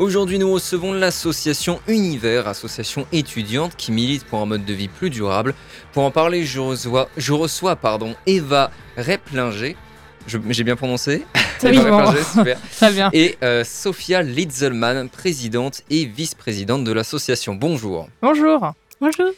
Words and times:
Aujourd'hui, 0.00 0.38
nous 0.38 0.50
recevons 0.50 0.94
l'association 0.94 1.78
Univers, 1.86 2.48
association 2.48 3.06
étudiante 3.12 3.76
qui 3.76 3.92
milite 3.92 4.24
pour 4.24 4.40
un 4.40 4.46
mode 4.46 4.64
de 4.64 4.72
vie 4.72 4.88
plus 4.88 5.10
durable. 5.10 5.54
Pour 5.92 6.04
en 6.04 6.10
parler, 6.10 6.46
je 6.46 6.58
reçois, 6.58 7.10
je 7.18 7.34
reçois 7.34 7.76
pardon, 7.76 8.14
Eva 8.24 8.70
Replinger. 8.96 9.76
J'ai 10.26 10.64
bien 10.64 10.74
prononcé. 10.74 11.26
Replinger, 11.62 12.24
super. 12.24 12.58
Très 12.78 12.92
bien. 12.92 13.10
Et 13.12 13.36
euh, 13.42 13.62
Sophia 13.62 14.22
Litzelman, 14.22 15.10
présidente 15.10 15.82
et 15.90 16.06
vice-présidente 16.06 16.82
de 16.82 16.92
l'association. 16.92 17.54
Bonjour. 17.54 18.08
Bonjour. 18.22 18.72
Bonjour. 19.02 19.32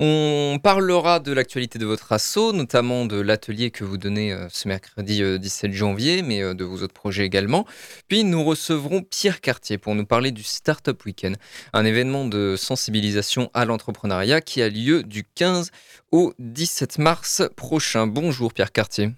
On 0.00 0.60
parlera 0.62 1.18
de 1.18 1.32
l'actualité 1.32 1.80
de 1.80 1.84
votre 1.86 2.12
asso, 2.12 2.52
notamment 2.52 3.04
de 3.04 3.20
l'atelier 3.20 3.72
que 3.72 3.82
vous 3.82 3.98
donnez 3.98 4.32
euh, 4.32 4.46
ce 4.48 4.68
mercredi 4.68 5.24
euh, 5.24 5.38
17 5.38 5.72
janvier, 5.72 6.22
mais 6.22 6.40
euh, 6.40 6.54
de 6.54 6.62
vos 6.62 6.82
autres 6.82 6.94
projets 6.94 7.24
également. 7.24 7.66
Puis 8.06 8.22
nous 8.22 8.44
recevrons 8.44 9.02
Pierre 9.02 9.40
Cartier 9.40 9.76
pour 9.76 9.96
nous 9.96 10.06
parler 10.06 10.30
du 10.30 10.44
Startup 10.44 11.04
Weekend, 11.04 11.36
un 11.72 11.84
événement 11.84 12.26
de 12.26 12.54
sensibilisation 12.56 13.50
à 13.54 13.64
l'entrepreneuriat 13.64 14.40
qui 14.40 14.62
a 14.62 14.68
lieu 14.68 15.02
du 15.02 15.24
15 15.34 15.72
au 16.12 16.32
17 16.38 16.98
mars 16.98 17.42
prochain. 17.56 18.06
Bonjour 18.06 18.52
Pierre 18.52 18.70
Cartier. 18.70 19.10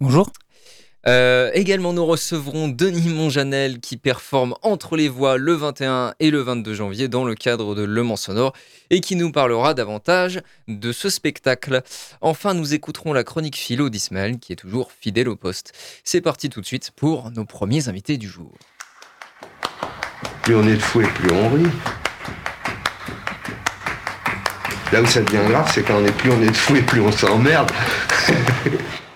Bonjour. 0.00 0.30
Euh, 1.06 1.50
également, 1.52 1.92
nous 1.92 2.06
recevrons 2.06 2.68
Denis 2.68 3.08
Monjanel 3.08 3.80
qui 3.80 3.96
performe 3.96 4.54
entre 4.62 4.96
les 4.96 5.08
voix 5.08 5.36
le 5.36 5.52
21 5.52 6.14
et 6.18 6.30
le 6.30 6.40
22 6.40 6.74
janvier 6.74 7.08
dans 7.08 7.24
le 7.24 7.34
cadre 7.34 7.74
de 7.74 7.82
Le 7.82 8.02
Mans 8.02 8.16
Sonore 8.16 8.54
et 8.90 9.00
qui 9.00 9.16
nous 9.16 9.30
parlera 9.30 9.74
davantage 9.74 10.40
de 10.66 10.92
ce 10.92 11.10
spectacle. 11.10 11.82
Enfin, 12.20 12.54
nous 12.54 12.72
écouterons 12.72 13.12
la 13.12 13.24
chronique 13.24 13.56
philo 13.56 13.90
d'Ismaël 13.90 14.38
qui 14.38 14.52
est 14.52 14.56
toujours 14.56 14.92
fidèle 14.92 15.28
au 15.28 15.36
poste. 15.36 15.72
C'est 16.04 16.22
parti 16.22 16.48
tout 16.48 16.60
de 16.60 16.66
suite 16.66 16.90
pour 16.96 17.30
nos 17.30 17.44
premiers 17.44 17.88
invités 17.88 18.16
du 18.16 18.28
jour. 18.28 18.52
Plus 20.42 20.56
on 20.56 20.66
est 20.66 20.76
de 20.76 20.82
fou 20.82 21.02
et 21.02 21.06
plus 21.06 21.30
on 21.32 21.48
rit. 21.50 21.70
Là 24.92 25.02
où 25.02 25.06
ça 25.06 25.22
devient 25.22 25.48
grave, 25.48 25.70
c'est 25.74 25.82
quand 25.82 25.98
on 26.00 26.04
est 26.06 26.12
plus 26.12 26.30
on 26.30 26.40
est 26.40 26.50
de 26.50 26.52
fou 26.52 26.76
et 26.76 26.82
plus 26.82 27.00
on 27.00 27.12
s'emmerde. 27.12 27.70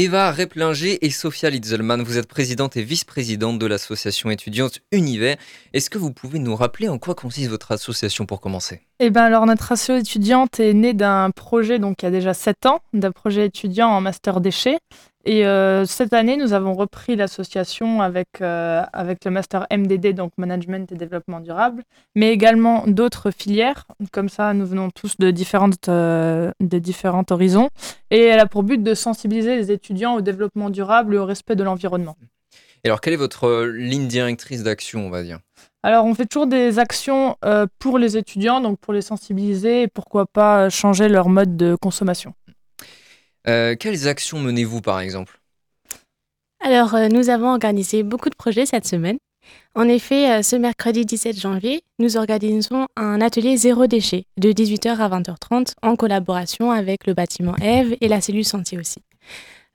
Eva 0.00 0.30
Replinger 0.30 1.04
et 1.04 1.10
Sophia 1.10 1.50
Litzelman, 1.50 2.02
vous 2.02 2.18
êtes 2.18 2.28
présidente 2.28 2.76
et 2.76 2.84
vice-présidente 2.84 3.58
de 3.58 3.66
l'association 3.66 4.30
étudiante 4.30 4.78
Univers. 4.92 5.36
Est-ce 5.72 5.90
que 5.90 5.98
vous 5.98 6.12
pouvez 6.12 6.38
nous 6.38 6.54
rappeler 6.54 6.88
en 6.88 6.98
quoi 6.98 7.16
consiste 7.16 7.50
votre 7.50 7.72
association 7.72 8.24
pour 8.24 8.40
commencer? 8.40 8.82
Eh 9.00 9.10
ben 9.10 9.22
alors 9.22 9.44
notre 9.44 9.72
asso 9.72 9.90
étudiante 9.90 10.60
est 10.60 10.72
née 10.72 10.94
d'un 10.94 11.32
projet 11.32 11.80
donc 11.80 12.00
il 12.00 12.04
y 12.04 12.08
a 12.08 12.12
déjà 12.12 12.32
7 12.32 12.66
ans, 12.66 12.80
d'un 12.92 13.10
projet 13.10 13.46
étudiant 13.46 13.88
en 13.88 14.00
master 14.00 14.40
déchets. 14.40 14.78
Et 15.28 15.44
euh, 15.44 15.84
cette 15.84 16.14
année, 16.14 16.38
nous 16.38 16.54
avons 16.54 16.72
repris 16.72 17.14
l'association 17.14 18.00
avec, 18.00 18.40
euh, 18.40 18.82
avec 18.94 19.26
le 19.26 19.30
master 19.30 19.66
MDD, 19.70 20.14
donc 20.14 20.32
Management 20.38 20.90
et 20.90 20.94
Développement 20.94 21.40
Durable, 21.40 21.84
mais 22.14 22.32
également 22.32 22.84
d'autres 22.86 23.30
filières. 23.30 23.86
Comme 24.10 24.30
ça, 24.30 24.54
nous 24.54 24.64
venons 24.64 24.88
tous 24.88 25.18
de, 25.18 25.30
différentes, 25.30 25.90
euh, 25.90 26.50
de 26.60 26.78
différents 26.78 27.26
horizons. 27.28 27.68
Et 28.10 28.22
elle 28.22 28.40
a 28.40 28.46
pour 28.46 28.62
but 28.62 28.82
de 28.82 28.94
sensibiliser 28.94 29.56
les 29.56 29.70
étudiants 29.70 30.14
au 30.14 30.22
développement 30.22 30.70
durable 30.70 31.14
et 31.14 31.18
au 31.18 31.26
respect 31.26 31.56
de 31.56 31.62
l'environnement. 31.62 32.16
Et 32.82 32.88
alors, 32.88 33.02
quelle 33.02 33.12
est 33.12 33.16
votre 33.16 33.44
euh, 33.44 33.66
ligne 33.70 34.08
directrice 34.08 34.62
d'action, 34.62 35.06
on 35.06 35.10
va 35.10 35.22
dire? 35.22 35.40
Alors, 35.82 36.06
on 36.06 36.14
fait 36.14 36.24
toujours 36.24 36.46
des 36.46 36.78
actions 36.78 37.36
pour 37.78 37.98
les 37.98 38.16
étudiants, 38.16 38.62
donc 38.62 38.78
pour 38.78 38.94
les 38.94 39.02
sensibiliser 39.02 39.82
et 39.82 39.88
pourquoi 39.88 40.24
pas 40.24 40.70
changer 40.70 41.08
leur 41.10 41.28
mode 41.28 41.56
de 41.58 41.76
consommation. 41.76 42.32
Euh, 43.48 43.76
Quelles 43.78 44.06
actions 44.08 44.38
menez-vous, 44.38 44.80
par 44.80 45.00
exemple? 45.00 45.40
Alors, 46.60 46.94
euh, 46.94 47.08
nous 47.08 47.30
avons 47.30 47.48
organisé 47.50 48.02
beaucoup 48.02 48.28
de 48.28 48.34
projets 48.34 48.66
cette 48.66 48.86
semaine. 48.86 49.16
En 49.74 49.88
effet, 49.88 50.30
euh, 50.30 50.42
ce 50.42 50.56
mercredi 50.56 51.06
17 51.06 51.40
janvier, 51.40 51.82
nous 51.98 52.16
organisons 52.16 52.88
un 52.96 53.20
atelier 53.20 53.56
zéro 53.56 53.86
déchet 53.86 54.24
de 54.36 54.52
18h 54.52 54.98
à 54.98 55.08
20h30 55.08 55.72
en 55.82 55.96
collaboration 55.96 56.70
avec 56.70 57.06
le 57.06 57.14
bâtiment 57.14 57.56
Eve 57.62 57.96
et 58.00 58.08
la 58.08 58.20
cellule 58.20 58.44
santé 58.44 58.78
aussi. 58.78 58.98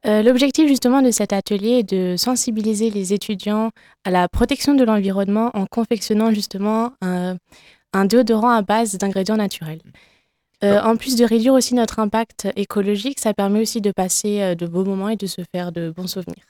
L'objectif 0.05 0.67
justement 0.67 1.01
de 1.01 1.11
cet 1.11 1.31
atelier 1.31 1.79
est 1.79 1.89
de 1.89 2.17
sensibiliser 2.17 2.89
les 2.89 3.13
étudiants 3.13 3.71
à 4.03 4.11
la 4.11 4.27
protection 4.27 4.73
de 4.73 4.83
l'environnement 4.83 5.49
en 5.53 5.65
confectionnant 5.65 6.29
justement 6.33 6.91
un, 7.01 7.37
un 7.93 8.03
déodorant 8.03 8.49
à 8.49 8.61
base 8.63 8.97
d'ingrédients 8.97 9.37
naturels. 9.37 9.79
Euh, 10.63 10.81
en 10.81 10.95
plus 10.95 11.15
de 11.15 11.25
réduire 11.25 11.53
aussi 11.53 11.75
notre 11.75 11.99
impact 11.99 12.47
écologique, 12.55 13.19
ça 13.19 13.33
permet 13.33 13.61
aussi 13.61 13.81
de 13.81 13.91
passer 13.91 14.41
euh, 14.41 14.55
de 14.55 14.65
beaux 14.65 14.85
moments 14.85 15.09
et 15.09 15.17
de 15.17 15.27
se 15.27 15.41
faire 15.53 15.71
de 15.71 15.89
bons 15.89 16.07
souvenirs. 16.07 16.45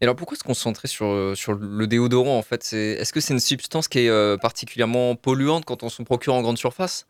Et 0.00 0.04
alors, 0.04 0.16
pourquoi 0.16 0.36
se 0.36 0.44
concentrer 0.44 0.88
sur, 0.88 1.06
euh, 1.06 1.34
sur 1.34 1.54
le 1.54 1.86
déodorant, 1.86 2.36
en 2.38 2.42
fait? 2.42 2.62
C'est- 2.62 2.96
Est-ce 3.00 3.12
que 3.12 3.20
c'est 3.20 3.34
une 3.34 3.40
substance 3.40 3.88
qui 3.88 4.00
est 4.00 4.08
euh, 4.08 4.36
particulièrement 4.36 5.14
polluante 5.14 5.64
quand 5.64 5.82
on 5.82 5.88
s'en 5.88 6.04
procure 6.04 6.34
en 6.34 6.42
grande 6.42 6.58
surface? 6.58 7.06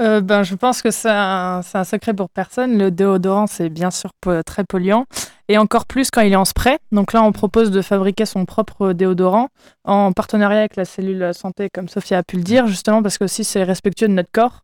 Euh, 0.00 0.20
ben, 0.20 0.42
je 0.42 0.54
pense 0.54 0.82
que 0.82 0.90
c'est 0.90 1.08
un, 1.10 1.62
c'est 1.62 1.78
un 1.78 1.84
secret 1.84 2.12
pour 2.12 2.28
personne. 2.28 2.76
Le 2.76 2.90
déodorant, 2.90 3.46
c'est 3.46 3.68
bien 3.70 3.90
sûr 3.90 4.10
très 4.44 4.64
polluant. 4.64 5.06
Et 5.48 5.58
encore 5.58 5.86
plus 5.86 6.10
quand 6.10 6.20
il 6.20 6.32
est 6.32 6.36
en 6.36 6.44
spray. 6.44 6.78
Donc 6.92 7.12
là, 7.12 7.22
on 7.22 7.32
propose 7.32 7.70
de 7.70 7.80
fabriquer 7.80 8.26
son 8.26 8.44
propre 8.44 8.92
déodorant 8.92 9.48
en 9.84 10.12
partenariat 10.12 10.58
avec 10.58 10.76
la 10.76 10.84
cellule 10.84 11.32
santé, 11.32 11.68
comme 11.72 11.88
Sophia 11.88 12.18
a 12.18 12.22
pu 12.22 12.36
le 12.36 12.42
dire, 12.42 12.66
justement 12.66 13.02
parce 13.02 13.16
que 13.16 13.24
aussi 13.24 13.44
c'est 13.44 13.62
respectueux 13.62 14.08
de 14.08 14.12
notre 14.12 14.30
corps. 14.32 14.62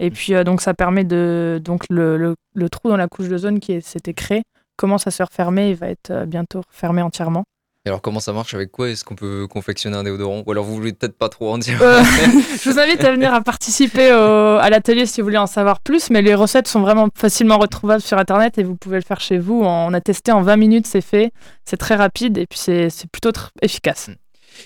Et 0.00 0.10
puis 0.10 0.34
euh, 0.34 0.44
donc 0.44 0.60
ça 0.60 0.74
permet 0.74 1.04
de 1.04 1.60
donc 1.64 1.84
le, 1.90 2.16
le- 2.16 2.34
le 2.54 2.68
trou 2.68 2.88
dans 2.88 2.96
la 2.96 3.08
couche 3.08 3.28
d'ozone 3.28 3.60
qui 3.60 3.80
s'était 3.82 4.14
créé 4.14 4.42
commence 4.76 5.06
à 5.06 5.10
se 5.10 5.22
refermer 5.22 5.70
et 5.70 5.74
va 5.74 5.88
être 5.88 6.10
euh, 6.10 6.26
bientôt 6.26 6.60
fermé 6.70 7.00
entièrement. 7.02 7.44
Et 7.84 7.88
alors, 7.88 8.02
comment 8.02 8.18
ça 8.18 8.32
marche? 8.32 8.52
Avec 8.52 8.72
quoi 8.72 8.88
est-ce 8.90 9.04
qu'on 9.04 9.14
peut 9.14 9.46
confectionner 9.48 9.96
un 9.96 10.02
déodorant? 10.02 10.42
Ou 10.44 10.50
alors, 10.50 10.64
vous 10.64 10.74
voulez 10.74 10.92
peut-être 10.92 11.16
pas 11.16 11.28
trop 11.28 11.52
en 11.52 11.56
dire 11.58 11.80
Euh, 11.80 12.02
je 12.60 12.68
vous 12.68 12.80
invite 12.80 13.04
à 13.04 13.12
venir 13.12 13.32
à 13.32 13.40
participer 13.42 14.12
au- 14.12 14.58
à 14.58 14.68
l'atelier 14.70 15.06
si 15.06 15.20
vous 15.20 15.26
voulez 15.28 15.38
en 15.38 15.46
savoir 15.46 15.78
plus, 15.80 16.10
mais 16.10 16.20
les 16.20 16.34
recettes 16.34 16.66
sont 16.66 16.80
vraiment 16.80 17.08
facilement 17.14 17.58
retrouvables 17.58 18.02
sur 18.02 18.18
Internet 18.18 18.58
et 18.58 18.64
vous 18.64 18.74
pouvez 18.74 18.96
le 18.96 19.04
faire 19.04 19.20
chez 19.20 19.38
vous. 19.38 19.62
On 19.62 19.94
a 19.94 20.00
testé 20.00 20.32
en 20.32 20.42
20 20.42 20.56
minutes, 20.56 20.86
c'est 20.88 21.00
fait, 21.00 21.30
c'est 21.64 21.76
très 21.76 21.94
rapide 21.94 22.38
et 22.38 22.46
puis 22.46 22.58
c'est 22.58 22.90
plutôt 23.12 23.30
efficace. 23.62 24.10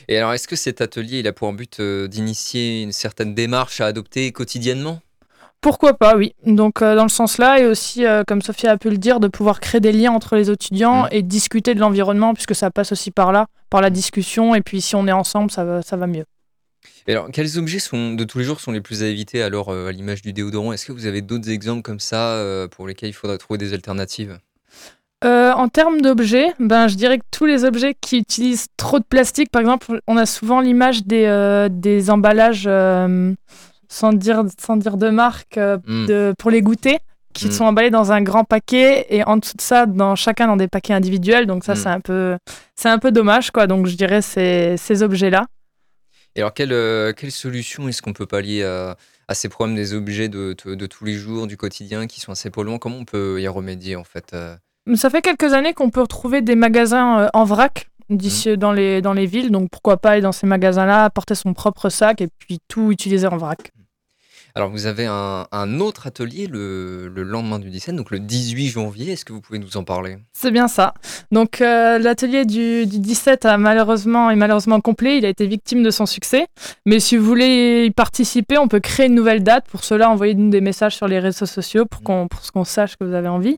Et 0.08 0.16
alors, 0.16 0.32
est-ce 0.32 0.48
que 0.48 0.56
cet 0.56 0.80
atelier, 0.80 1.18
il 1.18 1.26
a 1.28 1.34
pour 1.34 1.52
but 1.52 1.78
d'initier 1.80 2.82
une 2.82 2.92
certaine 2.92 3.34
démarche 3.34 3.82
à 3.82 3.86
adopter 3.86 4.32
quotidiennement? 4.32 5.00
Pourquoi 5.60 5.94
pas, 5.94 6.16
oui. 6.16 6.34
Donc 6.47 6.81
euh, 6.81 6.97
dans 6.97 7.03
le 7.03 7.10
sens 7.10 7.37
là, 7.38 7.60
et 7.60 7.66
aussi, 7.66 8.06
euh, 8.06 8.22
comme 8.26 8.41
Sophia 8.41 8.72
a 8.72 8.76
pu 8.78 8.88
le 8.91 8.97
dire, 8.97 9.21
de 9.21 9.28
pouvoir 9.28 9.60
créer 9.60 9.81
des 9.81 9.93
liens 9.93 10.12
entre 10.12 10.37
les 10.37 10.50
étudiants 10.50 11.04
Mm. 11.04 11.09
et 11.12 11.22
discuter 11.22 11.75
de 11.75 11.81
l'environnement, 11.81 12.32
puisque 12.34 12.54
ça 12.54 12.71
passe 12.71 12.93
aussi 12.93 13.10
par 13.10 13.32
là, 13.32 13.47
par 13.69 13.81
la 13.81 13.91
discussion, 13.91 14.54
et 14.54 14.62
puis 14.62 14.81
si 14.81 14.97
on 14.97 15.06
est 15.06 15.12
ensemble, 15.12 15.50
ça 15.50 15.65
va, 15.65 15.82
ça 15.82 15.97
va 15.97 16.06
mieux. 16.06 16.25
Et 17.06 17.12
alors, 17.12 17.28
quels 17.31 17.59
objets 17.59 17.78
sont, 17.78 18.15
de 18.15 18.25
tous 18.25 18.38
les 18.38 18.44
jours 18.44 18.60
sont 18.60 18.72
les 18.72 18.81
plus 18.81 19.03
à 19.03 19.06
éviter 19.06 19.43
alors 19.43 19.69
euh, 19.69 19.88
à 19.88 19.93
l'image 19.93 20.22
du 20.22 20.32
déodorant? 20.32 20.72
Est-ce 20.72 20.87
que 20.87 20.93
vous 20.93 21.06
avez 21.06 21.22
d'autres 21.22 21.50
exemples 21.50 21.82
comme 21.82 22.00
ça 22.00 22.42
pour 22.71 22.87
lesquels 22.87 23.10
il 23.10 23.15
faudra 23.15 23.37
trouver 23.37 23.59
des 23.59 23.75
alternatives? 23.75 24.38
Euh, 25.22 25.53
en 25.53 25.69
termes 25.69 26.00
d'objets, 26.00 26.54
ben, 26.59 26.88
je 26.88 26.94
dirais 26.94 27.19
que 27.19 27.25
tous 27.31 27.44
les 27.44 27.65
objets 27.65 27.94
qui 28.00 28.16
utilisent 28.19 28.69
trop 28.78 28.98
de 28.98 29.04
plastique, 29.04 29.50
par 29.50 29.60
exemple, 29.60 30.00
on 30.06 30.16
a 30.16 30.25
souvent 30.25 30.60
l'image 30.60 31.04
des, 31.04 31.25
euh, 31.27 31.69
des 31.71 32.09
emballages, 32.09 32.65
euh, 32.66 33.34
sans, 33.91 34.13
dire, 34.15 34.45
sans 34.59 34.77
dire 34.77 34.97
de 34.97 35.10
marque, 35.10 35.59
euh, 35.59 35.77
Mm. 35.87 36.07
de, 36.07 36.34
pour 36.39 36.51
les 36.51 36.63
goûter, 36.63 36.98
qui 37.34 37.48
Mm. 37.48 37.53
sont 37.53 37.65
emballés 37.65 37.91
dans 37.91 38.13
un 38.13 38.22
grand 38.22 38.45
paquet 38.45 39.07
et 39.10 39.22
en 39.25 39.37
dessous 39.37 39.57
de 39.57 39.60
ça, 39.63 39.84
dans, 39.87 40.15
chacun 40.16 40.47
dans 40.47 40.57
des 40.57 40.69
paquets 40.69 40.95
individuels. 40.95 41.47
Donc 41.47 41.65
ça, 41.65 41.72
Mm. 41.75 41.77
c'est 41.77 41.89
un, 41.89 42.01
peu- 42.01 42.37
c'est 42.77 42.89
un 42.89 42.98
peu 42.98 43.13
dommage. 43.13 43.51
Quoi. 43.51 43.66
Donc 43.66 43.87
je 43.87 43.97
dirais 43.97 44.22
ces, 44.22 44.77
ces 44.78 45.03
objets-là. 45.03 45.47
Et 46.37 46.41
alors, 46.41 46.54
quelle, 46.54 46.72
euh, 46.72 47.13
quelle 47.13 47.33
solution 47.33 47.89
est-ce 47.89 48.03
qu'on 48.03 48.13
peut 48.13 48.27
pallier 48.27 48.63
à, 48.63 48.97
à 49.27 49.34
ces 49.34 49.48
problèmes 49.48 49.75
des 49.77 49.95
objets 49.95 50.28
de, 50.28 50.54
de- 50.65 50.75
de 50.77 50.86
tous 50.86 51.04
les 51.04 51.15
jours, 51.15 51.47
du 51.48 51.57
quotidien, 51.57 52.07
qui 52.07 52.21
sont 52.21 52.31
assez 52.33 52.51
polluants? 52.51 52.78
Comment 52.78 52.98
on 52.98 53.04
peut 53.04 53.41
y 53.41 53.48
remédier 53.48 53.97
en 53.97 54.04
fait 54.04 54.31
euh? 54.33 54.57
Ça 54.95 55.10
fait 55.10 55.22
quelques 55.22 55.53
années 55.53 55.75
qu'on 55.75 55.91
peut 55.91 56.01
retrouver 56.01 56.41
des 56.41 56.54
magasins 56.54 57.21
euh, 57.21 57.28
en 57.34 57.45
vrac 57.45 57.89
d'ici 58.09 58.57
dans, 58.57 58.72
les, 58.72 59.03
dans 59.03 59.13
les 59.13 59.27
villes. 59.27 59.51
Donc 59.53 59.71
pourquoi 59.71 59.98
pas 59.98 60.10
aller 60.13 60.21
dans 60.22 60.33
ces 60.33 60.47
magasins-là, 60.47 61.04
apporter 61.04 61.34
son 61.36 61.53
propre 61.53 61.89
sac 61.91 62.21
et 62.21 62.28
puis 62.39 62.59
tout 62.69 62.91
utiliser 62.91 63.27
en 63.27 63.36
vrac. 63.36 63.71
Alors, 64.54 64.70
vous 64.70 64.86
avez 64.86 65.06
un, 65.06 65.47
autre 65.80 66.06
atelier 66.06 66.47
le, 66.47 67.08
le 67.08 67.22
lendemain 67.22 67.58
du 67.58 67.70
17, 67.70 67.94
donc 67.94 68.10
le 68.10 68.18
18 68.18 68.68
janvier. 68.68 69.12
Est-ce 69.12 69.24
que 69.24 69.32
vous 69.32 69.41
pouvez 69.41 69.58
nous 69.58 69.76
en 69.76 69.84
parler? 69.84 70.18
C'est 70.32 70.50
bien 70.50 70.68
ça. 70.68 70.94
Donc 71.30 71.60
euh, 71.60 71.98
l'atelier 71.98 72.44
du, 72.44 72.86
du 72.86 72.98
17 72.98 73.44
a 73.44 73.58
malheureusement 73.58 74.30
est 74.30 74.36
malheureusement 74.36 74.80
complet. 74.80 75.18
Il 75.18 75.24
a 75.24 75.28
été 75.28 75.47
victime 75.47 75.82
de 75.82 75.91
son 75.91 76.06
succès. 76.06 76.47
Mais 76.86 76.98
si 76.98 77.16
vous 77.16 77.24
voulez 77.24 77.86
y 77.86 77.91
participer, 77.91 78.58
on 78.58 78.68
peut 78.68 78.80
créer 78.80 79.06
une 79.06 79.14
nouvelle 79.14 79.42
date. 79.42 79.66
Pour 79.68 79.84
cela, 79.84 80.10
envoyez-nous 80.10 80.50
des 80.50 80.60
messages 80.60 80.97
sur 80.97 81.08
les 81.08 81.18
réseaux 81.18 81.47
sociaux 81.47 81.86
pour 81.86 82.02
qu'on 82.02 82.28
qu'on 82.52 82.64
sache 82.64 82.97
que 82.97 83.04
vous 83.04 83.14
avez 83.14 83.28
envie. 83.28 83.56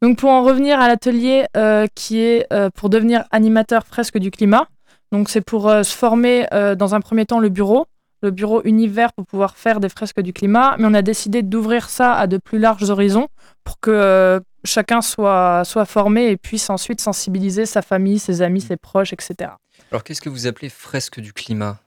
Donc 0.00 0.18
pour 0.18 0.30
en 0.30 0.42
revenir 0.42 0.80
à 0.80 0.88
l'atelier 0.88 1.44
euh, 1.56 1.86
qui 1.94 2.18
est 2.20 2.46
euh, 2.52 2.70
pour 2.74 2.90
devenir 2.90 3.24
animateur 3.30 3.86
fresque 3.86 4.18
du 4.18 4.30
climat. 4.30 4.66
Donc 5.12 5.28
c'est 5.28 5.42
pour 5.42 5.70
se 5.70 5.94
former 5.94 6.46
dans 6.78 6.94
un 6.94 7.00
premier 7.02 7.26
temps 7.26 7.38
le 7.38 7.50
bureau, 7.50 7.84
le 8.22 8.30
bureau 8.30 8.62
univers 8.64 9.12
pour 9.12 9.26
pouvoir 9.26 9.56
faire 9.56 9.80
des 9.80 9.88
fresques 9.88 10.20
du 10.20 10.32
climat, 10.32 10.76
mais 10.78 10.86
on 10.86 10.94
a 10.94 11.02
décidé 11.02 11.42
d'ouvrir 11.42 11.90
ça 11.90 12.14
à 12.14 12.26
de 12.26 12.38
plus 12.38 12.58
larges 12.58 12.88
horizons 12.88 13.28
pour 13.64 13.80
que 13.80 13.90
euh, 13.90 14.40
chacun 14.64 15.00
soit, 15.00 15.62
soit 15.64 15.84
formé 15.84 16.30
et 16.30 16.36
puisse 16.36 16.70
ensuite 16.70 17.00
sensibiliser 17.00 17.66
sa 17.66 17.82
famille, 17.82 18.18
ses 18.18 18.42
amis, 18.42 18.60
ses 18.60 18.76
proches, 18.76 19.12
etc. 19.12 19.50
Alors, 19.90 20.04
qu'est-ce 20.04 20.20
que 20.20 20.28
vous 20.28 20.46
appelez 20.46 20.68
fresque 20.68 21.20
du 21.20 21.32
climat? 21.32 21.78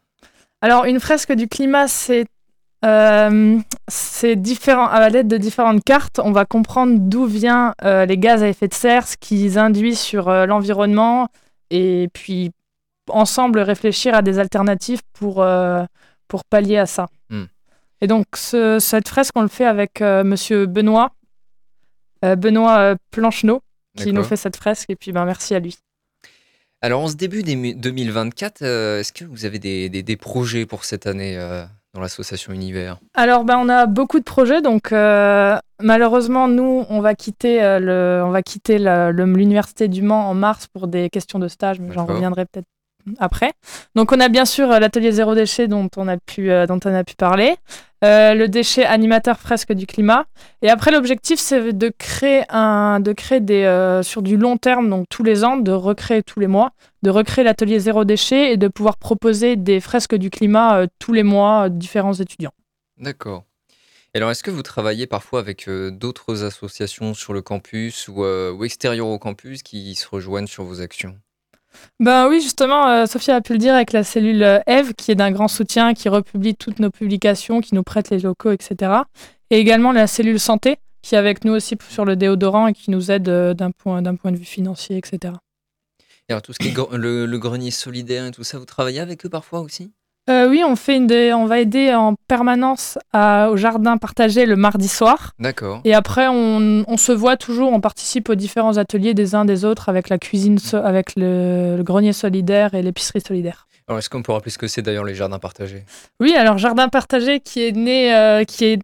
Alors 0.61 0.85
une 0.85 0.99
fresque 0.99 1.33
du 1.33 1.47
climat, 1.47 1.87
c'est 1.87 2.25
euh, 2.83 3.59
c'est 3.87 4.35
différent 4.35 4.87
à 4.87 5.09
l'aide 5.09 5.27
de 5.27 5.37
différentes 5.37 5.83
cartes, 5.83 6.19
on 6.23 6.31
va 6.31 6.45
comprendre 6.45 6.97
d'où 6.99 7.25
viennent 7.25 7.73
euh, 7.83 8.05
les 8.05 8.17
gaz 8.17 8.43
à 8.43 8.47
effet 8.47 8.67
de 8.67 8.73
serre, 8.73 9.07
ce 9.07 9.15
qu'ils 9.17 9.57
induisent 9.57 9.99
sur 9.99 10.29
l'environnement, 10.29 11.27
et 11.71 12.09
puis 12.13 12.51
ensemble 13.09 13.59
réfléchir 13.59 14.15
à 14.15 14.21
des 14.21 14.39
alternatives 14.39 15.01
pour, 15.13 15.41
euh, 15.41 15.83
pour 16.27 16.43
pallier 16.45 16.77
à 16.77 16.85
ça. 16.85 17.07
Hmm. 17.29 17.45
Et 18.01 18.07
donc 18.07 18.25
ce- 18.35 18.79
cette 18.79 19.07
fresque, 19.07 19.33
on 19.35 19.41
le 19.41 19.47
fait 19.47 19.65
avec 19.65 20.01
euh, 20.01 20.23
Monsieur 20.23 20.65
Benoît, 20.65 21.11
euh, 22.23 22.35
Benoît 22.35 22.77
euh, 22.79 22.95
Plancheneau, 23.11 23.61
qui 23.97 24.11
nous 24.11 24.23
fait 24.23 24.35
cette 24.35 24.55
fresque, 24.57 24.89
et 24.89 24.95
puis 24.95 25.11
ben, 25.11 25.23
merci 25.25 25.55
à 25.55 25.59
lui. 25.59 25.77
Alors, 26.81 27.01
en 27.01 27.07
ce 27.07 27.15
début 27.15 27.41
des- 27.41 27.73
2024, 27.73 28.61
euh, 28.61 28.99
est-ce 28.99 29.13
que 29.13 29.23
vous 29.25 29.45
avez 29.45 29.57
des, 29.59 29.89
des- 29.89 30.03
des 30.03 30.17
projets 30.17 30.65
pour 30.65 30.83
cette 30.83 31.07
année 31.07 31.37
euh, 31.37 31.63
dans 31.93 32.01
l'association 32.01 32.51
Univers? 32.53 32.99
Alors, 33.15 33.45
ben, 33.45 33.57
on 33.57 33.69
a 33.69 33.85
beaucoup 33.87 34.19
de 34.19 34.23
projets, 34.25 34.61
donc 34.61 34.91
euh, 34.91 35.57
malheureusement, 35.81 36.47
nous, 36.49 36.85
on 36.89 36.99
va 36.99 37.15
quitter 37.15 37.59
le, 37.79 38.21
on 38.25 38.29
va 38.31 38.43
quitter 38.43 38.77
la- 38.77 39.11
le- 39.11 39.25
l'université 39.25 39.87
du 39.87 40.01
Mans 40.01 40.29
en 40.29 40.33
mars 40.33 40.67
pour 40.67 40.87
des 40.87 41.09
questions 41.09 41.39
de 41.39 41.47
stage, 41.47 41.79
mais 41.79 41.93
j'en 41.93 42.05
reviendrai 42.05 42.45
peut-être 42.45 42.67
après. 43.19 43.53
Donc, 43.95 44.11
on 44.11 44.19
a 44.19 44.29
bien 44.29 44.45
sûr 44.45 44.71
euh, 44.71 44.79
l'atelier 44.79 45.11
zéro 45.11 45.35
déchet 45.35 45.67
dont 45.67 45.89
on 45.97 46.07
a 46.07 46.17
pu, 46.17 46.51
euh, 46.51 46.65
dont 46.65 46.79
on 46.85 46.93
a 46.93 47.03
pu 47.03 47.15
parler, 47.15 47.55
euh, 48.03 48.33
le 48.33 48.47
déchet 48.47 48.85
animateur 48.85 49.39
fresque 49.39 49.73
du 49.73 49.85
climat, 49.85 50.25
et 50.61 50.69
après, 50.69 50.91
l'objectif, 50.91 51.39
c'est 51.39 51.73
de 51.73 51.91
créer 51.97 52.43
un, 52.49 52.99
de 52.99 53.13
créer 53.13 53.39
des, 53.39 54.01
sur 54.03 54.21
du 54.21 54.37
long 54.37 54.57
terme, 54.57 54.89
donc 54.89 55.07
tous 55.09 55.23
les 55.23 55.43
ans, 55.43 55.57
de 55.57 55.71
recréer 55.71 56.23
tous 56.23 56.39
les 56.39 56.47
mois, 56.47 56.71
de 57.03 57.09
recréer 57.09 57.43
l'atelier 57.43 57.79
zéro 57.79 58.05
déchet 58.05 58.51
et 58.53 58.57
de 58.57 58.67
pouvoir 58.67 58.97
proposer 58.97 59.55
des 59.55 59.79
fresques 59.79 60.15
du 60.15 60.29
climat 60.29 60.85
tous 60.99 61.13
les 61.13 61.23
mois 61.23 61.69
différents 61.69 62.13
étudiants. 62.13 62.53
D'accord. 62.97 63.43
Et 64.15 64.17
alors, 64.17 64.31
est-ce 64.31 64.43
que 64.43 64.51
vous 64.51 64.63
travaillez 64.63 65.07
parfois 65.07 65.41
avec 65.41 65.69
d'autres 65.69 66.45
associations 66.45 67.13
sur 67.13 67.33
le 67.33 67.41
campus 67.41 68.07
ou, 68.07 68.23
euh, 68.23 68.53
ou 68.53 68.63
extérieures 68.63 69.07
au 69.07 69.19
campus 69.19 69.61
qui 69.61 69.93
se 69.93 70.07
rejoignent 70.07 70.47
sur 70.47 70.63
vos 70.63 70.79
actions? 70.79 71.19
Ben 71.99 72.27
oui, 72.29 72.41
justement, 72.41 72.87
euh, 72.87 73.05
Sophie 73.05 73.31
a 73.31 73.41
pu 73.41 73.53
le 73.53 73.59
dire 73.59 73.73
avec 73.73 73.91
la 73.91 74.03
cellule 74.03 74.43
euh, 74.43 74.59
Eve, 74.67 74.93
qui 74.93 75.11
est 75.11 75.15
d'un 75.15 75.31
grand 75.31 75.47
soutien, 75.47 75.93
qui 75.93 76.09
republie 76.09 76.55
toutes 76.55 76.79
nos 76.79 76.89
publications, 76.89 77.61
qui 77.61 77.75
nous 77.75 77.83
prête 77.83 78.09
les 78.09 78.19
locaux, 78.19 78.51
etc. 78.51 78.91
Et 79.49 79.59
également 79.59 79.91
la 79.91 80.07
cellule 80.07 80.39
santé, 80.39 80.77
qui 81.01 81.15
est 81.15 81.17
avec 81.17 81.45
nous 81.45 81.53
aussi 81.53 81.77
sur 81.89 82.05
le 82.05 82.15
déodorant 82.15 82.67
et 82.67 82.73
qui 82.73 82.91
nous 82.91 83.11
aide 83.11 83.29
euh, 83.29 83.53
d'un 83.53 83.71
point, 83.71 84.01
point 84.15 84.31
de 84.31 84.37
vue 84.37 84.45
financier, 84.45 84.97
etc. 84.97 85.33
Et 86.27 86.33
alors, 86.33 86.41
tout 86.41 86.53
ce 86.53 86.59
qui 86.59 86.69
est 86.69 86.97
le 86.97 87.37
grenier 87.37 87.71
solidaire 87.71 88.25
et 88.25 88.31
tout 88.31 88.43
ça, 88.43 88.57
vous 88.57 88.65
travaillez 88.65 88.99
avec 88.99 89.25
eux 89.25 89.29
parfois 89.29 89.59
aussi? 89.59 89.91
Euh, 90.27 90.49
oui, 90.49 90.63
on, 90.65 90.75
fait 90.75 90.95
une 90.97 91.05
des- 91.05 91.33
on 91.33 91.45
va 91.45 91.59
aider 91.59 91.93
en 91.93 92.15
permanence 92.27 92.97
à- 93.13 93.49
au 93.51 93.57
jardin 93.57 93.97
partagé 93.97 94.45
le 94.47 94.55
mardi 94.55 94.87
soir. 94.87 95.33
D'accord. 95.39 95.81
Et 95.85 95.93
après, 95.93 96.27
on, 96.27 96.83
on 96.87 96.97
se 96.97 97.11
voit 97.11 97.37
toujours, 97.37 97.71
on 97.71 97.79
participe 97.79 98.29
aux 98.29 98.35
différents 98.35 98.77
ateliers 98.77 99.13
des 99.13 99.35
uns 99.35 99.45
des 99.45 99.65
autres 99.65 99.87
avec 99.87 100.09
la 100.09 100.17
cuisine, 100.17 100.57
so- 100.57 100.77
avec 100.77 101.15
le, 101.15 101.75
le 101.77 101.83
grenier 101.83 102.11
solidaire 102.13 102.73
et 102.73 102.81
l'épicerie 102.81 103.21
solidaire. 103.21 103.67
Alors, 103.87 103.99
est-ce 103.99 104.09
qu'on 104.09 104.23
peut 104.23 104.31
rappeler 104.31 104.49
ce 104.49 104.57
que 104.57 104.65
c'est 104.67 104.81
d'ailleurs 104.81 105.03
les 105.03 105.13
jardins 105.13 105.37
partagés? 105.37 105.83
Oui, 106.19 106.33
alors 106.33 106.57
Jardin 106.57 106.89
Partagé 106.89 107.39
qui 107.39 107.61
est 107.63 107.71
né, 107.71 108.15
euh, 108.15 108.43
qui 108.43 108.65
est 108.65 108.79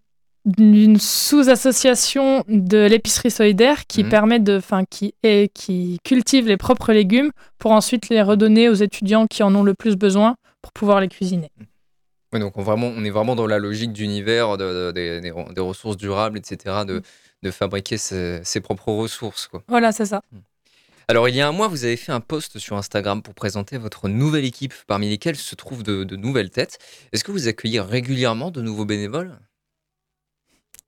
d'une 0.46 1.00
sous-association 1.00 2.44
de 2.48 2.86
l'épicerie 2.86 3.32
solidaire 3.32 3.86
qui 3.88 4.04
Mhm. 4.04 4.10
permet 4.10 4.40
de, 4.40 4.58
enfin, 4.58 4.84
qui 4.90 5.14
est, 5.24 5.52
qui 5.54 6.00
cultive 6.04 6.48
les 6.48 6.58
propres 6.58 6.94
légumes 6.94 7.32
pour 7.58 7.72
ensuite 7.72 8.10
les 8.10 8.22
redonner 8.22 8.70
aux 8.70 8.74
étudiants 8.76 9.28
qui 9.28 9.44
en 9.44 9.54
ont 9.56 9.64
le 9.64 9.74
plus 9.74 9.96
besoin 9.96 10.36
pour 10.62 10.72
pouvoir 10.74 11.02
les 11.02 11.08
cuisiner. 11.08 11.52
Oui, 12.34 12.40
donc 12.40 12.58
on, 12.58 12.62
vraiment, 12.62 12.88
on 12.88 13.04
est 13.04 13.10
vraiment 13.10 13.36
dans 13.36 13.48
la 13.48 13.60
logique 13.60 13.92
d'univers, 13.92 14.58
de, 14.58 14.64
de- 14.64 14.92
des- 14.92 15.20
des, 15.22 15.34
des 15.54 15.62
ressources 15.62 15.98
durables, 15.98 16.38
etc., 16.38 16.86
de, 16.86 17.02
de 17.44 17.52
fabriquer 17.52 17.98
ses, 17.98 18.40
ses 18.44 18.62
propres 18.62 18.92
ressources. 18.94 19.48
Quoi. 19.48 19.64
Voilà, 19.68 19.92
c'est 19.92 20.06
ça. 20.06 20.22
Alors, 21.08 21.28
il 21.28 21.36
y 21.36 21.42
a 21.42 21.48
un 21.48 21.52
mois, 21.52 21.68
vous 21.68 21.84
avez 21.84 21.98
fait 21.98 22.14
un 22.14 22.22
post 22.22 22.58
sur 22.58 22.78
Instagram 22.78 23.22
pour 23.22 23.34
présenter 23.34 23.78
votre 23.78 24.08
nouvelle 24.08 24.46
équipe, 24.46 24.74
parmi 24.88 25.10
lesquelles 25.10 25.36
se 25.36 25.56
trouvent 25.56 25.84
de, 25.84 26.06
de 26.06 26.16
nouvelles 26.16 26.52
têtes. 26.52 26.78
Est-ce 27.12 27.26
que 27.26 27.32
vous 27.32 27.50
accueillez 27.50 27.82
régulièrement 27.82 28.50
de 28.50 28.62
nouveaux 28.62 28.86
bénévoles? 28.86 29.38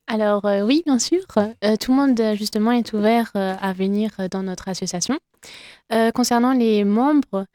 Alors 0.07 0.45
euh, 0.45 0.61
oui, 0.61 0.83
bien 0.85 0.99
sûr. 0.99 1.21
Euh, 1.37 1.75
tout 1.77 1.91
le 1.91 1.97
monde 1.97 2.37
justement 2.37 2.71
est 2.71 2.93
ouvert 2.93 3.31
euh, 3.35 3.55
à 3.59 3.73
venir 3.73 4.11
dans 4.29 4.43
notre 4.43 4.67
association. 4.67 5.17
Euh, 5.91 6.11
concernant 6.11 6.53
les 6.53 6.83
membres, 6.83 7.45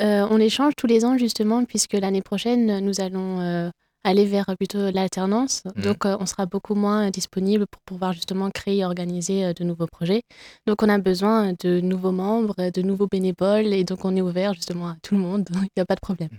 euh, 0.00 0.26
on 0.30 0.36
les 0.36 0.50
change 0.50 0.74
tous 0.76 0.86
les 0.86 1.04
ans 1.04 1.16
justement 1.18 1.64
puisque 1.64 1.94
l'année 1.94 2.22
prochaine 2.22 2.80
nous 2.80 3.00
allons 3.00 3.40
euh, 3.40 3.70
aller 4.04 4.26
vers 4.26 4.46
plutôt 4.56 4.90
l'alternance. 4.90 5.62
Mhm. 5.76 5.82
Donc 5.82 6.06
euh, 6.06 6.16
on 6.20 6.26
sera 6.26 6.46
beaucoup 6.46 6.74
moins 6.74 7.10
disponible 7.10 7.66
pour 7.66 7.82
pouvoir 7.82 8.12
justement 8.12 8.50
créer 8.50 8.78
et 8.78 8.84
organiser 8.84 9.44
euh, 9.44 9.52
de 9.52 9.64
nouveaux 9.64 9.86
projets. 9.86 10.22
Donc 10.66 10.82
on 10.82 10.88
a 10.88 10.98
besoin 10.98 11.54
de 11.64 11.80
nouveaux 11.80 12.12
membres, 12.12 12.70
de 12.70 12.82
nouveaux 12.82 13.08
bénévoles 13.08 13.72
et 13.72 13.84
donc 13.84 14.04
on 14.04 14.14
est 14.14 14.20
ouvert 14.20 14.54
justement 14.54 14.88
à 14.88 14.96
tout 15.02 15.14
le 15.14 15.20
monde. 15.20 15.48
Il 15.54 15.68
n'y 15.76 15.82
a 15.82 15.86
pas 15.86 15.96
de 15.96 16.00
problème. 16.00 16.30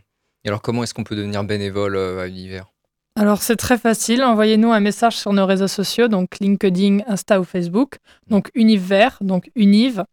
Et 0.45 0.47
alors, 0.47 0.61
comment 0.61 0.83
est-ce 0.83 0.93
qu'on 0.93 1.03
peut 1.03 1.15
devenir 1.15 1.43
bénévole 1.43 1.95
euh, 1.95 2.21
à 2.21 2.27
Univers 2.27 2.67
Alors 3.15 3.41
c'est 3.41 3.55
très 3.55 3.79
facile, 3.79 4.23
envoyez-nous 4.23 4.71
un 4.71 4.79
message 4.79 5.17
sur 5.17 5.33
nos 5.33 5.45
réseaux 5.45 5.67
sociaux, 5.67 6.07
donc 6.07 6.37
LinkedIn, 6.39 6.99
Insta 7.07 7.39
ou 7.39 7.43
Facebook, 7.43 7.97
donc 8.29 8.51
Univers, 8.53 9.17
donc 9.21 9.49
Univ, 9.55 10.03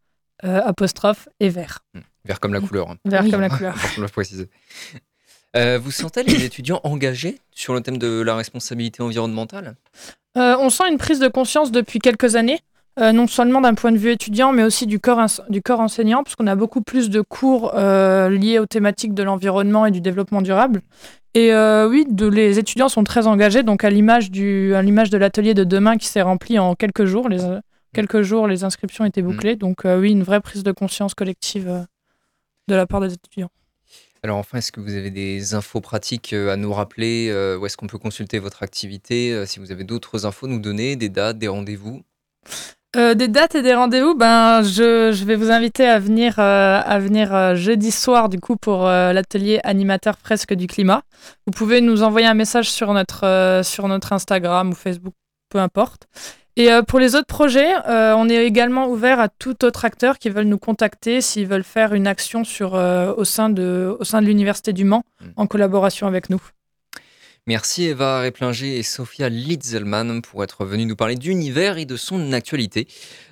euh, 0.45 0.61
apostrophe 0.65 1.29
et 1.39 1.51
vert, 1.51 1.81
Vert 2.25 2.39
comme 2.41 2.53
la 2.55 2.61
couleur, 2.61 2.91
hein, 2.91 2.97
vert 3.05 3.23
Oui. 3.25 3.31
comme 3.31 3.41
la 3.41 3.49
couleur. 3.51 3.75
pour 3.95 4.03
le 4.03 4.09
préciser. 4.09 4.49
Euh, 5.57 5.79
vous 5.83 5.91
sentez 5.91 6.23
les 6.23 6.45
étudiants 6.45 6.81
engagés 6.85 7.39
sur 7.51 7.75
le 7.75 7.81
thème 7.81 7.99
de 7.99 8.21
la 8.23 8.35
responsabilité 8.37 9.03
environnementale? 9.03 9.75
Euh, 10.39 10.57
on 10.59 10.71
sent 10.71 10.85
une 10.91 10.99
prise 10.99 11.19
de 11.19 11.29
conscience 11.29 11.73
depuis 11.73 11.99
quelques 11.99 12.37
années, 12.37 12.61
euh, 12.99 13.13
non 13.13 13.27
seulement 13.27 13.61
d'un 13.61 13.75
point 13.75 13.93
de 13.93 13.99
vue 13.99 14.13
étudiant, 14.13 14.53
mais 14.53 14.63
aussi 14.63 14.87
du 14.87 14.99
corps, 15.01 15.21
du 15.51 15.61
corps 15.61 15.81
enseignant, 15.81 16.23
parce 16.23 16.37
qu'on 16.37 16.47
a 16.47 16.55
beaucoup 16.55 16.81
plus 16.81 17.11
de 17.11 17.21
cours 17.21 17.73
liés 17.75 18.59
aux 18.59 18.67
thématiques 18.67 19.15
de 19.15 19.23
l'environnement 19.23 19.85
et 19.87 19.91
du 19.91 20.01
développement 20.01 20.43
durable. 20.43 20.81
Et 21.35 21.51
oui, 21.55 22.07
de- 22.09 22.27
les 22.29 22.59
étudiants 22.59 22.89
sont 22.89 23.05
très 23.05 23.27
engagés, 23.27 23.63
donc 23.63 23.85
à 23.85 23.91
l'image 23.91 24.31
de 24.31 25.17
l'atelier 25.19 25.55
de 25.55 25.65
demain 25.65 25.97
qui 25.99 26.07
s'est 26.07 26.23
rempli 26.23 26.59
en 26.59 26.75
quelques 26.77 27.05
jours. 27.05 27.29
Les, 27.29 27.41
quelques 27.95 28.23
jours, 28.23 28.47
les 28.47 28.65
inscriptions 28.65 29.05
étaient 29.05 29.23
bouclées, 29.23 29.57
donc 29.57 29.83
oui, 29.85 30.13
une 30.13 30.23
vraie 30.23 30.41
prise 30.41 30.63
de 30.63 30.73
conscience 30.73 31.15
collective 31.15 31.87
de 32.69 32.75
la 32.75 32.87
part 32.87 33.01
des 33.01 33.13
étudiants. 33.13 33.51
Alors 34.25 34.39
enfin, 34.39 34.59
est-ce 34.59 34.71
que 34.71 34.81
vous 34.81 34.95
avez 34.95 35.11
des 35.11 35.55
infos 35.55 35.81
pratiques 35.81 36.33
euh, 36.33 36.53
à 36.53 36.57
nous 36.57 36.73
rappeler 36.73 37.29
euh, 37.29 37.59
Où 37.59 37.67
est-ce 37.67 37.77
qu'on 37.77 37.89
peut 37.89 37.99
consulter 37.99 38.39
votre 38.39 38.63
activité 38.63 39.33
euh, 39.33 39.47
Si 39.47 39.59
vous 39.59 39.73
avez 39.73 39.83
d'autres 39.83 40.27
infos, 40.27 40.47
nous 40.47 40.61
donner, 40.61 40.95
des 40.95 41.09
dates, 41.09 41.39
des 41.39 41.49
rendez-vous? 41.49 42.03
Euh, 42.95 43.15
des 43.15 43.27
dates 43.27 43.57
et 43.57 43.63
des 43.63 43.75
rendez-vous, 43.75 44.15
ben, 44.15 44.63
je, 44.63 45.11
je 45.11 45.25
vais 45.25 45.35
vous 45.35 45.51
inviter 45.51 45.87
à 45.87 45.99
venir, 45.99 46.39
à 46.39 46.99
venir 47.01 47.57
jeudi 47.57 47.91
soir 47.91 48.29
du 48.29 48.39
coup 48.39 48.57
pour 48.57 48.85
l'atelier 48.85 49.61
animateur 49.65 50.19
fresque 50.19 50.53
du 50.55 50.67
climat. 50.67 51.03
Vous 51.47 51.53
pouvez 51.53 51.81
nous 51.81 52.03
envoyer 52.03 52.27
un 52.27 52.35
message 52.35 52.71
sur 52.71 52.93
notre, 52.93 53.63
sur 53.65 53.89
notre 53.89 54.13
Instagram 54.13 54.71
ou 54.71 54.75
Facebook, 54.75 55.15
peu 55.49 55.59
importe. 55.59 56.07
Et 56.57 56.71
euh, 56.71 56.83
pour 56.83 56.99
les 56.99 57.15
autres 57.15 57.27
projets, 57.27 57.73
euh, 57.89 58.15
on 58.15 58.29
est 58.29 58.45
également 58.45 58.89
ouvert 58.89 59.21
à 59.21 59.29
tout 59.29 59.65
autre 59.65 59.85
acteur 59.85 60.19
qui 60.19 60.29
veulent 60.29 60.47
nous 60.47 60.59
contacter 60.59 61.21
s'ils 61.23 61.47
veulent 61.47 61.65
faire 61.65 61.95
une 61.95 62.07
action 62.07 62.45
sur, 62.45 62.75
euh, 62.75 63.15
au, 63.17 63.25
sein 63.25 63.49
de, 63.49 63.97
au 63.99 64.05
sein 64.05 64.21
de 64.21 64.27
l'Université 64.27 64.73
du 64.73 64.85
Mans 64.85 65.03
Mm. 65.23 65.31
en 65.37 65.47
collaboration 65.47 66.07
avec 66.07 66.31
nous. 66.31 66.41
Merci 67.49 67.87
Eva 67.87 68.21
Réplinger 68.21 68.79
et 68.79 68.85
Sophia 68.85 69.29
Litzelman 69.29 70.23
pour 70.23 70.45
être 70.45 70.65
venus 70.65 70.87
nous 70.87 70.95
parler 70.95 71.17
d'univers 71.17 71.77
et 71.77 71.85
de 71.85 71.97
son 71.97 72.33
actualité. 72.33 72.87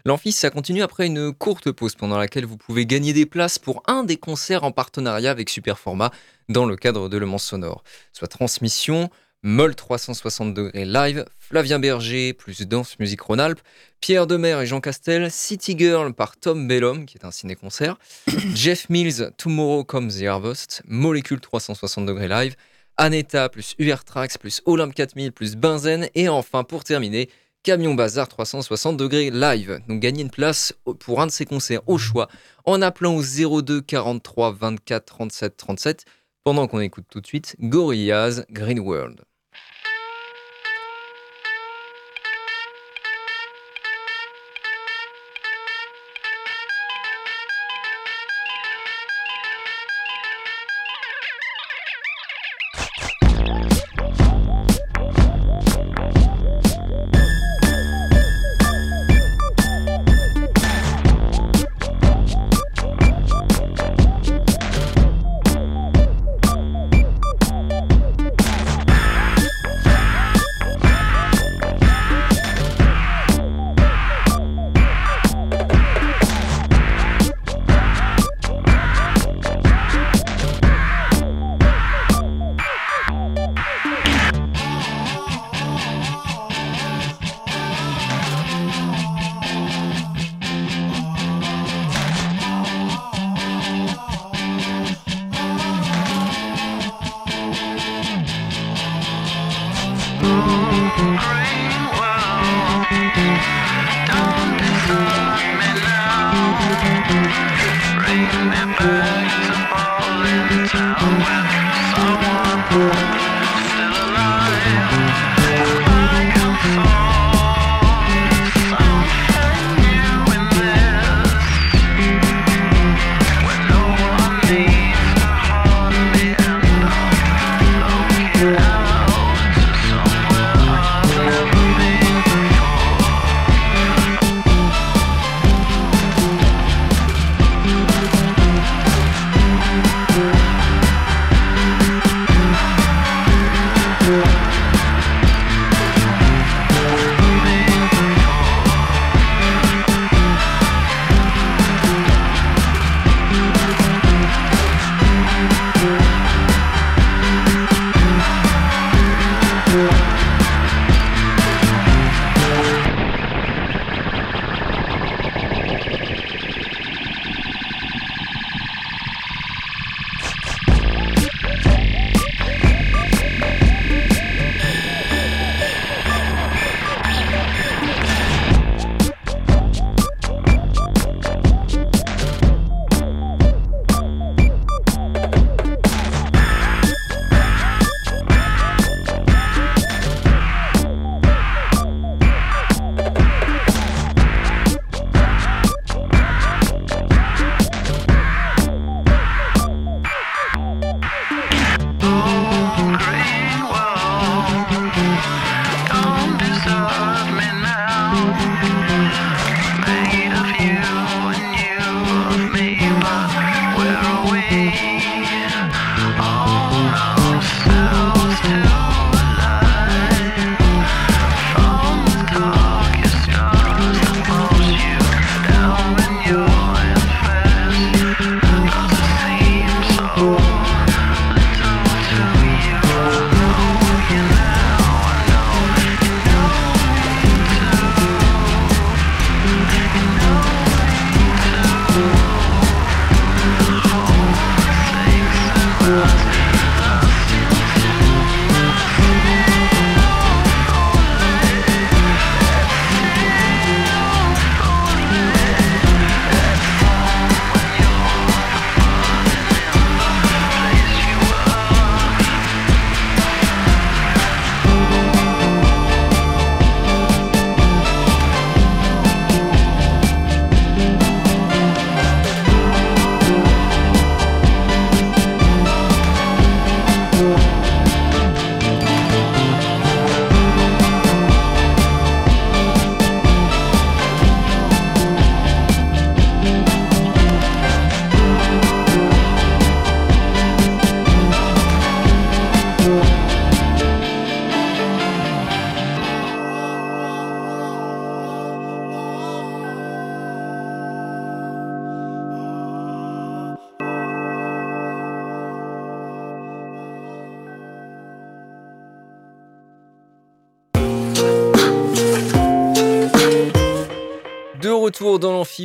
L'Amphi, 0.05 0.33
ça 0.33 0.51
continue 0.51 0.83
après 0.83 1.07
une 1.07 1.33
courte 1.33 1.71
pause 1.71 1.95
pendant 1.95 2.19
laquelle 2.19 2.45
vous 2.45 2.57
pouvez 2.57 2.87
gagner 2.87 3.13
des 3.13 3.25
places 3.25 3.61
pour 3.61 3.85
un 3.87 4.03
des 4.03 4.17
concerts 4.17 4.65
en 4.65 4.73
partenariat 4.73 5.31
avec 5.31 5.49
Superformat 5.49 6.11
dans 6.49 6.67
le 6.67 6.75
cadre 6.75 7.09
de 7.09 7.19
Le 7.19 7.27
Mans 7.27 7.39
Sonore. 7.39 7.85
Soit 8.13 8.27
transmission, 8.27 9.11
Moll 9.43 9.75
360 9.75 10.53
degrés 10.53 10.85
live, 10.85 11.25
Flavien 11.39 11.79
Berger 11.79 12.35
plus 12.35 12.61
Danse 12.69 12.99
Musique 12.99 13.23
Rhône-Alpes, 13.23 13.61
Pierre 14.03 14.27
Demer 14.27 14.61
et 14.61 14.67
Jean 14.67 14.83
Castel, 14.83 15.31
City 15.31 15.75
Girl 15.79 16.13
par 16.13 16.37
Tom 16.37 16.69
Bellum 16.69 17.07
qui 17.07 17.17
est 17.17 17.25
un 17.25 17.31
ciné-concert, 17.31 17.97
Jeff 18.55 18.91
Mills 18.91 19.31
Tomorrow 19.39 19.83
Comes 19.85 20.11
the 20.11 20.25
Harvest, 20.25 20.83
Molecule 20.87 21.41
360 21.41 22.05
degrés 22.05 22.29
live, 22.29 22.55
Aneta 22.99 23.49
plus 23.49 23.75
UR 23.79 24.05
Trax 24.05 24.37
plus 24.37 24.61
Olympe 24.67 24.95
4000 24.95 25.33
plus 25.33 25.57
Benzen 25.57 26.11
et 26.15 26.29
enfin 26.29 26.63
pour 26.63 26.85
terminer 26.85 27.31
Camion 27.63 27.95
Bazar 27.95 28.29
360 28.29 28.99
degrés 28.99 29.31
live. 29.31 29.81
Donc 29.89 30.01
gagnez 30.01 30.21
une 30.21 30.31
place 30.31 30.75
pour 30.99 31.23
un 31.23 31.27
de 31.27 31.33
ces 31.33 31.47
concerts 31.47 31.81
au 31.87 31.97
choix 31.97 32.29
en 32.67 32.83
appelant 32.83 33.17
au 33.17 33.23
02 33.63 33.81
43 33.81 34.53
24 34.53 35.05
37 35.07 35.57
37 35.57 36.05
pendant 36.45 36.69
qu'on 36.69 36.81
écoute 36.81 37.07
tout 37.09 37.23
de 37.23 37.27
suite 37.27 37.57
Gorillaz 37.59 38.45
Green 38.51 38.81
World. 38.81 39.23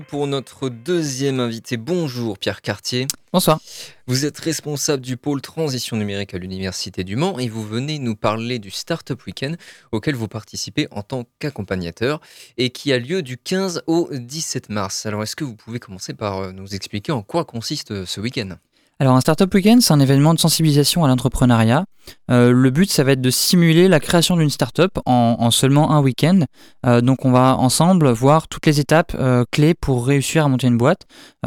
Pour 0.02 0.28
notre 0.28 0.70
deuxième 0.70 1.40
invité. 1.40 1.78
Bonjour 1.78 2.38
Pierre 2.38 2.62
Cartier. 2.62 3.08
Bonsoir. 3.32 3.60
Vous 4.08 4.26
êtes 4.26 4.38
responsable 4.40 5.04
du 5.04 5.18
pôle 5.18 5.42
transition 5.42 5.98
numérique 5.98 6.34
à 6.34 6.38
l'Université 6.38 7.04
du 7.04 7.16
Mans 7.16 7.40
et 7.40 7.50
vous 7.50 7.66
venez 7.66 8.00
nous 8.00 8.16
parler 8.16 8.60
du 8.60 8.72
Startup 8.72 9.22
Weekend 9.26 9.58
auquel 9.92 10.16
vous 10.16 10.28
participez 10.28 10.88
en 10.92 11.04
tant 11.04 11.26
qu'accompagnateur 11.40 12.22
et 12.58 12.70
qui 12.70 12.94
a 12.94 13.00
lieu 13.00 13.22
du 13.22 13.38
15 13.38 13.84
au 13.88 14.10
17 14.12 14.70
mars. 14.70 15.06
Alors 15.06 15.24
est-ce 15.24 15.36
que 15.36 15.44
vous 15.44 15.56
pouvez 15.56 15.80
commencer 15.80 16.14
par 16.14 16.38
euh, 16.38 16.52
nous 16.52 16.76
expliquer 16.76 17.12
en 17.12 17.22
quoi 17.22 17.46
consiste 17.46 17.92
euh, 17.92 18.06
ce 18.06 18.20
week-end? 18.22 18.58
Alors 18.98 19.18
un 19.18 19.20
Startup 19.20 19.54
Weekend, 19.54 19.82
c'est 19.82 19.92
un 19.92 20.00
événement 20.00 20.34
de 20.34 20.40
sensibilisation 20.40 21.04
à 21.04 21.10
l'entrepreneuriat. 21.10 21.84
Euh, 22.32 22.54
le 22.54 22.70
but, 22.70 22.90
ça 22.90 23.04
va 23.04 23.12
être 23.12 23.22
de 23.22 23.30
simuler 23.30 23.90
la 23.90 24.00
création 24.00 24.38
d'une 24.38 24.50
startup 24.50 25.00
en, 25.06 25.36
en 25.38 25.52
seulement 25.52 25.92
un 25.92 26.02
week-end. 26.02 26.40
Euh, 26.86 27.02
donc 27.02 27.26
on 27.26 27.32
va 27.32 27.58
ensemble 27.58 28.10
voir 28.12 28.48
toutes 28.48 28.66
les 28.66 28.80
étapes 28.80 29.14
euh, 29.20 29.44
clés 29.52 29.74
pour 29.74 30.08
réussir 30.08 30.46
à 30.46 30.48
monter 30.48 30.68
une 30.68 30.78
boîte. 30.78 31.02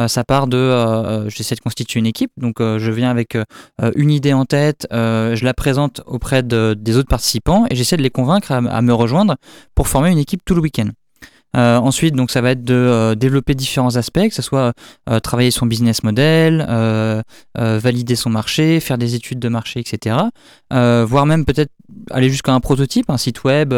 ça 0.09 0.25
part 0.25 0.47
de, 0.47 1.27
j'essaie 1.29 1.55
de 1.55 1.61
constituer 1.61 2.01
une 2.01 2.07
équipe, 2.07 2.31
donc 2.37 2.57
je 2.61 2.91
viens 2.91 3.11
avec 3.11 3.37
une 3.97 4.11
idée 4.11 4.33
en 4.33 4.45
tête, 4.45 4.87
je 4.91 5.45
la 5.45 5.55
présente 5.55 6.03
auprès 6.07 6.43
de, 6.43 6.77
des 6.79 6.97
autres 6.97 7.09
participants 7.09 7.65
et 7.71 7.75
j'essaie 7.75 7.97
de 7.97 8.03
les 8.03 8.11
convaincre 8.11 8.53
à 8.53 8.83
me 8.83 8.93
rejoindre 8.93 9.37
pour 9.75 9.89
former 9.89 10.11
une 10.11 10.19
équipe 10.19 10.45
tout 10.45 10.55
le 10.55 10.61
week-end. 10.61 10.91
Euh, 11.57 11.79
ensuite, 11.79 12.15
donc, 12.15 12.31
ça 12.31 12.41
va 12.41 12.51
être 12.51 12.65
de 12.65 12.75
euh, 12.75 13.15
développer 13.15 13.55
différents 13.55 13.97
aspects, 13.97 14.29
que 14.29 14.35
ce 14.35 14.43
soit 14.43 14.73
euh, 15.09 15.19
travailler 15.21 15.51
son 15.51 15.67
business 15.67 16.03
model, 16.03 16.67
valider 17.55 18.17
son 18.17 18.31
marché, 18.31 18.81
faire 18.81 18.99
des 18.99 19.15
études 19.15 19.39
de 19.39 19.49
marché, 19.49 19.81
etc. 19.81 20.17
voire 20.71 21.27
même 21.27 21.45
peut-être 21.45 21.73
aller 22.11 22.29
jusqu'à 22.29 22.53
un 22.53 22.61
prototype, 22.61 23.09
un 23.11 23.17
site 23.17 23.45
web, 23.45 23.73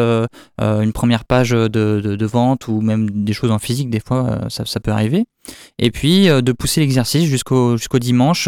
une 0.59 0.93
première 0.93 1.25
page 1.25 1.51
de, 1.51 1.67
de, 1.67 2.25
vente 2.25 2.67
ou 2.67 2.81
même 2.81 3.09
des 3.23 3.33
choses 3.33 3.51
en 3.51 3.59
physique, 3.59 3.89
des 3.89 3.99
fois, 3.99 4.39
ça 4.49 4.79
peut 4.79 4.91
arriver. 4.91 5.25
Et 5.79 5.91
puis 5.91 6.27
de 6.27 6.51
pousser 6.51 6.81
l'exercice 6.81 7.25
jusqu'au 7.25 7.77
jusqu'au 7.77 7.99
dimanche, 7.99 8.47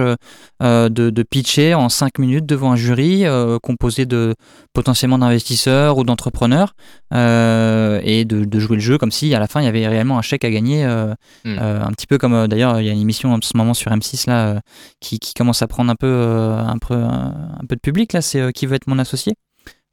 de, 0.61 0.87
de, 0.89 1.23
pitcher 1.23 1.73
en 1.73 1.89
5 1.89 2.19
minutes 2.19 2.45
devant 2.45 2.73
un 2.73 2.75
jury 2.75 3.23
composé 3.63 4.05
de 4.05 4.35
potentiellement 4.73 5.17
d'investisseurs 5.17 5.97
ou 5.97 6.03
d'entrepreneurs 6.03 6.75
et 7.11 8.25
de, 8.25 8.45
de, 8.45 8.59
jouer 8.59 8.75
le 8.75 8.81
jeu 8.81 8.97
comme 8.97 9.11
si 9.11 9.33
à 9.33 9.39
la 9.39 9.47
fin 9.47 9.61
il 9.61 9.65
y 9.65 9.67
avait 9.67 9.87
réellement 9.87 10.17
un 10.17 10.21
chèque 10.21 10.45
à 10.45 10.49
gagner, 10.49 10.85
euh, 10.85 11.13
hmm. 11.45 11.57
euh, 11.59 11.83
un 11.83 11.91
petit 11.91 12.07
peu 12.07 12.17
comme 12.17 12.33
euh, 12.33 12.47
d'ailleurs 12.47 12.79
il 12.79 12.85
y 12.85 12.89
a 12.89 12.93
une 12.93 13.01
émission 13.01 13.33
en 13.33 13.39
ce 13.41 13.55
moment 13.55 13.73
sur 13.73 13.91
M6 13.91 14.29
là 14.29 14.61
qui, 14.99 15.19
commence 15.35 15.61
à 15.61 15.67
prendre 15.67 15.91
un 15.91 15.95
peu, 15.95 16.07
un 16.07 16.77
peu, 16.77 16.93
un, 16.93 17.65
peu 17.67 17.75
de 17.75 17.81
public 17.81 18.13
là, 18.13 18.21
c'est 18.21 18.51
qui 18.53 18.65
veut 18.65 18.75
être 18.75 18.87
mon 18.87 18.99
associé. 18.99 19.33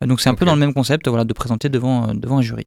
Donc 0.07 0.21
c'est 0.21 0.31
un 0.31 0.35
peu 0.35 0.45
dans 0.45 0.55
le 0.55 0.61
même 0.61 0.75
concept, 0.75 1.09
voilà, 1.09 1.25
de 1.25 1.33
présenter 1.33 1.69
devant, 1.69 2.15
devant 2.15 2.39
un 2.39 2.43
jury. 2.43 2.67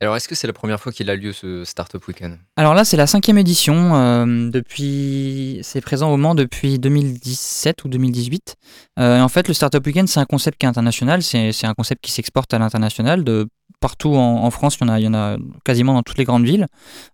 Alors, 0.00 0.14
est-ce 0.16 0.28
que 0.28 0.34
c'est 0.34 0.46
la 0.46 0.52
première 0.52 0.80
fois 0.80 0.92
qu'il 0.92 1.10
a 1.10 1.16
lieu 1.16 1.32
ce 1.32 1.64
Startup 1.64 2.06
Weekend? 2.06 2.38
Alors 2.56 2.74
là, 2.74 2.84
c'est 2.84 2.96
la 2.96 3.08
cinquième 3.08 3.36
édition. 3.38 4.26
depuis, 4.50 5.58
c'est 5.62 5.80
présent 5.80 6.12
au 6.12 6.16
Mans 6.16 6.36
depuis 6.36 6.78
2017 6.78 7.84
ou 7.84 7.88
2018. 7.88 8.54
en 8.96 9.28
fait, 9.28 9.48
le 9.48 9.54
Startup 9.54 9.84
Weekend, 9.84 10.08
c'est 10.08 10.20
un 10.20 10.24
concept 10.24 10.58
qui 10.58 10.66
est 10.66 10.68
international. 10.68 11.22
C'est 11.22 11.64
un 11.64 11.74
concept 11.74 12.04
qui 12.04 12.12
s'exporte 12.12 12.54
à 12.54 12.58
l'international 12.58 13.24
de 13.24 13.48
partout 13.80 14.14
en, 14.14 14.50
France, 14.50 14.78
il 14.80 15.02
y, 15.02 15.08
en 15.08 15.14
a, 15.14 15.36
quasiment 15.64 15.94
dans 15.94 16.02
toutes 16.02 16.18
les 16.18 16.24
grandes 16.24 16.44
villes. 16.44 16.66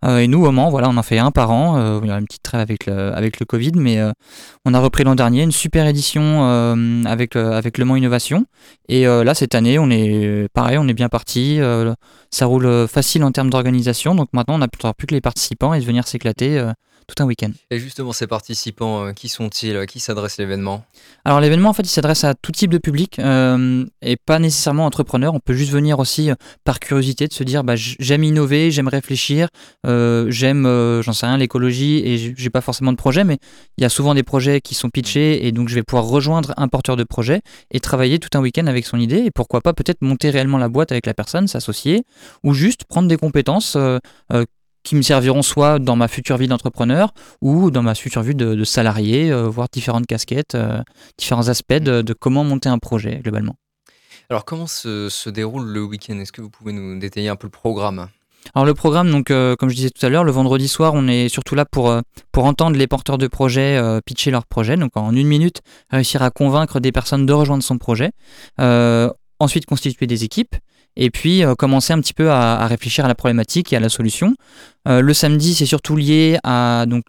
Euh, 0.04 0.18
et 0.18 0.28
nous, 0.28 0.44
au 0.44 0.50
Mans, 0.50 0.70
voilà, 0.70 0.88
on 0.88 0.96
en 0.96 1.02
fait 1.02 1.18
un 1.18 1.30
par 1.30 1.50
an. 1.50 1.76
Euh, 1.76 2.00
il 2.02 2.08
y 2.08 2.10
a 2.10 2.18
une 2.18 2.26
petite 2.26 2.42
trêve 2.42 2.60
avec 2.60 2.86
le, 2.86 3.44
Covid, 3.46 3.72
mais 3.76 3.98
euh, 3.98 4.12
on 4.64 4.72
a 4.72 4.80
repris 4.80 5.04
l'an 5.04 5.14
dernier 5.14 5.42
une 5.42 5.52
super 5.52 5.86
édition 5.86 7.04
avec, 7.06 7.36
avec 7.36 7.78
Le 7.78 7.84
Mans 7.84 7.96
Innovation. 7.96 8.46
Et 8.88 9.04
là, 9.04 9.34
cette 9.34 9.54
année, 9.54 9.78
on 9.78 9.90
est 9.90 10.48
pareil, 10.52 10.78
on 10.78 10.88
est 10.88 10.94
bien 10.94 11.08
parti. 11.08 11.60
ça 12.30 12.46
roule 12.46 12.88
facile 12.88 13.24
en 13.24 13.32
termes 13.32 13.50
d'organisation. 13.50 14.14
Donc 14.14 14.28
maintenant, 14.32 14.54
on 14.54 14.58
n'a 14.58 14.68
plus 14.68 15.06
que 15.06 15.14
les 15.14 15.20
participants 15.20 15.74
et 15.74 15.80
de 15.80 15.84
venir 15.84 16.06
s'éclater 16.08 16.64
tout 17.06 17.22
un 17.22 17.26
week-end. 17.26 17.50
Et 17.70 17.78
justement, 17.78 18.12
ces 18.12 18.26
participants, 18.26 19.06
euh, 19.06 19.12
qui 19.12 19.28
sont-ils? 19.28 19.76
À 19.76 19.86
qui 19.86 20.00
s'adresse 20.00 20.38
l'événement? 20.38 20.84
Alors 21.24 21.40
l'événement, 21.40 21.70
en 21.70 21.72
fait, 21.72 21.82
il 21.82 21.88
s'adresse 21.88 22.24
à 22.24 22.34
tout 22.34 22.52
type 22.52 22.70
de 22.70 22.78
public 22.78 23.18
euh, 23.18 23.84
et 24.02 24.16
pas 24.16 24.38
nécessairement 24.38 24.86
entrepreneur. 24.86 25.34
On 25.34 25.40
peut 25.40 25.54
juste 25.54 25.72
venir 25.72 25.98
aussi 25.98 26.30
euh, 26.30 26.34
par 26.64 26.80
curiosité 26.80 27.26
de 27.28 27.32
se 27.32 27.44
dire, 27.44 27.64
bah, 27.64 27.74
j'aime 27.76 28.24
innover, 28.24 28.70
j'aime 28.70 28.88
réfléchir, 28.88 29.48
j'aime, 29.84 31.00
j'en 31.02 31.12
sais 31.12 31.26
rien, 31.26 31.36
l'écologie 31.36 31.98
et 32.04 32.34
j'ai 32.36 32.50
pas 32.50 32.60
forcément 32.60 32.92
de 32.92 32.96
projet, 32.96 33.24
mais 33.24 33.38
il 33.78 33.82
y 33.82 33.84
a 33.84 33.88
souvent 33.88 34.14
des 34.14 34.22
projets 34.22 34.60
qui 34.60 34.74
sont 34.74 34.90
pitchés 34.90 35.46
et 35.46 35.52
donc 35.52 35.68
je 35.68 35.74
vais 35.74 35.82
pouvoir 35.82 36.06
rejoindre 36.06 36.52
un 36.56 36.68
porteur 36.68 36.96
de 36.96 37.04
projet 37.04 37.40
et 37.70 37.80
travailler 37.80 38.18
tout 38.18 38.36
un 38.36 38.40
week-end 38.40 38.66
avec 38.66 38.86
son 38.86 38.98
idée 38.98 39.18
et 39.18 39.30
pourquoi 39.30 39.60
pas 39.60 39.72
peut-être 39.72 40.02
monter 40.02 40.30
réellement 40.30 40.58
la 40.58 40.68
boîte 40.68 40.92
avec 40.92 41.06
la 41.06 41.14
personne, 41.14 41.48
s'associer 41.48 42.04
ou 42.42 42.54
juste 42.54 42.84
prendre 42.84 43.08
des 43.08 43.16
compétences 43.16 43.76
qui 44.84 44.94
me 44.94 45.02
serviront 45.02 45.42
soit 45.42 45.78
dans 45.78 45.96
ma 45.96 46.06
future 46.06 46.36
vie 46.36 46.46
d'entrepreneur 46.46 47.12
ou 47.40 47.70
dans 47.70 47.82
ma 47.82 47.94
future 47.94 48.22
vie 48.22 48.34
de, 48.34 48.62
salarié, 48.64 49.32
euh, 49.32 49.48
voir 49.48 49.66
différentes 49.72 50.06
casquettes, 50.06 50.54
euh, 50.54 50.82
différents 51.18 51.48
aspects 51.48 51.72
de, 51.72 52.12
comment 52.12 52.44
monter 52.44 52.68
un 52.68 52.78
projet 52.78 53.20
globalement. 53.22 53.56
Alors 54.30 54.44
comment 54.44 54.66
se, 54.66 55.28
déroule 55.28 55.66
le 55.66 55.82
week-end? 55.82 56.18
Est-ce 56.18 56.32
que 56.32 56.40
vous 56.40 56.50
pouvez 56.50 56.72
nous 56.72 56.98
détailler 56.98 57.28
un 57.28 57.36
peu 57.36 57.46
le 57.46 57.50
programme? 57.50 58.08
Alors 58.54 58.66
le 58.66 58.74
programme, 58.74 59.10
donc 59.10 59.30
euh, 59.30 59.56
comme 59.56 59.70
je 59.70 59.74
disais 59.74 59.90
tout 59.90 60.04
à 60.04 60.10
l'heure, 60.10 60.24
le 60.24 60.32
vendredi 60.32 60.68
soir, 60.68 60.92
on 60.94 61.08
est 61.08 61.30
surtout 61.30 61.54
là 61.54 61.64
pour, 61.64 61.94
pour 62.30 62.44
entendre 62.44 62.76
les 62.76 62.86
porteurs 62.86 63.16
de 63.16 63.26
projets 63.26 63.80
pitcher 64.04 64.30
leur 64.30 64.46
projet. 64.46 64.76
Donc 64.76 64.96
en 64.96 65.14
une 65.14 65.26
minute, 65.26 65.62
réussir 65.90 66.22
à 66.22 66.30
convaincre 66.30 66.78
des 66.78 66.92
personnes 66.92 67.24
de 67.24 67.32
rejoindre 67.32 67.62
son 67.62 67.78
projet. 67.78 68.12
ensuite 68.58 69.64
constituer 69.64 70.06
des 70.06 70.24
équipes 70.24 70.56
et 70.96 71.10
puis 71.10 71.44
euh, 71.44 71.54
commencer 71.54 71.92
un 71.92 72.00
petit 72.00 72.14
peu 72.14 72.30
à, 72.30 72.66
réfléchir 72.66 73.04
à 73.04 73.08
la 73.08 73.14
problématique 73.14 73.72
et 73.72 73.76
à 73.76 73.80
la 73.80 73.88
solution. 73.88 74.34
Euh, 74.86 75.00
le 75.00 75.14
samedi, 75.14 75.54
c'est 75.54 75.66
surtout 75.66 75.96
lié 75.96 76.38
à 76.44 76.86
donc 76.86 77.04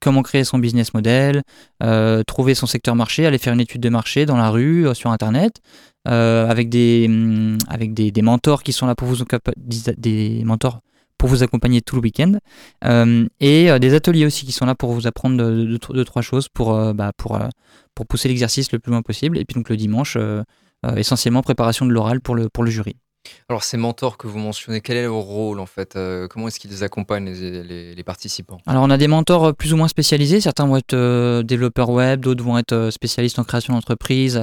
comment 0.00 0.22
créer 0.22 0.44
son 0.44 0.58
business 0.58 0.94
model, 0.94 1.42
euh, 1.82 2.22
trouver 2.24 2.54
son 2.54 2.66
secteur 2.66 2.94
marché, 2.96 3.26
aller 3.26 3.38
faire 3.38 3.52
une 3.52 3.60
étude 3.60 3.82
de 3.82 3.88
marché 3.88 4.26
dans 4.26 4.36
la 4.36 4.50
rue, 4.50 4.86
sur 4.94 5.10
internet, 5.10 5.60
avec 6.04 6.68
des 6.68 7.06
mm, 7.08 7.58
avec 7.68 7.94
des, 7.94 8.22
mentors 8.22 8.62
qui 8.62 8.72
sont 8.72 8.86
là 8.86 8.94
pour 8.94 9.08
vous 9.08 9.24
des 9.96 10.42
mentors 10.44 10.80
pour 11.16 11.28
vous 11.28 11.42
accompagner 11.42 11.80
tout 11.80 11.96
le 11.96 12.02
week-end 12.02 12.32
et 13.40 13.78
des 13.78 13.94
ateliers 13.94 14.26
aussi 14.26 14.44
qui 14.44 14.52
sont 14.52 14.66
là 14.66 14.74
pour 14.74 14.92
vous 14.92 15.06
apprendre 15.06 15.36
deux, 15.36 16.04
trois 16.04 16.22
choses 16.22 16.48
pour 16.48 16.94
bah, 16.94 17.12
pour 17.16 17.38
pour 17.94 18.06
pousser 18.06 18.28
l'exercice 18.28 18.72
le 18.72 18.78
plus 18.78 18.90
loin 18.90 19.02
possible 19.02 19.38
et 19.38 19.44
puis 19.44 19.54
donc 19.54 19.68
le 19.70 19.76
dimanche 19.76 20.18
essentiellement 20.96 21.42
préparation 21.42 21.86
de 21.86 21.92
l'oral 21.92 22.20
pour 22.20 22.34
le 22.34 22.48
pour 22.50 22.64
le 22.64 22.70
jury. 22.70 22.96
Alors 23.48 23.62
ces 23.62 23.76
mentors 23.76 24.16
que 24.16 24.26
vous 24.26 24.38
mentionnez, 24.38 24.80
quel 24.80 24.96
est 24.96 25.02
leur 25.02 25.14
rôle 25.14 25.60
en 25.60 25.66
fait 25.66 25.96
euh, 25.96 26.28
Comment 26.28 26.48
est-ce 26.48 26.58
qu'ils 26.58 26.82
accompagnent 26.82 27.30
les, 27.30 28.02
participants? 28.04 28.58
Alors 28.66 28.82
on 28.82 28.90
a 28.90 28.96
des 28.96 29.06
mentors 29.06 29.46
euh, 29.46 29.52
plus 29.52 29.72
ou 29.72 29.76
moins 29.76 29.88
spécialisés. 29.88 30.40
Certains 30.40 30.66
vont 30.66 30.76
être 30.76 30.94
euh, 30.94 31.42
développeurs 31.42 31.90
web, 31.90 32.20
d'autres 32.20 32.42
vont 32.42 32.58
être 32.58 32.90
spécialistes 32.90 33.38
en 33.38 33.44
création 33.44 33.74
d'entreprise, 33.74 34.40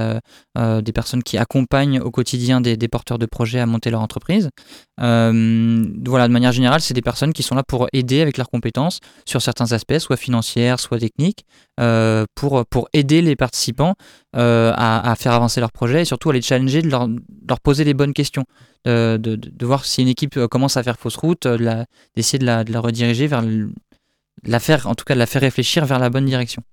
des 0.56 0.94
personnes 0.94 1.24
qui 1.24 1.38
accompagnent 1.38 2.00
au 2.00 2.12
quotidien 2.12 2.62
des, 2.62 2.78
porteurs 2.88 3.17
de 3.17 3.26
projets 3.26 3.60
à 3.60 3.65
monter 3.65 3.89
leur 3.89 4.02
entreprise. 4.02 4.50
voilà, 4.98 5.32
de 5.32 6.34
manière 6.34 6.52
générale, 6.52 6.82
c'est 6.82 6.94
des 6.94 7.02
personnes 7.02 7.34
qui 7.34 7.44
sont 7.44 7.56
là 7.56 7.63
pour 7.67 7.88
aider 7.94 8.22
avec 8.22 8.38
leurs 8.38 8.50
compétences 8.50 9.00
sur 9.26 9.41
certains 9.41 9.72
aspects, 9.72 9.98
soit 9.98 10.17
financières, 10.17 10.80
soit 10.80 11.00
techniques, 11.00 11.46
pour, 12.36 12.65
pour 12.65 12.89
aider 12.94 13.22
les 13.22 13.36
participants 13.36 13.96
à, 14.34 15.15
faire 15.17 15.34
avancer 15.34 15.60
leur 15.60 15.72
projet 15.72 16.02
et 16.02 16.06
surtout 16.06 16.30
à 16.30 16.34
les 16.34 16.41
challenger, 16.41 16.82
de 16.82 16.89
leur 16.89 17.60
poser 17.62 17.84
les 17.84 17.94
bonnes 17.94 18.13
questions 18.13 18.46
de, 18.86 19.36
de, 19.36 19.65
voir 19.65 19.86
si 19.86 20.02
une 20.02 20.08
équipe 20.08 20.38
euh, 20.38 20.48
commence 20.48 20.78
à 20.78 20.84
faire 20.84 20.98
fausse 20.98 21.15
route, 21.15 21.46
euh, 21.46 21.84
d'essayer 22.15 22.39
de 22.39 22.46
la, 22.46 22.63
de 22.63 22.72
la 22.72 22.80
rediriger 22.80 23.28
vers 23.28 23.44
la 24.44 24.60
faire, 24.60 24.88
en 24.88 24.96
tout 24.96 25.06
cas 25.06 25.13
de 25.13 25.20
la 25.20 25.26
faire 25.26 25.41
réfléchir 25.41 25.86
vers 25.86 26.00
la 26.00 26.10
bonne 26.10 26.26
direction. 26.26 26.63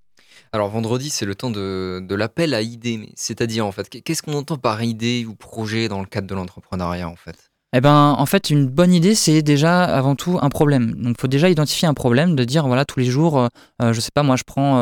Alors 0.52 0.70
vendredi, 0.70 1.10
c'est 1.10 1.26
le 1.26 1.34
temps 1.34 1.50
de, 1.50 2.00
de 2.00 2.14
l'appel 2.14 2.54
à 2.54 2.62
idées. 2.62 3.10
C'est-à-dire 3.16 3.66
en 3.66 3.72
fait, 3.72 3.88
qu'est-ce 4.02 4.22
qu'on 4.22 4.34
entend 4.34 4.56
par 4.56 4.82
idée 4.82 5.26
ou 5.26 5.34
projet 5.34 5.88
dans 5.88 6.00
le 6.00 6.06
cadre 6.06 6.26
de 6.26 6.34
l'entrepreneuriat 6.34 7.08
en 7.08 7.16
fait? 7.16 7.36
Eh 7.74 7.82
ben, 7.82 8.14
en 8.16 8.24
fait, 8.24 8.48
une 8.48 8.66
bonne 8.66 8.94
idée, 8.94 9.14
c'est 9.14 9.42
déjà 9.42 9.84
avant 9.84 10.16
tout 10.16 10.38
un 10.40 10.48
problème. 10.48 10.94
Donc, 10.94 11.16
il 11.18 11.20
faut 11.20 11.28
déjà 11.28 11.50
identifier 11.50 11.86
un 11.86 11.92
problème, 11.92 12.34
de 12.34 12.44
dire 12.44 12.66
voilà, 12.66 12.86
tous 12.86 12.98
les 12.98 13.04
jours, 13.04 13.46
euh, 13.82 13.92
je 13.92 14.00
sais 14.00 14.08
pas, 14.14 14.22
moi, 14.22 14.36
je 14.36 14.44
prends, 14.44 14.78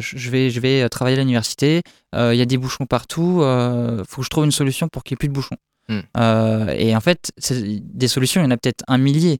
je 0.00 0.30
vais, 0.30 0.50
je 0.50 0.58
vais 0.58 0.88
travailler 0.88 1.16
à 1.16 1.20
l'université, 1.20 1.82
il 2.16 2.34
y 2.34 2.42
a 2.42 2.44
des 2.44 2.58
bouchons 2.58 2.86
partout, 2.86 3.42
il 3.44 4.02
faut 4.08 4.22
que 4.22 4.24
je 4.24 4.30
trouve 4.30 4.44
une 4.44 4.50
solution 4.50 4.88
pour 4.88 5.04
qu'il 5.04 5.14
n'y 5.14 5.18
ait 5.18 5.22
plus 5.22 5.28
de 5.28 5.34
bouchons. 5.34 5.56
Hmm. 5.88 6.00
Euh, 6.16 6.74
et 6.76 6.96
en 6.96 7.00
fait, 7.00 7.32
des 7.50 8.08
solutions, 8.08 8.40
il 8.40 8.44
y 8.44 8.46
en 8.46 8.50
a 8.50 8.56
peut-être 8.56 8.84
un 8.88 8.98
millier. 8.98 9.38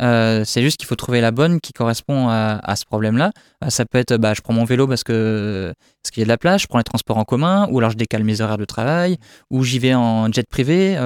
Euh, 0.00 0.42
c'est 0.44 0.62
juste 0.62 0.78
qu'il 0.78 0.88
faut 0.88 0.96
trouver 0.96 1.20
la 1.20 1.30
bonne 1.30 1.60
qui 1.60 1.72
correspond 1.72 2.28
à, 2.28 2.76
ce 2.76 2.84
problème-là. 2.84 3.32
Euh, 3.62 3.70
ça 3.70 3.84
peut 3.84 3.98
être, 3.98 4.16
bah, 4.16 4.34
je 4.34 4.40
prends 4.40 4.52
mon 4.52 4.64
vélo 4.64 4.88
parce 4.88 5.04
que 5.04 5.72
parce 6.02 6.10
qu'il 6.10 6.20
y 6.20 6.24
a 6.24 6.26
de 6.26 6.30
la 6.30 6.38
place, 6.38 6.62
je 6.62 6.66
prends 6.66 6.78
les 6.78 6.84
transports 6.84 7.18
en 7.18 7.24
commun, 7.24 7.68
ou 7.70 7.78
alors 7.78 7.90
je 7.90 7.96
décale 7.96 8.24
mes 8.24 8.40
horaires 8.40 8.58
de 8.58 8.64
travail, 8.64 9.18
ou 9.50 9.62
j'y 9.62 9.78
vais 9.78 9.94
en 9.94 10.30
jet 10.32 10.48
privé. 10.48 10.98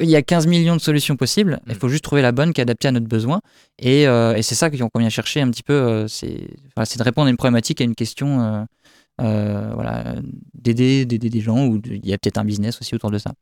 il 0.00 0.10
y 0.10 0.16
a 0.16 0.22
15 0.22 0.46
millions 0.46 0.76
de 0.76 0.80
solutions 0.80 1.16
possibles. 1.16 1.60
Il 1.66 1.74
hmm. 1.74 1.78
faut 1.78 1.88
juste 1.88 2.04
trouver 2.04 2.22
la 2.22 2.32
bonne 2.32 2.52
qui 2.52 2.60
est 2.60 2.62
adaptée 2.62 2.88
à 2.88 2.92
notre 2.92 3.08
besoin. 3.08 3.40
Et, 3.78 4.02
et 4.02 4.42
c'est 4.42 4.54
ça 4.54 4.70
qu'on 4.70 4.98
vient 4.98 5.08
chercher 5.08 5.40
un 5.40 5.50
petit 5.50 5.62
peu. 5.62 6.06
c'est 6.08 6.28
de 6.98 7.02
répondre 7.02 7.28
à 7.28 7.30
une 7.30 7.36
problématique, 7.36 7.80
à 7.80 7.84
une 7.84 7.94
question. 7.94 8.66
voilà, 9.18 10.16
d'aider, 10.54 11.06
d'aider 11.06 11.30
des 11.30 11.40
gens, 11.40 11.66
ou 11.66 11.80
il 11.86 12.06
y 12.06 12.12
a 12.12 12.18
peut-être 12.18 12.38
un 12.38 12.44
business 12.44 12.78
aussi 12.80 12.94
autour 12.94 13.10
de 13.10 13.18
ça. 13.18 13.32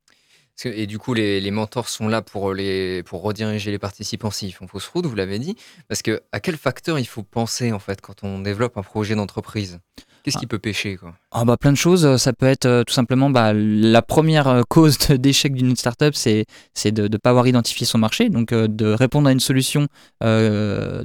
Et 0.64 0.87
du 0.87 0.99
coup, 0.99 1.14
les, 1.14 1.51
mentors 1.51 1.88
sont 1.88 2.09
là 2.09 2.23
pour, 2.23 2.55
les, 2.55 3.03
pour 3.03 3.23
rediriger 3.23 3.71
les 3.71 3.79
participants 3.79 4.31
s'ils 4.31 4.53
font 4.53 4.69
fausse 4.69 4.87
route, 4.87 5.07
vous 5.07 5.17
l'avez 5.17 5.38
dit. 5.38 5.57
Parce 5.88 6.03
que 6.03 6.23
à 6.33 6.40
quel 6.40 6.57
facteur 6.57 6.99
il 6.99 7.07
faut 7.07 7.23
penser 7.23 7.73
en 7.73 7.79
fait 7.79 8.01
quand 8.01 8.23
on 8.23 8.38
développe 8.38 8.77
un 8.77 8.83
projet 8.83 9.14
d'entreprise? 9.14 9.81
Qu'est-ce 10.25 10.38
qui 10.38 10.47
ah. 10.47 10.49
peut 10.49 10.59
pêcher 10.59 10.97
quoi? 10.97 11.14
Ah 11.33 11.45
bah, 11.45 11.59
Plein 11.59 11.73
de 11.73 11.77
choses. 11.77 12.17
Ça 12.17 12.33
peut 12.33 12.47
être 12.47 12.64
euh, 12.64 12.83
tout 12.83 12.95
simplement 12.95 13.29
bah, 13.29 13.53
la 13.53 14.01
première 14.01 14.49
euh, 14.49 14.62
cause 14.69 14.97
d'échec 15.11 15.55
d'une 15.55 15.77
startup, 15.77 16.14
c'est 16.14 16.47
de 16.87 17.09
ne 17.09 17.17
pas 17.19 17.31
avoir 17.31 17.47
identifié 17.47 17.87
son 17.87 17.99
marché, 17.99 18.31
donc 18.31 18.53
euh, 18.53 18.67
de 18.67 18.87
répondre 18.87 19.29
à 19.29 19.33
une 19.33 19.40
solution, 19.40 19.87
à 20.21 20.29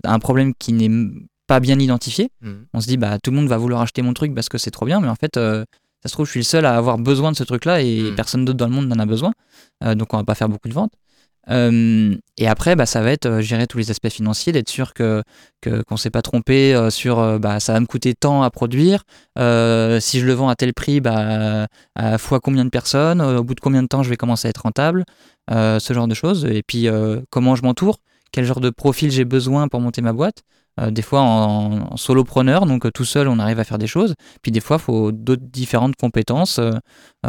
un 0.04 0.20
problème 0.20 0.54
qui 0.58 0.72
n'est 0.72 1.12
pas 1.48 1.60
bien 1.60 1.78
identifié. 1.80 2.30
Mmh. 2.42 2.52
On 2.74 2.80
se 2.80 2.88
dit, 2.88 2.98
bah, 2.98 3.18
tout 3.22 3.32
le 3.32 3.38
monde 3.38 3.48
va 3.50 3.58
vouloir 3.58 3.82
acheter 3.82 4.02
mon 4.02 4.14
truc 4.14 4.34
parce 4.34 4.48
que 4.48 4.58
c'est 4.58 4.72
trop 4.72 4.86
bien, 4.86 5.02
mais 5.02 5.10
en 5.10 5.16
fait, 5.16 5.38
ça 6.02 6.10
se 6.10 6.14
trouve, 6.14 6.26
je 6.26 6.32
suis 6.32 6.40
le 6.42 6.46
seul 6.46 6.66
à 6.66 6.76
avoir 6.76 6.98
besoin 6.98 7.32
de 7.32 7.38
ce 7.38 7.44
truc-là 7.44 7.82
et 7.82 8.12
mmh. 8.12 8.16
personne 8.16 8.46
d'autre 8.46 8.58
dans 8.58 8.68
le 8.68 8.74
monde 8.74 8.88
n'en 8.88 9.00
a 9.00 9.06
besoin. 9.06 9.34
donc 9.82 10.14
on 10.14 10.18
va 10.18 10.24
pas 10.24 10.36
faire 10.36 10.50
beaucoup 10.50 10.70
de 10.70 10.74
ventes. 10.74 10.94
Euh, 11.50 12.16
et 12.38 12.48
après, 12.48 12.76
bah, 12.76 12.86
ça 12.86 13.02
va 13.02 13.12
être 13.12 13.26
euh, 13.26 13.42
gérer 13.42 13.66
tous 13.68 13.78
les 13.78 13.92
aspects 13.92 14.10
financiers, 14.10 14.54
d'être 14.54 14.70
sûr 14.70 14.94
que 14.94 15.24
qu'on 15.64 15.96
ne 15.96 15.98
s'est 15.98 16.10
pas 16.10 16.22
trompé 16.22 16.74
euh, 16.74 16.90
sur 16.90 17.40
bah, 17.40 17.60
ça 17.60 17.74
va 17.74 17.80
me 17.80 17.86
coûter 17.86 18.14
tant 18.14 18.44
à 18.44 18.50
produire. 18.50 19.04
si 19.38 20.20
je 20.20 20.26
le 20.26 20.34
vends 20.34 20.50
à 20.50 20.56
tel 20.56 20.74
prix, 20.74 21.02
bah, 21.02 21.68
à 21.96 22.18
fois 22.18 22.40
combien 22.40 22.66
de 22.66 22.70
personnes, 22.70 23.22
au 23.22 23.44
bout 23.44 23.56
de 23.56 23.60
combien 23.60 23.84
de 23.84 23.88
temps 23.88 24.04
je 24.04 24.10
vais 24.10 24.18
commencer 24.18 24.48
à 24.48 24.50
être 24.50 24.62
rentable, 24.64 25.06
ce 25.50 25.94
genre 25.94 26.08
de 26.08 26.14
choses. 26.14 26.46
Et 26.46 26.64
puis 26.66 26.88
comment 27.30 27.56
je 27.56 27.64
m'entoure, 27.64 28.00
quel 28.32 28.46
genre 28.46 28.60
de 28.60 28.70
profil 28.70 29.12
j'ai 29.12 29.26
besoin 29.26 29.68
pour 29.68 29.82
monter 29.82 30.02
ma 30.02 30.14
boîte. 30.14 30.44
Euh, 30.80 30.92
des 30.92 31.02
fois 31.02 31.22
en, 31.22 31.98
solopreneur, 31.98 32.66
donc 32.66 32.86
euh, 32.86 32.92
tout 32.92 33.04
seul 33.04 33.28
on 33.28 33.40
arrive 33.40 33.60
à 33.60 33.64
faire 33.64 33.78
des 33.78 33.88
choses. 33.88 34.16
Puis 34.42 34.52
des 34.52 34.60
fois 34.60 34.78
il 34.78 34.84
faut 34.84 35.12
d'autres 35.12 35.44
différentes 35.44 35.96
compétences. 35.96 36.60
Euh, 36.60 36.72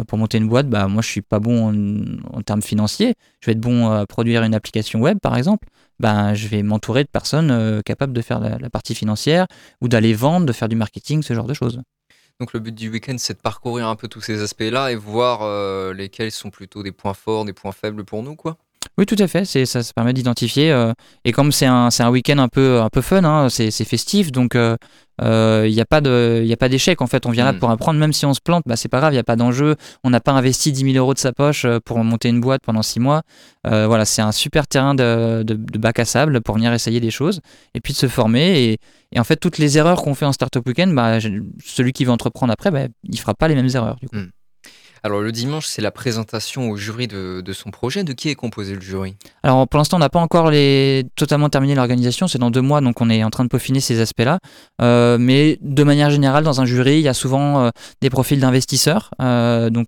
pour 0.07 0.17
monter 0.17 0.37
une 0.37 0.47
boîte, 0.47 0.69
bah, 0.69 0.87
moi 0.87 1.01
je 1.01 1.09
suis 1.09 1.21
pas 1.21 1.39
bon 1.39 2.17
en, 2.33 2.41
termes 2.43 2.61
financiers. 2.61 3.15
Je 3.41 3.47
vais 3.47 3.51
être 3.53 3.59
bon 3.59 3.89
à 3.89 4.05
produire 4.05 4.43
une 4.43 4.55
application 4.55 5.01
web 5.01 5.17
par 5.21 5.35
exemple. 5.37 5.67
Ben, 5.99 6.33
je 6.33 6.47
vais 6.47 6.63
m'entourer 6.63 7.03
de 7.03 7.09
personnes 7.09 7.81
capables 7.83 8.13
de 8.13 8.21
faire 8.21 8.39
la, 8.39 8.69
partie 8.69 8.95
financière 8.95 9.47
ou 9.81 9.87
d'aller 9.87 10.13
vendre, 10.13 10.45
de 10.45 10.53
faire 10.53 10.69
du 10.69 10.75
marketing, 10.75 11.21
ce 11.21 11.33
genre 11.33 11.45
de 11.45 11.53
choses. 11.53 11.81
Donc 12.39 12.53
le 12.53 12.59
but 12.59 12.73
du 12.73 12.89
week-end, 12.89 13.15
c'est 13.17 13.35
de 13.35 13.41
parcourir 13.41 13.87
un 13.87 13.95
peu 13.95 14.07
tous 14.07 14.21
ces 14.21 14.41
aspects-là 14.41 14.91
et 14.91 14.95
voir 14.95 15.93
lesquels 15.93 16.31
sont 16.31 16.49
plutôt 16.49 16.83
des 16.83 16.91
points 16.91 17.13
forts, 17.13 17.45
des 17.45 17.53
points 17.53 17.71
faibles 17.73 18.05
pour 18.05 18.23
nous, 18.23 18.35
quoi. 18.35 18.57
Oui, 18.97 19.05
tout 19.05 19.15
à 19.19 19.27
fait. 19.27 19.45
C'est, 19.45 19.65
ça, 19.65 19.83
ça 19.83 19.93
permet 19.93 20.13
d'identifier. 20.13 20.71
Euh, 20.71 20.93
et 21.23 21.31
comme 21.31 21.51
c'est 21.51 21.65
un, 21.65 21.89
c'est 21.89 22.03
un 22.03 22.09
week-end 22.09 22.37
un 22.37 22.49
peu, 22.49 22.81
un 22.81 22.89
peu 22.89 23.01
fun, 23.01 23.23
hein, 23.23 23.49
c'est, 23.49 23.71
c'est 23.71 23.85
festif, 23.85 24.31
donc 24.31 24.51
il 24.53 24.77
euh, 25.23 25.67
n'y 25.67 25.79
euh, 25.79 25.81
a 25.81 25.85
pas 25.85 26.01
de, 26.01 26.41
il 26.43 26.51
a 26.51 26.57
pas 26.57 26.67
d'échec. 26.67 27.01
En 27.01 27.07
fait, 27.07 27.25
on 27.25 27.31
vient 27.31 27.45
là 27.45 27.53
mm. 27.53 27.59
pour 27.59 27.71
apprendre, 27.71 27.99
même 27.99 28.11
si 28.11 28.25
on 28.25 28.33
se 28.33 28.41
plante, 28.41 28.63
bah 28.65 28.75
c'est 28.75 28.89
pas 28.89 28.99
grave, 28.99 29.13
il 29.13 29.15
n'y 29.15 29.19
a 29.19 29.23
pas 29.23 29.37
d'enjeu. 29.37 29.75
On 30.03 30.09
n'a 30.09 30.19
pas 30.19 30.33
investi 30.33 30.71
10 30.71 30.93
000 30.93 30.97
euros 30.97 31.13
de 31.13 31.19
sa 31.19 31.31
poche 31.31 31.65
pour 31.85 32.03
monter 32.03 32.29
une 32.29 32.41
boîte 32.41 32.61
pendant 32.63 32.81
6 32.81 32.99
mois. 32.99 33.21
voilà, 33.63 34.03
c'est 34.03 34.21
un 34.21 34.33
super 34.33 34.67
terrain 34.67 34.93
de, 34.93 35.43
de, 35.43 35.53
de, 35.53 35.79
bac 35.79 35.99
à 35.99 36.05
sable 36.05 36.41
pour 36.41 36.55
venir 36.55 36.73
essayer 36.73 36.99
des 36.99 37.11
choses 37.11 37.39
et 37.73 37.79
puis 37.79 37.93
de 37.93 37.97
se 37.97 38.07
former. 38.07 38.61
Et, 38.61 38.77
et 39.13 39.19
en 39.19 39.23
fait, 39.23 39.37
toutes 39.37 39.57
les 39.57 39.77
erreurs 39.77 40.01
qu'on 40.03 40.15
fait 40.15 40.25
en 40.25 40.33
startup 40.33 40.65
week-end, 40.67 40.87
bah, 40.87 41.19
celui 41.63 41.93
qui 41.93 42.05
veut 42.05 42.11
entreprendre 42.11 42.51
après, 42.51 42.71
bah, 42.71 42.87
il 43.03 43.19
fera 43.19 43.33
pas 43.33 43.47
les 43.47 43.55
mêmes 43.55 43.69
erreurs. 43.73 43.97
Du 44.01 44.09
coup. 44.09 44.17
Mm. 44.17 44.31
Alors 45.03 45.21
le 45.21 45.31
dimanche, 45.31 45.65
c'est 45.65 45.81
la 45.81 45.89
présentation 45.89 46.69
au 46.69 46.77
jury 46.77 47.07
de, 47.07 47.43
son 47.53 47.71
projet. 47.71 48.03
De 48.03 48.13
qui 48.13 48.29
est 48.29 48.35
composé 48.35 48.75
le 48.75 48.81
jury? 48.81 49.15
Alors 49.41 49.67
pour 49.67 49.79
l'instant, 49.79 49.97
on 49.97 49.99
n'a 49.99 50.09
pas 50.09 50.19
encore 50.19 50.51
les... 50.51 51.05
totalement 51.15 51.49
terminé 51.49 51.73
l'organisation. 51.73 52.27
C'est 52.27 52.37
dans 52.37 52.51
deux 52.51 52.61
mois, 52.61 52.81
donc 52.81 53.01
on 53.01 53.09
est 53.09 53.23
en 53.23 53.31
train 53.31 53.43
de 53.43 53.49
peaufiner 53.49 53.79
ces 53.79 53.99
aspects-là. 53.99 54.39
Euh, 54.81 55.17
mais 55.19 55.57
de 55.61 55.83
manière 55.83 56.11
générale, 56.11 56.43
dans 56.43 56.61
un 56.61 56.65
jury, 56.65 56.97
il 56.97 57.01
y 57.01 57.07
a 57.07 57.15
souvent 57.15 57.63
euh, 57.63 57.69
des 58.01 58.11
profils 58.11 58.39
d'investisseurs 58.39 59.09
euh, 59.21 59.69
donc 59.69 59.87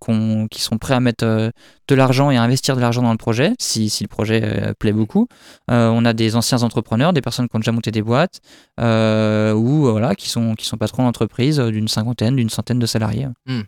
qui 0.50 0.62
sont 0.62 0.78
prêts 0.78 0.96
à 0.96 1.00
mettre 1.00 1.26
de 1.26 1.96
l'argent 1.96 2.32
et 2.32 2.38
à 2.38 2.42
investir 2.42 2.76
de 2.76 2.82
l'argent 2.82 3.04
dans 3.04 3.12
le 3.12 3.18
projet, 3.18 3.54
si, 3.60 3.90
si 3.90 4.04
le 4.04 4.08
projet 4.08 4.74
plaît 4.80 4.92
beaucoup. 4.92 5.28
on 5.70 6.06
a 6.06 6.14
des 6.14 6.36
anciens 6.36 6.64
entrepreneurs, 6.64 7.14
des 7.14 7.22
personnes 7.22 7.48
qui 7.48 7.56
ont 7.56 7.60
déjà 7.60 7.72
monté 7.72 7.92
des 7.92 8.02
boîtes, 8.02 8.40
ou 8.80 9.92
voilà, 9.92 10.16
qui 10.16 10.30
sont, 10.30 10.56
qui 10.56 10.66
sont 10.66 10.78
patrons 10.78 11.04
d'entreprise 11.04 11.60
d'une 11.60 11.88
cinquantaine, 11.88 12.36
d'une 12.36 12.50
centaine 12.50 12.80
de 12.80 12.86
salariés. 12.86 13.28
Hmm. 13.46 13.62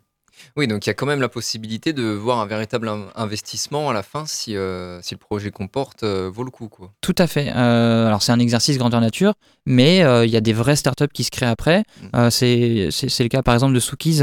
Oui, 0.55 0.67
donc 0.67 0.85
il 0.85 0.89
y 0.89 0.91
a 0.91 0.93
quand 0.93 1.05
même 1.05 1.21
la 1.21 1.29
possibilité 1.29 1.93
de 1.93 2.03
voir 2.03 2.39
un 2.39 2.45
véritable 2.45 2.89
investissement 3.15 3.89
à 3.89 3.93
la 3.93 4.03
fin 4.03 4.25
si, 4.25 4.55
euh, 4.55 5.01
si 5.01 5.13
le 5.13 5.19
projet 5.19 5.51
qu'on 5.51 5.67
porte 5.67 6.03
euh, 6.03 6.29
vaut 6.33 6.43
le 6.43 6.51
coup. 6.51 6.69
Quoi. 6.69 6.91
Tout 7.01 7.15
à 7.17 7.27
fait. 7.27 7.51
Euh, 7.55 8.07
alors 8.07 8.21
c'est 8.21 8.31
un 8.31 8.39
exercice 8.39 8.77
grandeur 8.77 9.01
nature, 9.01 9.33
mais 9.65 9.99
il 9.99 10.29
y 10.29 10.37
a 10.37 10.41
des 10.41 10.53
vraies 10.53 10.75
startups 10.75 11.07
qui 11.13 11.23
se 11.23 11.31
créent 11.31 11.45
après. 11.45 11.83
Mmh. 12.13 12.29
c'est 12.29 12.89
le 13.19 13.27
cas 13.27 13.41
par 13.41 13.53
exemple 13.53 13.73
de 13.73 13.79
Sookies. 13.79 14.21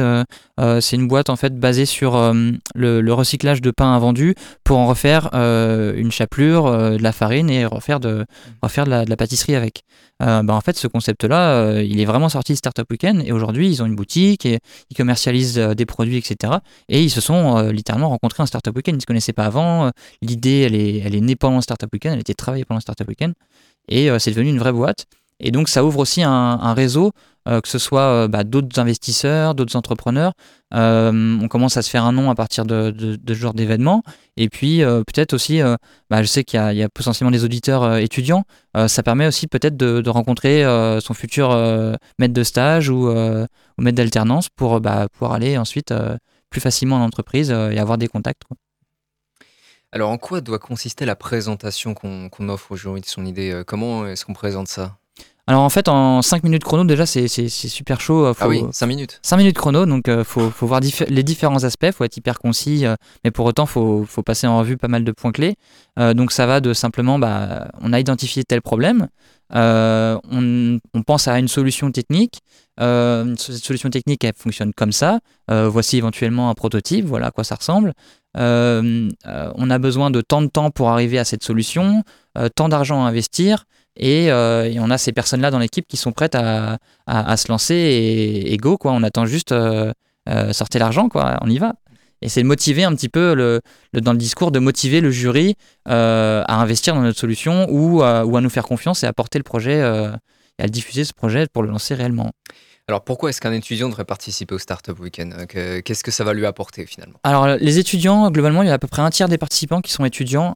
c'est 0.81 0.97
une 0.97 1.09
boîte 1.09 1.31
en 1.31 1.37
fait 1.37 1.59
basée 1.59 1.87
sur 1.87 2.17
le, 2.75 3.13
recyclage 3.13 3.61
de 3.61 3.71
pain 3.71 3.93
invendu 3.93 4.35
pour 4.65 4.79
en 4.79 4.87
refaire 4.87 5.31
une 5.33 6.11
chapelure, 6.11 6.71
de 6.71 7.03
la 7.03 7.13
farine 7.13 7.51
et 7.51 7.67
refaire 7.67 8.01
de, 8.01 8.21
mmh. 8.21 8.25
refaire 8.63 8.85
de 8.85 9.09
la 9.09 9.17
pâtisserie 9.17 9.55
avec. 9.55 9.83
Bah, 10.21 10.45
en 10.49 10.61
fait, 10.61 10.79
ce 10.79 10.87
concept-là, 10.87 11.81
il 11.83 12.01
est 12.01 12.05
vraiment 12.05 12.29
sorti 12.29 12.53
de 12.53 12.59
Startup 12.59 12.89
Weekend 12.91 13.23
et 13.25 13.33
aujourd'hui, 13.33 13.69
ils 13.69 13.83
ont 13.83 13.87
une 13.87 13.97
boutique 13.97 14.47
et 14.47 14.61
ils 14.91 14.97
commercialisent 14.97 15.59
des 15.59 15.87
produits, 15.87 16.12
etc. 16.19 16.55
Et 16.89 17.03
ils 17.03 17.11
se 17.11 17.21
sont 17.21 17.69
littéralement 17.71 18.09
rencontrés 18.09 18.43
en 18.43 18.47
Startup 18.47 18.75
Weekend. 18.75 18.95
Ils 18.95 18.99
ne 18.99 19.03
se 19.03 19.07
connaissaient 19.07 19.33
pas 19.33 19.47
avant. 19.47 19.91
L'idée, 20.21 20.61
elle 20.67 20.75
est, 20.75 20.99
elle 20.99 21.15
est 21.15 21.21
née 21.21 21.37
pendant 21.37 21.61
Startup 21.61 21.89
Weekend, 21.93 22.15
elle 22.15 22.19
a 22.19 22.21
été 22.21 22.35
travaillée 22.35 22.65
pendant 22.65 22.81
Startup 22.81 23.07
Weekend 23.09 23.35
et 23.89 24.09
c'est 24.19 24.31
devenu 24.31 24.51
une 24.51 24.59
vraie 24.59 24.73
boîte. 24.73 25.07
Et 25.43 25.51
donc, 25.51 25.69
ça 25.69 25.85
ouvre 25.85 25.99
aussi 25.99 26.23
un, 26.23 26.75
réseau, 26.75 27.11
euh, 27.49 27.61
que 27.61 27.69
ce 27.69 27.79
soit 27.79 28.03
euh, 28.03 28.29
bah, 28.29 28.45
d'autres 28.45 28.79
investisseurs, 28.79 29.57
d'autres 29.57 29.75
entrepreneurs. 29.75 30.33
Euh, 30.73 31.39
on 31.43 31.49
commence 31.49 31.77
à 31.77 31.83
se 31.83 31.91
faire 31.91 32.05
un 32.05 32.13
nom 32.13 32.31
à 32.31 32.37
partir 32.37 32.65
de, 32.65 32.95
ce 33.27 33.35
genre 33.35 33.53
d'événements. 33.53 34.05
Et 34.37 34.49
puis, 34.49 34.79
peut-être 34.81 35.35
aussi, 35.35 35.61
bah, 36.09 36.23
je 36.23 36.29
sais 36.29 36.45
qu'il 36.45 36.61
y, 36.61 36.83
a 36.83 36.89
potentiellement 36.89 37.33
des 37.33 37.45
auditeurs 37.45 37.99
étudiants. 37.99 38.45
ça 38.87 39.03
permet 39.03 39.27
aussi 39.27 39.49
peut-être 39.49 39.77
de, 39.77 40.09
rencontrer 40.09 40.63
son 41.03 41.13
futur 41.13 41.51
maître 42.19 42.33
de 42.33 42.45
stage 42.45 42.89
ou, 42.89 43.13
maître 43.79 43.97
d'alternance 43.97 44.49
pour 44.49 44.81
bah, 44.81 45.09
pouvoir 45.13 45.33
aller 45.33 45.59
ensuite 45.59 45.93
plus 46.49 46.61
facilement 46.61 46.97
en 46.97 47.05
entreprise 47.05 47.51
et 47.51 47.79
avoir 47.79 47.99
des 47.99 48.09
contacts. 48.09 48.43
Alors, 49.95 50.11
en 50.11 50.17
quoi 50.17 50.41
doit 50.41 50.59
consister 50.59 51.05
la 51.05 51.17
présentation 51.17 51.93
qu'on 51.93 52.49
offre 52.49 52.73
aujourd'hui 52.73 53.03
de 53.03 53.07
son 53.07 53.27
idée? 53.27 53.63
Comment 53.67 54.07
est-ce 54.07 54.25
qu'on 54.25 54.33
présente 54.33 54.69
ça? 54.69 54.97
Alors 55.49 55.63
en 55.63 55.71
fait, 55.71 55.89
en 55.89 56.23
5 56.23 56.45
minutes 56.45 56.63
chrono, 56.63 56.85
déjà, 56.85 57.05
c'est 57.05 57.27
super 57.27 58.01
chaud. 58.01 58.33
ah 58.39 58.49
oui, 58.49 58.63
5 58.71 58.87
minutes. 58.87 59.19
5 59.23 59.37
minutes 59.39 59.57
chrono, 59.57 59.87
donc 59.87 60.05
il 60.07 60.13
euh, 60.13 60.25
faut, 60.25 60.51
faut, 60.51 60.69
voir 60.69 60.81
les 60.81 61.23
différents 61.25 61.65
aspects, 61.65 61.87
il 61.87 61.93
faut 61.93 62.05
être 62.05 62.17
hyper 62.17 62.39
concis, 62.39 62.87
euh, 62.87 62.95
mais 63.25 63.33
pour 63.33 63.47
autant, 63.47 63.65
il 63.65 63.69
faut, 63.69 64.05
faut, 64.05 64.23
passer 64.23 64.47
en 64.47 64.61
revue 64.61 64.77
pas 64.77 64.87
mal 64.87 65.03
de 65.03 65.11
points 65.11 65.33
clés. 65.33 65.57
Euh, 65.99 66.15
donc 66.15 66.31
ça 66.31 66.47
va 66.47 66.61
de 66.61 66.73
simplement, 66.73 67.19
bah, 67.19 67.69
on 67.81 67.93
a 67.93 67.99
identifié 67.99 68.45
tel 68.45 68.63
problème, 68.63 69.09
on, 69.53 70.79
on, 70.95 71.03
pense 71.03 71.27
à 71.27 71.41
une 71.41 71.49
solution 71.49 71.91
technique, 71.91 72.39
cette 72.79 73.65
solution 73.65 73.91
technique, 73.91 74.23
elle 74.23 74.33
fonctionne 74.37 74.73
comme 74.73 74.93
ça, 74.93 75.19
voici 75.49 75.99
éventuellement 75.99 76.49
un 76.49 76.55
prototype, 76.55 77.05
voilà 77.05 77.27
à 77.27 77.31
quoi 77.33 77.45
ça 77.45 77.57
ressemble. 77.57 77.93
on 78.35 79.71
a 79.71 79.79
besoin 79.79 80.11
de 80.11 80.21
tant 80.23 80.41
de 80.41 80.47
temps 80.47 80.71
pour 80.71 80.89
arriver 80.89 81.19
à 81.19 81.25
cette 81.25 81.45
solution, 81.45 82.03
tant 82.55 82.71
d'argent 82.71 83.05
à 83.05 83.09
investir. 83.09 83.67
Euh, 84.01 84.65
et, 84.65 84.81
on 84.81 84.91
a 84.91 84.99
ces 84.99 85.13
personnes-là 85.13 85.51
dans 85.51 85.59
l'équipe 85.59 85.87
qui 85.87 85.97
sont 85.97 86.13
prêtes 86.13 86.35
à, 86.35 86.79
se 87.37 87.49
lancer 87.49 87.75
et, 87.75 88.57
go, 88.57 88.79
quoi. 88.79 88.93
On 88.93 89.03
attend 89.03 89.27
juste 89.27 89.53
euh, 89.53 89.93
euh, 90.29 90.53
sortir 90.53 90.81
l'argent, 90.81 91.09
quoi. 91.09 91.39
On 91.43 91.51
y 91.51 91.59
va. 91.59 91.75
Et 92.23 92.29
c'est 92.29 92.43
de 92.43 92.47
motiver 92.47 92.85
un 92.85 92.95
petit 92.95 93.09
peu, 93.09 93.35
le, 93.35 93.61
dans 93.93 94.13
le 94.13 94.19
discours, 94.19 94.53
de 94.53 94.61
motiver 94.61 95.01
le 95.01 95.11
jury 95.11 95.57
à 95.87 96.61
investir 96.61 96.95
dans 96.95 97.01
notre 97.01 97.19
solution 97.19 97.67
ou, 97.69 98.03
à 98.03 98.25
nous 98.25 98.51
faire 98.51 98.65
confiance 98.65 99.03
et 99.03 99.07
à 99.07 99.13
porter 99.13 99.39
le 99.39 99.45
projet 99.45 99.79
et 100.59 100.63
à 100.63 100.69
diffuser 100.69 101.05
ce 101.05 101.13
projet 101.13 101.47
pour 101.53 101.65
le 101.65 101.71
lancer 101.71 101.95
réellement. 101.95 102.31
Alors 102.89 103.03
pourquoi 103.03 103.31
est-ce 103.31 103.41
qu'un 103.41 103.53
étudiant 103.53 103.89
devrait 103.89 104.05
participer 104.05 104.55
au 104.55 104.59
Startup 104.59 104.99
Weekend 105.01 105.47
Qu'est-ce 105.49 106.05
que 106.05 106.13
ça 106.13 106.23
va 106.23 106.33
lui 106.33 106.47
apporter 106.47 106.87
finalement? 106.87 107.19
Alors 107.25 107.49
les 107.49 107.81
étudiants, 107.81 108.31
globalement, 108.31 108.63
il 108.63 108.69
y 108.69 108.71
a 108.71 108.75
à 108.75 108.79
peu 108.79 108.89
près 108.89 109.03
un 109.03 109.11
tiers 109.11 109.29
des 109.29 109.39
participants 109.39 109.81
qui 109.81 109.91
sont 109.91 110.05
étudiants 110.05 110.55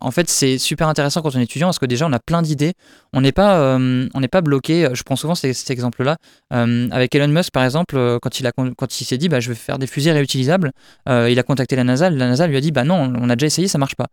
en 0.00 0.10
fait, 0.10 0.28
c'est 0.28 0.58
super 0.58 0.88
intéressant 0.88 1.22
quand 1.22 1.34
on 1.34 1.40
est 1.40 1.44
étudiant 1.44 1.66
parce 1.68 1.78
que 1.78 1.86
déjà, 1.86 2.06
on 2.06 2.12
a 2.12 2.20
plein 2.20 2.42
d'idées. 2.42 2.74
On 3.12 3.20
n'est 3.20 3.32
pas, 3.32 3.58
euh, 3.58 4.08
on 4.14 4.20
n'est 4.20 4.28
pas 4.28 4.40
bloqué. 4.40 4.88
Je 4.92 5.02
prends 5.02 5.16
souvent 5.16 5.34
cet, 5.34 5.70
exemple-là. 5.70 6.16
Euh, 6.52 6.88
avec 6.90 7.14
Elon 7.14 7.28
Musk, 7.28 7.50
par 7.50 7.64
exemple, 7.64 7.96
euh, 7.96 8.18
quand 8.20 8.38
il, 8.38 8.46
a, 8.46 8.52
quand 8.52 9.00
il 9.00 9.04
s'est 9.04 9.18
dit, 9.18 9.28
bah, 9.28 9.40
je 9.40 9.48
vais 9.48 9.54
faire 9.56 9.78
des 9.78 9.88
fusées 9.88 10.12
réutilisables, 10.12 10.72
il 11.06 11.38
a 11.38 11.42
contacté 11.42 11.74
la 11.74 11.84
NASA. 11.84 12.10
La 12.10 12.28
NASA 12.28 12.46
lui 12.46 12.56
a 12.56 12.60
dit, 12.60 12.70
bah 12.70 12.84
non, 12.84 13.12
on 13.18 13.28
a 13.28 13.36
déjà 13.36 13.46
essayé, 13.46 13.66
ça 13.66 13.78
marche 13.78 13.96
pas. 13.96 14.06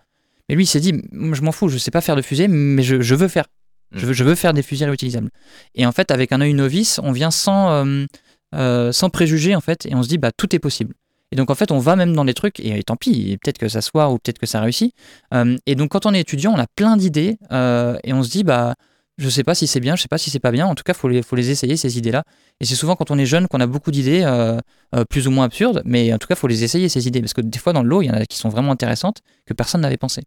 Mais 0.50 0.56
lui, 0.56 0.64
il 0.64 0.68
s'est 0.68 0.80
dit, 0.80 0.94
je 1.12 1.42
m'en 1.42 1.52
fous, 1.52 1.70
je 1.70 1.78
sais 1.78 1.92
pas 1.92 2.02
faire 2.02 2.16
de 2.16 2.22
fusées, 2.22 2.48
mais 2.48 2.82
je, 2.82 3.16
veux 3.16 3.28
faire. 3.28 3.46
Je 3.92 4.06
mm. 4.06 4.08
veux, 4.08 4.14
je 4.14 4.24
veux, 4.24 4.36
faire 4.36 4.54
des 4.54 4.64
fusées 4.64 4.86
réutilisables. 4.86 5.30
Et 5.76 5.86
en 5.86 5.92
fait, 5.92 6.10
avec 6.10 6.32
un 6.32 6.42
œil 6.42 6.54
novice, 6.54 7.00
on 7.04 7.12
vient 7.12 7.32
sans, 7.32 7.86
sans 8.54 9.10
préjugés, 9.12 9.56
en 9.56 9.62
fait, 9.62 9.86
et 9.86 9.94
on 9.94 10.02
se 10.02 10.08
dit, 10.08 10.18
bah, 10.18 10.32
tout 10.36 10.56
est 10.56 10.60
possible. 10.60 10.96
Et 11.36 11.38
donc 11.38 11.52
en 11.52 11.56
fait, 11.56 11.70
on 11.70 11.80
va 11.80 11.98
même 11.98 12.16
dans 12.16 12.24
des 12.24 12.34
trucs, 12.34 12.62
et, 12.62 12.82
tant 12.84 12.96
pis, 12.96 13.38
peut-être 13.44 13.58
que 13.58 13.68
ça 13.68 13.82
soit 13.82 14.10
ou 14.10 14.20
peut-être 14.20 14.40
que 14.40 14.46
ça 14.46 14.62
réussit. 14.62 14.96
Euh, 15.34 15.58
et 15.66 15.76
donc 15.76 15.90
quand 15.90 16.06
on 16.06 16.14
est 16.14 16.22
étudiant, 16.22 16.54
on 16.54 16.58
a 16.58 16.66
plein 16.78 16.96
d'idées, 16.96 17.38
euh, 17.52 17.98
et 18.06 18.14
on 18.14 18.24
se 18.24 18.30
dit, 18.30 18.46
bah, 18.46 18.76
Je 19.18 19.28
sais 19.28 19.44
pas 19.44 19.54
si 19.54 19.68
c'est 19.68 19.82
bien, 19.82 19.98
je 19.98 20.02
sais 20.02 20.08
pas 20.08 20.18
si 20.18 20.30
c'est 20.30 20.40
pas 20.40 20.52
bien. 20.52 20.66
En 20.66 20.76
tout 20.76 20.84
cas, 20.84 20.94
faut 20.94 21.10
les, 21.10 21.22
faut 21.22 21.36
les 21.36 21.50
essayer 21.50 21.76
ces 21.76 21.98
idées-là. 21.98 22.24
Et 22.62 22.66
c'est 22.66 22.76
souvent 22.76 22.96
quand 22.96 23.12
on 23.12 23.18
est 23.18 23.26
jeune 23.26 23.50
qu'on 23.50 23.60
a 23.60 23.68
beaucoup 23.68 23.92
d'idées, 23.92 24.22
euh, 24.24 24.62
plus 25.10 25.28
ou 25.28 25.32
moins 25.32 25.44
absurdes. 25.44 25.82
Mais 25.84 26.14
en 26.14 26.20
tout 26.20 26.28
cas, 26.30 26.36
faut 26.36 26.48
les 26.48 26.64
essayer 26.64 26.88
ces 26.88 27.06
idées 27.06 27.20
parce 27.20 27.34
que 27.34 27.42
des 27.42 27.60
fois 27.60 27.74
dans 27.74 27.84
le 27.84 27.90
lot, 27.90 28.02
il 28.02 28.06
y 28.06 28.12
en 28.12 28.14
a 28.14 28.26
qui 28.26 28.38
sont 28.38 28.50
vraiment 28.50 28.72
intéressantes 28.72 29.20
que 29.46 29.54
personne 29.54 29.82
n'avait 29.82 29.98
pensé. 29.98 30.22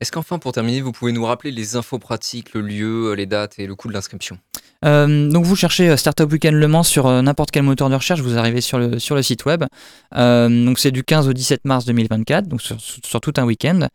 Est-ce 0.00 0.10
qu'enfin, 0.10 0.40
pour 0.40 0.50
terminer, 0.50 0.80
vous 0.80 0.92
pouvez 0.92 1.12
nous 1.12 1.24
rappeler 1.24 1.52
les 1.52 1.76
infos 1.76 2.00
pratiques, 2.00 2.52
le 2.52 2.62
lieu, 2.62 3.14
les 3.14 3.26
dates 3.26 3.60
et 3.60 3.66
le 3.68 3.76
coût 3.76 3.86
de 3.86 3.92
l'inscription? 3.92 4.38
Euh, 4.84 5.30
donc 5.30 5.44
vous 5.44 5.56
cherchez 5.56 5.88
euh, 5.88 5.96
Startup 5.96 6.30
Weekend 6.30 6.54
Le 6.54 6.68
Mans 6.68 6.82
sur 6.82 7.06
euh, 7.06 7.22
n'importe 7.22 7.50
quel 7.50 7.62
moteur 7.62 7.88
de 7.88 7.94
recherche, 7.94 8.20
vous 8.20 8.36
arrivez 8.36 8.60
sur 8.60 8.78
le, 8.78 8.98
sur 8.98 9.14
le 9.14 9.22
site 9.22 9.44
web. 9.44 9.64
donc 10.12 10.78
c'est 10.78 10.90
du 10.90 11.02
15 11.02 11.28
au 11.28 11.32
17 11.32 11.64
mars 11.64 11.84
2024, 11.86 12.46
donc 12.48 12.60
sur, 12.60 13.20
tout 13.20 13.32
un 13.36 13.44
week-end. 13.44 13.88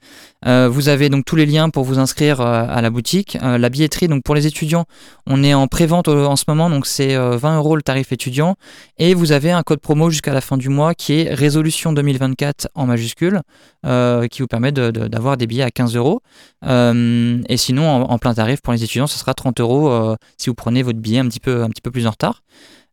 vous 0.46 0.89
avez 0.89 1.10
donc 1.10 1.26
tous 1.26 1.36
les 1.36 1.46
liens 1.46 1.70
pour 1.70 1.84
vous 1.84 2.00
inscrire 2.00 2.41
à 2.41 2.82
la 2.82 2.89
boutique. 2.89 3.38
la 3.41 3.70
billetterie, 3.70 4.08
donc 4.08 4.24
pour 4.24 4.36
les 4.36 4.48
étudiants, 4.48 4.86
on 5.28 5.44
est 5.44 5.54
en 5.54 5.67
pré-vente 5.67 6.08
en 6.08 6.36
ce 6.36 6.46
moment, 6.48 6.70
donc 6.70 6.86
c'est 6.86 7.15
20 7.15 7.58
euros 7.58 7.76
le 7.76 7.82
tarif 7.82 8.12
étudiant. 8.12 8.56
Et 8.98 9.13
vous 9.13 9.32
avez 9.32 9.52
un 9.52 9.63
code 9.63 9.80
promo 9.80 10.10
jusqu'à 10.10 10.34
la 10.34 10.41
fin 10.41 10.58
du 10.58 10.70
mois 10.70 10.94
qui 10.94 11.22
est 11.22 11.34
résolution 11.34 11.94
2024 11.94 12.70
en 12.76 12.86
majuscule, 12.86 13.41
qui 13.84 14.41
vous 14.41 14.48
permet 14.48 14.72
d'avoir 14.72 15.38
des 15.38 15.48
billets 15.48 15.63
à 15.63 15.72
15 15.72 15.96
euros. 15.96 16.22
et 16.63 17.58
sinon, 17.58 17.89
en, 17.89 18.02
en, 18.02 18.17
plein 18.17 18.34
tarif 18.34 18.62
pour 18.62 18.74
les 18.74 18.84
étudiants, 18.84 19.08
ce 19.08 19.17
sera 19.17 19.34
30 19.34 19.60
euros 19.60 20.15
si 20.38 20.50
vous 20.50 20.56
prenez 20.56 20.84
votre 20.84 21.00
billet 21.00 21.20
un 21.20 21.28
petit 21.28 21.39
peu, 21.39 21.63
un 21.63 21.70
petit 21.70 21.82
peu 21.82 21.91
plus 21.91 22.08
en 22.08 22.12
retard. 22.12 22.41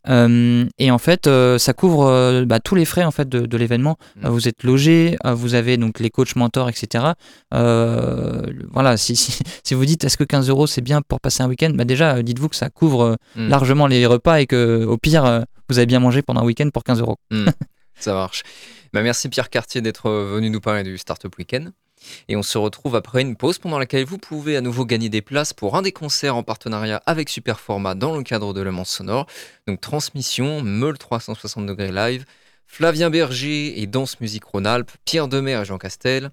Euh, 0.08 0.64
et 0.78 0.90
en 0.90 0.98
fait, 0.98 1.26
euh, 1.26 1.58
ça 1.58 1.72
couvre 1.72 2.06
euh, 2.06 2.44
bah, 2.44 2.60
tous 2.60 2.74
les 2.74 2.84
frais 2.84 3.04
en 3.04 3.10
fait 3.10 3.28
de, 3.28 3.56
l'événement. 3.56 3.98
Mm. 4.16 4.28
vous 4.28 4.48
êtes 4.48 4.62
logé, 4.62 5.16
vous 5.24 5.54
avez 5.54 5.76
donc 5.76 6.00
les 6.00 6.10
coachs 6.10 6.36
mentors, 6.36 6.68
etc. 6.68 7.04
voilà, 7.50 8.96
si, 8.96 9.16
si, 9.64 9.74
vous 9.74 9.84
dites 9.84 10.04
est-ce 10.04 10.16
que 10.16 10.24
15 10.24 10.48
euros 10.48 10.66
c'est 10.66 10.80
bien 10.80 11.02
pour 11.02 11.20
passer 11.20 11.42
un 11.42 11.48
week-end, 11.48 11.72
bah 11.74 11.84
déjà 11.84 12.22
dites-vous 12.22 12.48
que 12.48 12.56
ça 12.56 12.70
couvre 12.70 13.16
mm. 13.36 13.48
largement 13.48 13.86
les 13.86 14.06
repas 14.06 14.40
et 14.40 14.46
que 14.46 14.84
au 14.84 14.96
pire 14.96 15.44
vous 15.68 15.78
avez 15.78 15.86
bien 15.86 16.00
mangé 16.00 16.22
pendant 16.22 16.42
un 16.42 16.44
week-end 16.44 16.70
pour 16.72 16.84
15 16.84 17.00
euros. 17.00 17.16
Mm. 17.30 17.48
ça 18.00 18.14
marche. 18.14 18.42
Bah, 18.92 19.02
merci 19.02 19.28
Pierre 19.28 19.50
Cartier 19.50 19.80
d'être 19.80 20.10
venu 20.10 20.50
nous 20.50 20.60
parler 20.60 20.82
du 20.82 20.98
Startup 20.98 21.34
Weekend. 21.36 21.72
Et 22.28 22.36
on 22.36 22.42
se 22.42 22.58
retrouve 22.58 22.94
après 22.94 23.22
une 23.22 23.36
pause 23.36 23.58
pendant 23.58 23.78
laquelle 23.78 24.04
vous 24.04 24.18
pouvez 24.18 24.56
à 24.56 24.60
nouveau 24.60 24.84
gagner 24.84 25.08
des 25.08 25.22
places 25.22 25.52
pour 25.52 25.76
un 25.76 25.82
des 25.82 25.92
concerts 25.92 26.36
en 26.36 26.42
partenariat 26.42 27.02
avec 27.06 27.28
Superformat 27.28 27.94
dans 27.94 28.16
le 28.16 28.22
cadre 28.22 28.54
de 28.54 28.60
Le 28.60 28.70
Mans 28.70 28.84
Sonore. 28.84 29.26
Donc 29.66 29.80
transmission, 29.80 30.62
Meul 30.62 30.96
360 30.96 31.66
degrés 31.66 31.92
live, 31.92 32.24
Flavien 32.66 33.10
Berger 33.10 33.80
et 33.80 33.86
Danse 33.86 34.20
Musique 34.20 34.44
Rhône-Alpes, 34.44 34.92
Pierre 35.04 35.28
Demer 35.28 35.60
et 35.60 35.64
Jean 35.64 35.78
Castel, 35.78 36.30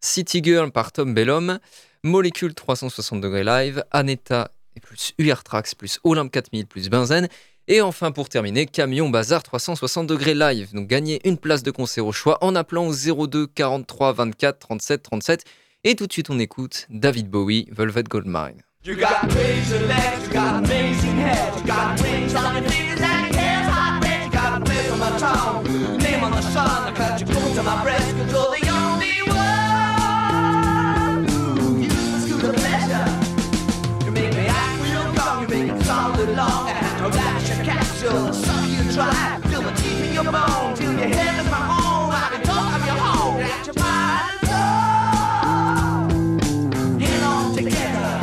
City 0.00 0.40
Girl 0.42 0.70
par 0.70 0.92
Tom 0.92 1.14
Bellum, 1.14 1.58
Molécule 2.02 2.54
360 2.54 3.20
degrés 3.20 3.44
live, 3.44 3.84
Aneta 3.90 4.50
et 4.76 4.80
plus 4.80 5.14
UR 5.18 5.42
Trax 5.44 5.74
plus 5.74 6.00
Olympe 6.04 6.32
4000 6.32 6.66
plus 6.66 6.88
Benzen 6.90 7.28
et 7.66 7.80
enfin, 7.80 8.12
pour 8.12 8.28
terminer, 8.28 8.66
Camion 8.66 9.08
Bazar 9.08 9.42
360 9.42 10.06
degrés 10.06 10.34
live. 10.34 10.74
Donc, 10.74 10.86
gagnez 10.86 11.20
une 11.26 11.38
place 11.38 11.62
de 11.62 11.70
concert 11.70 12.06
au 12.06 12.12
choix 12.12 12.38
en 12.42 12.54
appelant 12.54 12.86
au 12.86 13.26
02 13.26 13.46
43 13.46 14.12
24 14.12 14.58
37 14.58 15.02
37. 15.02 15.44
Et 15.84 15.94
tout 15.96 16.06
de 16.06 16.12
suite, 16.12 16.30
on 16.30 16.38
écoute 16.38 16.86
David 16.90 17.28
Bowie, 17.28 17.66
Velvet 17.70 18.04
Goldmine. 18.04 18.62
Capsule. 38.04 38.32
Suck 38.32 38.68
you 38.68 38.92
dry, 38.92 39.40
feel 39.48 39.62
the 39.62 39.72
teeth 39.72 40.04
in 40.04 40.14
your 40.14 40.24
bone. 40.24 40.74
Till 40.74 40.92
your 40.92 41.08
head 41.08 41.44
is 41.44 41.50
my 41.50 41.56
home. 41.56 42.10
I 42.12 42.28
can 42.32 42.42
talk, 42.42 42.72
I'm 42.72 42.86
your 42.86 42.96
home. 42.96 43.40
Got 43.40 43.66
your 43.66 43.74
mind 43.82 44.48
and. 45.72 47.02
In 47.02 47.22
on 47.22 47.54
together. 47.54 48.20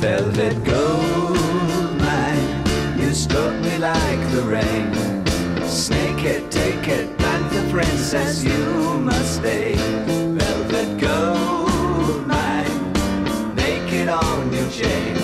Velvet 0.00 0.64
gold 0.64 1.98
mine. 2.00 2.98
You 2.98 3.14
struck 3.14 3.54
me 3.62 3.78
like 3.78 4.30
the 4.32 4.42
rain. 4.42 4.94
Snake 5.66 6.24
it, 6.24 6.50
take 6.50 6.88
it, 6.88 7.16
panther 7.18 7.68
princess, 7.70 8.44
you 8.44 8.98
must 8.98 9.36
stay. 9.36 9.74
Velvet 9.76 11.00
gold 11.00 12.26
mine. 12.26 12.72
On 14.08 14.52
your 14.52 14.70
chain. 14.70 15.16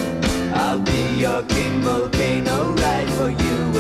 I'll 0.53 0.81
be 0.81 1.15
your 1.15 1.45
king 1.45 1.83
volcano 1.83 2.75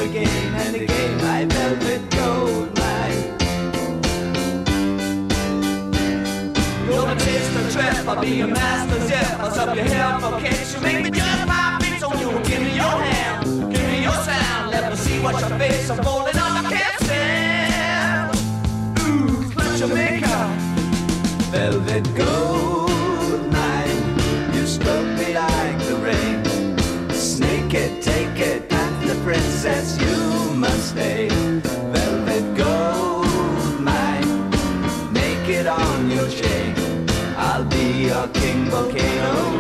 again 0.02 0.54
and 0.54 0.74
again, 0.74 1.16
my 1.18 1.44
velvet 1.44 2.10
gold 2.10 2.76
mine. 2.76 3.22
You're 6.86 7.06
the 7.06 7.16
taste 7.24 7.56
of 7.56 7.72
trap, 7.72 8.08
I'll 8.08 8.20
be 8.20 8.30
your 8.30 8.48
master's 8.48 9.08
zip. 9.08 9.38
I'll 9.38 9.68
up 9.68 9.76
your 9.76 9.84
hair 9.84 10.18
for 10.20 10.40
kicks. 10.40 10.74
You 10.74 10.80
make 10.80 11.04
me 11.04 11.10
just 11.10 11.46
my 11.46 11.78
feet, 11.80 12.00
so 12.00 12.12
you 12.14 12.30
give 12.42 12.62
me 12.62 12.74
your 12.74 12.96
hand, 13.06 13.72
give 13.72 13.86
me 13.90 14.02
your 14.02 14.18
sound. 14.28 14.70
Let 14.72 14.90
me 14.90 14.96
see 14.96 15.20
what 15.20 15.38
your 15.40 15.58
face. 15.58 15.88
I'm 15.90 16.02
falling 16.02 16.36
on, 16.36 16.66
I 16.66 16.72
can't 16.72 17.04
stand. 17.04 18.36
Ooh, 19.00 19.50
clutch 19.52 19.78
your 19.80 19.94
makeup, 19.94 20.50
velvet 21.52 22.16
gold 22.16 22.51
king 38.32 38.70
volcano, 38.70 39.51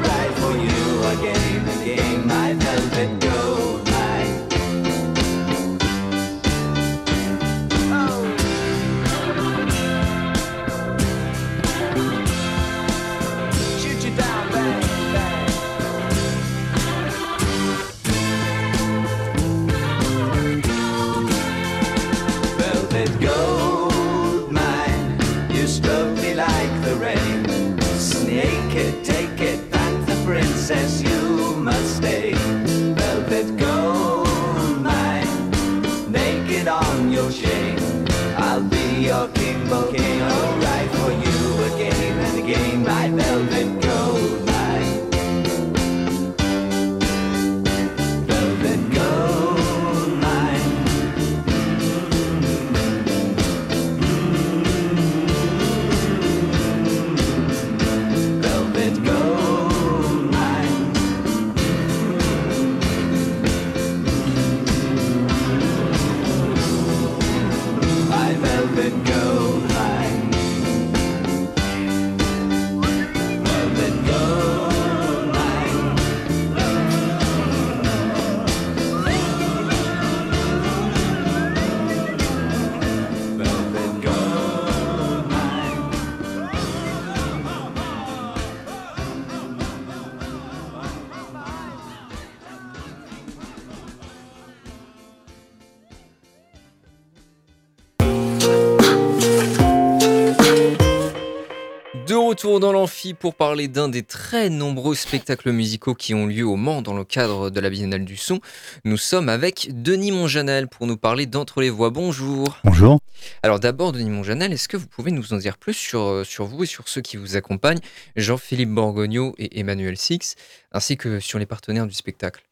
retour 102.42 102.58
dans 102.58 102.72
l'amphi 102.72 103.14
pour 103.14 103.36
parler 103.36 103.68
d'un 103.68 103.88
des 103.88 104.02
très 104.02 104.50
nombreux 104.50 104.96
spectacles 104.96 105.52
musicaux 105.52 105.94
qui 105.94 106.12
ont 106.12 106.26
lieu 106.26 106.44
au 106.44 106.56
Mans 106.56 106.82
dans 106.82 106.92
le 106.92 107.04
cadre 107.04 107.50
de 107.50 107.60
la 107.60 107.70
Biennale 107.70 108.04
du 108.04 108.16
Son. 108.16 108.40
Nous 108.84 108.96
sommes 108.96 109.28
avec 109.28 109.68
Denis 109.70 110.10
Monjanel 110.10 110.66
pour 110.66 110.88
nous 110.88 110.96
parler 110.96 111.26
d'Entre 111.26 111.60
les 111.60 111.70
Voix. 111.70 111.90
Bonjour. 111.90 112.58
Bonjour. 112.64 112.98
Alors 113.44 113.60
d'abord, 113.60 113.92
Denis 113.92 114.10
Monjanel, 114.10 114.52
est-ce 114.52 114.66
que 114.66 114.76
vous 114.76 114.88
pouvez 114.88 115.12
nous 115.12 115.32
en 115.32 115.36
dire 115.36 115.56
plus 115.56 115.74
sur, 115.74 116.00
euh, 116.00 116.24
sur 116.24 116.46
vous 116.46 116.64
et 116.64 116.66
sur 116.66 116.88
ceux 116.88 117.00
qui 117.00 117.16
vous 117.16 117.36
accompagnent, 117.36 117.80
Jean-Philippe 118.16 118.70
Borgogno 118.70 119.36
et 119.38 119.60
Emmanuel 119.60 119.96
Six, 119.96 120.34
ainsi 120.72 120.96
que 120.96 121.20
sur 121.20 121.38
les 121.38 121.46
partenaires 121.46 121.86
du 121.86 121.94
spectacle? 121.94 122.42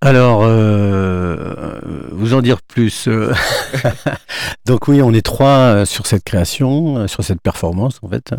Alors, 0.00 0.42
euh, 0.44 1.80
vous 2.12 2.34
en 2.34 2.40
dire 2.40 2.62
plus. 2.62 3.08
euh. 3.08 3.32
donc 4.66 4.86
oui, 4.86 5.02
on 5.02 5.12
est 5.12 5.24
trois 5.24 5.48
euh, 5.48 5.84
sur 5.84 6.06
cette 6.06 6.22
création, 6.22 6.98
euh, 6.98 7.06
sur 7.08 7.24
cette 7.24 7.40
performance 7.40 7.98
en 8.02 8.08
fait. 8.08 8.32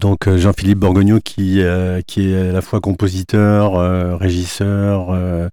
Donc 0.00 0.28
Jean-Philippe 0.28 0.78
Borgogno 0.78 1.20
qui, 1.20 1.62
qui 2.06 2.32
est 2.32 2.48
à 2.48 2.52
la 2.52 2.60
fois 2.60 2.80
compositeur, 2.80 4.18
régisseur, 4.18 5.50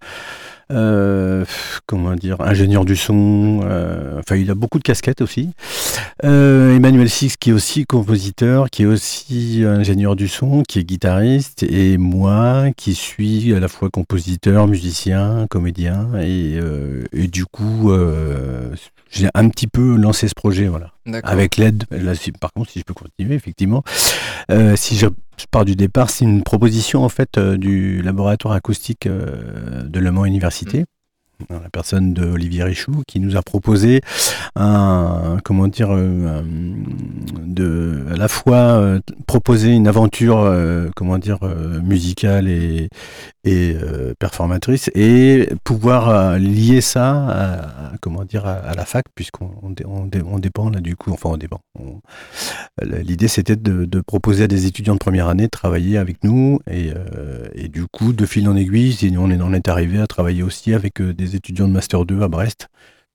euh, 0.72 1.46
comment 1.86 2.16
dire, 2.16 2.40
ingénieur 2.42 2.86
du 2.86 2.96
son. 2.96 3.62
euh, 3.64 4.20
enfin, 4.20 4.36
il 4.36 4.50
a 4.52 4.56
beaucoup 4.56 4.78
de 4.78 4.84
casquettes 4.84 5.22
aussi. 5.22 5.50
Euh, 6.24 6.76
Emmanuel 6.76 7.10
Six 7.10 7.38
qui 7.38 7.50
est 7.50 7.54
aussi 7.54 7.86
compositeur, 7.86 8.70
qui 8.70 8.84
est 8.84 8.86
aussi 8.86 9.64
ingénieur 9.66 10.16
du 10.16 10.28
son, 10.28 10.64
qui 10.64 10.80
est 10.80 10.84
guitariste, 10.84 11.64
et 11.64 11.98
moi 11.98 12.66
qui 12.78 12.94
suis 12.94 13.54
à 13.54 13.60
la 13.60 13.68
fois 13.68 13.90
compositeur, 13.90 14.68
musicien, 14.68 15.48
comédien, 15.50 16.10
et, 16.22 16.60
euh, 16.62 17.04
et 17.14 17.28
du 17.28 17.46
coup, 17.46 17.92
euh, 17.92 18.70
j'ai 19.10 19.28
un 19.34 19.50
petit 19.50 19.68
peu 19.68 19.96
lancé 19.96 20.28
ce 20.28 20.36
projet, 20.36 20.68
voilà. 20.68 20.92
Avec 21.32 21.58
l'aide, 21.58 21.84
là, 21.92 22.16
si- 22.16 22.32
par 22.32 22.52
contre, 22.54 22.70
si 22.72 22.80
je 22.80 22.84
peux 22.84 22.94
continuer, 22.94 23.36
effectivement, 23.36 23.84
euh, 24.52 24.76
si 24.76 24.96
je, 24.98 25.08
je 25.40 25.46
pars 25.50 25.66
du 25.66 25.76
départ, 25.76 26.10
c'est 26.10 26.26
une 26.26 26.44
proposition 26.44 27.04
en 27.04 27.10
fait 27.10 27.38
euh, 27.38 27.58
du 27.58 28.02
laboratoire 28.02 28.54
acoustique 28.54 29.06
euh, 29.08 29.84
de 29.84 30.00
Le 30.00 30.12
Mans 30.12 30.26
Université, 30.26 30.80
dans 30.80 30.86
la 31.50 31.70
personne 31.72 32.14
de 32.14 32.26
Olivier 32.26 32.64
Richoux, 32.64 33.04
qui 33.08 33.20
nous 33.20 33.38
a 33.38 33.42
proposé 33.42 34.02
un, 34.56 35.38
comment 35.44 35.68
dire, 35.68 35.90
euh, 35.92 36.42
de, 37.46 38.06
à 38.12 38.18
la 38.18 38.28
fois 38.28 38.56
euh, 38.58 39.00
proposer 39.26 39.72
une 39.72 39.88
aventure, 39.88 40.40
euh, 40.40 40.90
comment 40.96 41.18
dire, 41.18 41.40
musicale 41.84 42.48
et, 42.48 42.90
et 43.44 43.76
performatrice, 44.20 44.90
et 44.96 45.50
pouvoir 45.64 46.38
lier 46.38 46.82
ça 46.82 47.28
à, 47.30 47.92
comment 48.02 48.26
dire, 48.26 48.46
à, 48.46 48.74
la 48.74 48.86
fac, 48.86 49.06
puisqu'on 49.16 49.52
on, 49.62 49.70
dé- 49.70 49.86
on 49.86 50.06
dé- 50.06 50.22
on 50.26 50.40
dépend 50.40 50.70
là 50.70 50.82
du 50.82 50.96
coup, 50.96 51.12
enfin 51.12 51.30
on 51.30 51.38
dépend. 51.38 51.62
L'idée 52.82 53.28
c'était 53.28 53.56
de, 53.56 54.02
proposer 54.02 54.44
à 54.46 54.48
des 54.48 54.66
étudiants 54.66 54.94
de 54.94 55.00
première 55.00 55.28
année 55.28 55.44
de 55.44 55.50
travailler 55.50 55.98
avec 55.98 56.24
nous, 56.24 56.60
et, 56.70 56.92
et 57.56 57.68
du 57.68 57.86
coup, 57.88 58.14
de 58.14 58.26
fil 58.26 58.48
en 58.48 58.56
aiguille, 58.56 58.96
on 59.18 59.32
est, 59.32 59.42
on 59.42 59.54
est 59.54 59.68
arrivé 59.68 60.00
à 60.00 60.08
travailler 60.08 60.44
aussi 60.44 60.74
avec 60.74 61.02
euh, 61.02 61.14
des 61.30 61.36
étudiants 61.38 61.68
de 61.68 61.74
Master 61.74 62.06
2 62.06 62.22
à 62.22 62.28
Brest, 62.28 62.68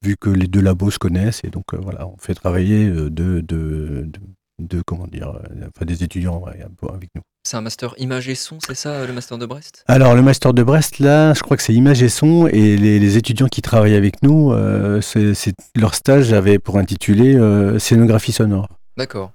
vu 0.04 0.16
que 0.20 0.30
les 0.30 0.46
deux 0.46 0.60
labos 0.60 0.90
se 0.92 0.98
connaissent, 0.98 1.40
et 1.44 1.50
donc 1.50 1.64
euh, 1.74 1.78
voilà, 1.82 2.06
on 2.06 2.16
fait 2.18 2.34
travailler 2.34 2.86
euh, 2.86 3.10
de, 3.10 3.40
de, 3.40 4.06
de, 4.06 4.20
de, 4.60 4.82
comment 4.82 5.06
dire, 5.06 5.28
euh, 5.30 5.66
enfin, 5.74 5.84
des 5.86 6.02
étudiants 6.04 6.42
ouais, 6.44 6.64
avec 6.92 7.10
nous. 7.14 7.22
C'est 7.46 7.56
un 7.56 7.60
master 7.60 7.94
image 7.98 8.28
et 8.28 8.34
son, 8.34 8.58
c'est 8.66 8.74
ça, 8.74 9.06
le 9.06 9.12
master 9.12 9.36
de 9.38 9.44
Brest? 9.46 9.84
Alors, 9.86 10.14
le 10.14 10.22
master 10.22 10.54
de 10.54 10.62
Brest, 10.62 10.98
là, 10.98 11.34
je 11.34 11.40
crois 11.40 11.56
que 11.58 11.62
c'est 11.62 11.74
image 11.74 12.02
et 12.02 12.08
son, 12.08 12.46
et 12.46 12.76
les, 12.76 12.98
les 12.98 13.16
étudiants 13.18 13.48
qui 13.48 13.60
travaillent 13.60 13.96
avec 13.96 14.22
nous, 14.22 14.52
euh, 14.52 15.00
c'est, 15.02 15.34
leur 15.76 15.94
stage 15.94 16.32
avait 16.32 16.58
pour 16.58 16.78
intituler 16.78 17.34
euh, 17.36 17.78
scénographie 17.78 18.32
sonore. 18.32 18.68
D'accord. 18.96 19.32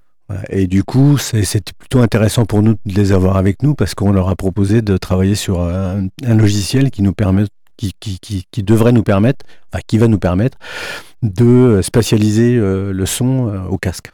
Et 0.50 0.68
du 0.68 0.84
coup, 0.84 1.18
c'est- 1.18 1.44
c'était 1.44 1.74
plutôt 1.78 2.02
intéressant 2.02 2.46
pour 2.46 2.62
nous 2.62 2.74
de 2.86 2.94
les 2.94 3.12
avoir 3.14 3.36
avec 3.38 3.64
nous 3.64 3.74
parce 3.74 3.96
qu'on 3.96 4.12
leur 4.12 4.30
a 4.30 4.36
proposé 4.36 4.84
de 4.84 4.96
travailler 4.96 5.34
sur 5.34 5.60
un, 5.62 6.06
un 6.24 6.36
logiciel 6.36 6.92
qui 6.92 7.02
nous 7.02 7.14
permet, 7.14 7.46
qui, 7.80 7.94
qui, 8.00 8.20
qui, 8.20 8.46
qui 8.52 8.62
devrait 8.64 8.92
nous 8.92 9.04
permettre, 9.04 9.46
enfin 9.72 9.82
qui 9.88 9.98
va 9.98 10.08
nous 10.10 10.20
permettre 10.20 10.58
de 11.24 11.80
spatialiser 11.82 12.58
euh, 12.58 12.92
le 12.92 13.06
son 13.06 13.48
euh, 13.48 13.62
au 13.70 13.78
casque 13.78 14.12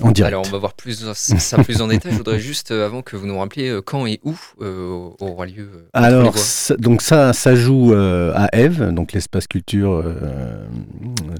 en 0.00 0.12
direct. 0.12 0.32
Alors 0.32 0.44
on 0.46 0.50
va 0.50 0.58
voir 0.58 0.74
plus 0.74 1.04
ça 1.12 1.62
plus 1.62 1.80
en 1.80 1.88
détail. 1.88 2.12
Je 2.12 2.18
voudrais 2.18 2.38
juste, 2.50 2.70
euh, 2.70 2.86
avant 2.86 3.02
que 3.02 3.16
vous 3.16 3.26
nous 3.26 3.38
rappeliez 3.38 3.80
quand 3.84 4.06
et 4.06 4.20
où 4.24 4.36
euh, 4.60 5.10
aura 5.20 5.46
lieu. 5.46 5.88
Alors, 5.92 6.36
ça- 6.38 6.76
donc 6.76 7.02
ça, 7.02 7.32
ça 7.32 7.54
joue 7.56 7.92
euh, 7.94 8.32
à 8.34 8.48
Eve, 8.56 8.92
donc 8.92 9.12
l'espace 9.12 9.46
culture 9.46 9.92
euh, 10.04 10.64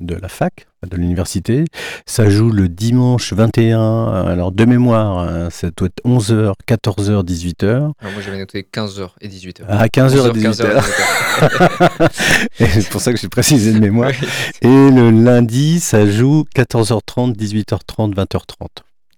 de 0.00 0.14
la 0.14 0.28
fac, 0.28 0.67
de 0.86 0.96
l'université. 0.96 1.64
Ça 2.06 2.28
joue 2.30 2.50
le 2.50 2.68
dimanche 2.68 3.32
21, 3.32 4.06
alors 4.26 4.52
de 4.52 4.64
mémoire, 4.64 5.18
hein, 5.18 5.48
ça 5.50 5.70
doit 5.76 5.88
être 5.88 6.02
11h, 6.04 6.52
14h, 6.68 7.24
18h. 7.24 7.66
Alors 7.66 7.92
moi 8.12 8.22
j'avais 8.24 8.38
noté 8.38 8.66
15h 8.72 9.08
et 9.20 9.28
18h. 9.28 9.62
À 9.68 9.86
15h, 9.86 10.32
11h, 10.32 10.52
18h. 10.52 12.08
Et 12.60 12.66
c'est 12.66 12.88
pour 12.90 13.00
ça 13.00 13.12
que 13.12 13.18
j'ai 13.18 13.28
précisé 13.28 13.72
de 13.72 13.78
mémoire. 13.80 14.10
Et 14.62 14.90
le 14.90 15.10
lundi, 15.10 15.80
ça 15.80 16.06
joue 16.10 16.44
14h30, 16.54 17.34
18h30, 17.36 18.14
20h30. 18.14 18.66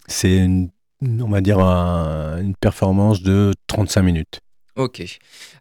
C'est 0.07 0.37
une, 0.37 0.71
on 1.03 1.29
va 1.29 1.41
dire 1.41 1.59
un- 1.61 2.39
une 2.41 2.55
performance 2.55 3.23
de 3.23 3.53
35 3.67 4.03
minutes. 4.03 4.41
Ok. 4.77 5.03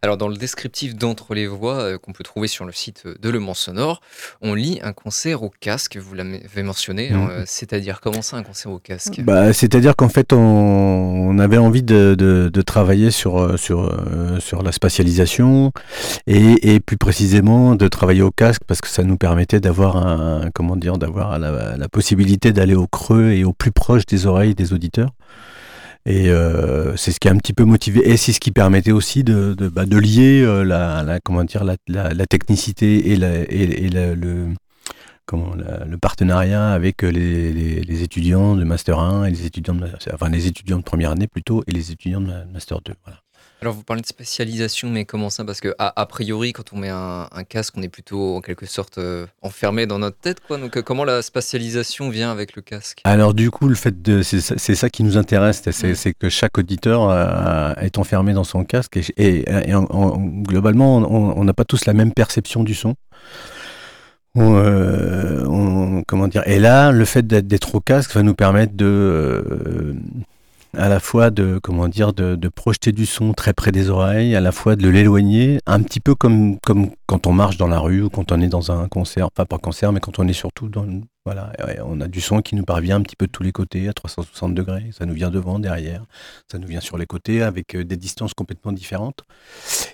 Alors 0.02 0.16
dans 0.16 0.28
le 0.28 0.36
descriptif 0.36 0.94
d'entre 0.94 1.34
les 1.34 1.46
voix 1.46 1.74
euh, 1.80 1.98
qu'on 1.98 2.12
peut 2.12 2.22
trouver 2.24 2.46
sur 2.48 2.64
le 2.64 2.72
site 2.72 3.04
de 3.20 3.28
Le 3.28 3.40
Mans 3.40 3.54
Sonore, 3.54 4.00
on 4.40 4.54
lit 4.54 4.78
un 4.82 4.92
concert 4.92 5.42
au 5.42 5.50
casque. 5.60 5.96
Vous 5.96 6.14
l'avez 6.14 6.62
mentionné. 6.62 7.10
Mhm. 7.10 7.28
euh, 7.30 7.42
C'est-à-dire 7.46 8.00
comment 8.00 8.22
ça 8.22 8.36
un 8.36 8.42
concert 8.42 8.70
au 8.70 8.78
casque? 8.78 9.20
Bah, 9.22 9.52
C'est-à-dire 9.52 9.96
qu'en 9.96 10.08
fait, 10.08 10.32
on, 10.32 10.38
on 10.38 11.38
avait 11.38 11.58
envie 11.58 11.82
de, 11.82 12.14
de- 12.16 12.50
de 12.52 12.62
travailler 12.62 13.10
sur, 13.10 13.38
euh, 13.38 13.56
sur, 13.56 13.80
euh, 13.92 14.38
sur 14.40 14.62
la 14.62 14.72
spatialisation 14.72 15.72
et, 16.26 16.74
et 16.74 16.80
plus 16.80 16.96
précisément 16.96 17.74
de 17.74 17.88
travailler 17.88 18.22
au 18.22 18.30
casque 18.30 18.62
parce 18.66 18.80
que 18.80 18.88
ça 18.88 19.02
nous 19.02 19.16
permettait 19.16 19.60
d'avoir 19.60 19.96
un, 19.96 20.50
comment 20.54 20.76
dire, 20.76 20.98
d'avoir 20.98 21.38
la, 21.38 21.76
la 21.76 21.88
possibilité 21.88 22.52
d'aller 22.52 22.74
au 22.74 22.86
creux 22.86 23.30
et 23.32 23.44
au 23.44 23.52
plus 23.52 23.72
proche 23.72 24.06
des 24.06 24.26
oreilles 24.26 24.54
des 24.54 24.72
auditeurs. 24.72 25.10
Et 26.06 26.30
euh, 26.30 26.96
c'est 26.96 27.12
ce 27.12 27.20
qui 27.20 27.28
a 27.28 27.32
un 27.32 27.36
petit 27.36 27.52
peu 27.52 27.64
motivé, 27.64 28.08
et 28.08 28.16
c'est 28.16 28.32
ce 28.32 28.40
qui 28.40 28.52
permettait 28.52 28.92
aussi 28.92 29.22
de, 29.22 29.54
de, 29.54 29.68
bah, 29.68 29.84
de 29.86 29.98
lier 29.98 30.42
euh, 30.42 30.64
la, 30.64 31.02
la- 31.02 31.20
comment 31.20 31.44
dire, 31.44 31.62
la, 31.62 31.76
la, 31.88 32.14
la 32.14 32.26
technicité 32.26 33.12
et, 33.12 33.14
et, 33.14 33.84
et 33.84 33.88
le, 33.90 34.54
comment, 35.26 35.54
le 35.54 35.98
partenariat 35.98 36.72
avec 36.72 37.02
les, 37.02 37.52
les- 37.52 37.82
les 37.82 38.02
étudiants 38.02 38.56
de 38.56 38.64
Master 38.64 38.98
1 38.98 39.26
et 39.26 39.30
les 39.30 39.44
étudiants 39.46 39.74
de, 39.74 39.86
enfin, 40.12 40.28
les 40.30 40.46
étudiants 40.46 40.78
de 40.78 40.82
première 40.84 41.10
année 41.12 41.28
plutôt 41.28 41.62
et 41.66 41.72
les 41.72 41.92
étudiants 41.92 42.20
de 42.22 42.32
Master 42.52 42.80
2. 42.84 42.94
Voilà. 43.04 43.20
Alors 43.62 43.74
vous 43.74 43.82
parlez 43.82 44.00
de 44.00 44.06
spécialisation, 44.06 44.88
mais 44.88 45.04
comment 45.04 45.28
ça? 45.28 45.44
Parce 45.44 45.60
que 45.60 45.74
a, 45.78 45.92
a 46.00 46.06
priori, 46.06 46.54
quand 46.54 46.72
on 46.72 46.78
met 46.78 46.88
un, 46.88 47.28
un 47.30 47.44
casque, 47.44 47.74
on 47.76 47.82
est 47.82 47.88
plutôt 47.90 48.36
en 48.36 48.40
quelque 48.40 48.64
sorte 48.64 48.96
euh, 48.96 49.26
enfermé 49.42 49.86
dans 49.86 49.98
notre 49.98 50.16
tête, 50.16 50.38
quoi. 50.40 50.56
Donc 50.56 50.78
euh, 50.78 50.82
comment 50.82 51.04
la 51.04 51.20
spatialisation 51.20 52.08
vient 52.08 52.30
avec 52.32 52.56
le 52.56 52.62
casque? 52.62 53.00
Alors 53.04 53.34
du 53.34 53.50
coup, 53.50 53.68
le 53.68 53.74
fait 53.74 54.00
de, 54.00 54.22
c'est 54.22 54.40
ça, 54.74 54.88
qui 54.88 55.02
nous 55.04 55.18
intéresse, 55.18 55.62
c'est 55.72 55.90
Mm. 56.08 56.12
que 56.18 56.28
chaque 56.30 56.56
auditeur 56.56 57.10
euh, 57.10 57.74
est 57.82 57.98
enfermé 57.98 58.32
dans 58.32 58.44
son 58.44 58.64
casque 58.64 58.96
et, 58.96 59.04
et- 59.18 59.44
et 59.68 59.74
en- 59.74 59.84
en- 59.90 60.16
globalement, 60.18 60.96
on 60.96 61.44
n'a 61.44 61.52
pas 61.52 61.64
tous 61.66 61.84
la 61.84 61.92
même 61.92 62.12
perception 62.12 62.64
du 62.64 62.74
son. 62.74 62.94
On, 64.36 64.54
euh, 64.56 65.44
on- 65.46 66.02
comment 66.06 66.28
dire? 66.28 66.44
Et 66.46 66.60
là, 66.60 66.92
le 66.92 67.04
fait 67.04 67.26
d'être 67.26 67.74
au 67.74 67.80
casque 67.80 68.14
va 68.14 68.22
nous 68.22 68.34
permettre 68.34 68.74
de 68.74 69.96
à 70.76 70.88
la 70.88 71.00
fois 71.00 71.30
de 71.30 71.58
comment 71.62 71.88
dire 71.88 72.12
de, 72.12 72.36
de 72.36 72.48
projeter 72.48 72.92
du 72.92 73.06
son 73.06 73.32
très 73.32 73.52
près 73.52 73.72
des 73.72 73.90
oreilles, 73.90 74.34
à 74.36 74.40
la 74.40 74.52
fois 74.52 74.76
de 74.76 74.88
l'éloigner, 74.88 75.60
un 75.66 75.82
petit 75.82 76.00
peu 76.00 76.14
comme 76.14 76.58
comme 76.60 76.90
quand 77.06 77.26
on 77.26 77.32
marche 77.32 77.56
dans 77.56 77.68
la 77.68 77.78
rue 77.78 78.02
ou 78.02 78.10
quand 78.10 78.32
on 78.32 78.40
est 78.40 78.48
dans 78.48 78.70
un 78.70 78.88
concert, 78.88 79.30
pas 79.30 79.46
concert, 79.46 79.92
mais 79.92 80.00
quand 80.00 80.18
on 80.18 80.28
est 80.28 80.32
surtout 80.32 80.68
dans 80.68 80.86
voilà, 81.26 81.52
on 81.84 82.00
a 82.00 82.08
du 82.08 82.20
son 82.20 82.40
qui 82.40 82.54
nous 82.56 82.64
parvient 82.64 82.96
un 82.96 83.02
petit 83.02 83.14
peu 83.14 83.26
de 83.26 83.30
tous 83.30 83.42
les 83.42 83.52
côtés 83.52 83.88
à 83.88 83.92
360 83.92 84.54
degrés, 84.54 84.90
ça 84.92 85.04
nous 85.04 85.12
vient 85.12 85.30
devant, 85.30 85.58
derrière, 85.58 86.04
ça 86.50 86.58
nous 86.58 86.66
vient 86.66 86.80
sur 86.80 86.96
les 86.96 87.04
côtés 87.06 87.42
avec 87.42 87.74
euh, 87.76 87.84
des 87.84 87.96
distances 87.98 88.32
complètement 88.32 88.72
différentes. 88.72 89.20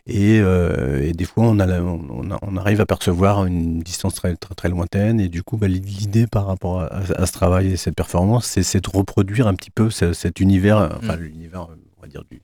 Et, 0.06 0.38
euh, 0.40 1.02
et 1.02 1.12
des 1.12 1.24
fois 1.24 1.44
on, 1.44 1.58
a 1.58 1.66
la- 1.66 1.82
on, 1.82 2.30
a- 2.30 2.38
on 2.42 2.56
arrive 2.56 2.80
à 2.80 2.86
percevoir 2.86 3.44
une 3.44 3.80
distance 3.80 4.14
très 4.14 4.36
très, 4.36 4.54
très 4.54 4.68
lointaine. 4.68 5.18
Et 5.18 5.28
du 5.28 5.42
coup 5.42 5.56
bah, 5.56 5.66
l'idée 5.68 6.26
par 6.28 6.46
rapport 6.46 6.82
à, 6.82 6.86
à 7.16 7.26
ce 7.26 7.32
travail 7.32 7.72
et 7.72 7.76
cette 7.76 7.96
performance 7.96 8.46
c'est 8.46 8.80
de 8.84 8.90
reproduire 8.90 9.48
un 9.48 9.54
petit 9.54 9.70
peu 9.72 9.90
ce- 9.90 10.12
cet 10.12 10.38
univers, 10.40 10.78
euh, 10.78 10.88
enfin 10.98 11.16
l'univers 11.16 11.62
euh, 11.64 11.76
on 11.98 12.02
va 12.02 12.08
dire 12.08 12.22
du, 12.30 12.40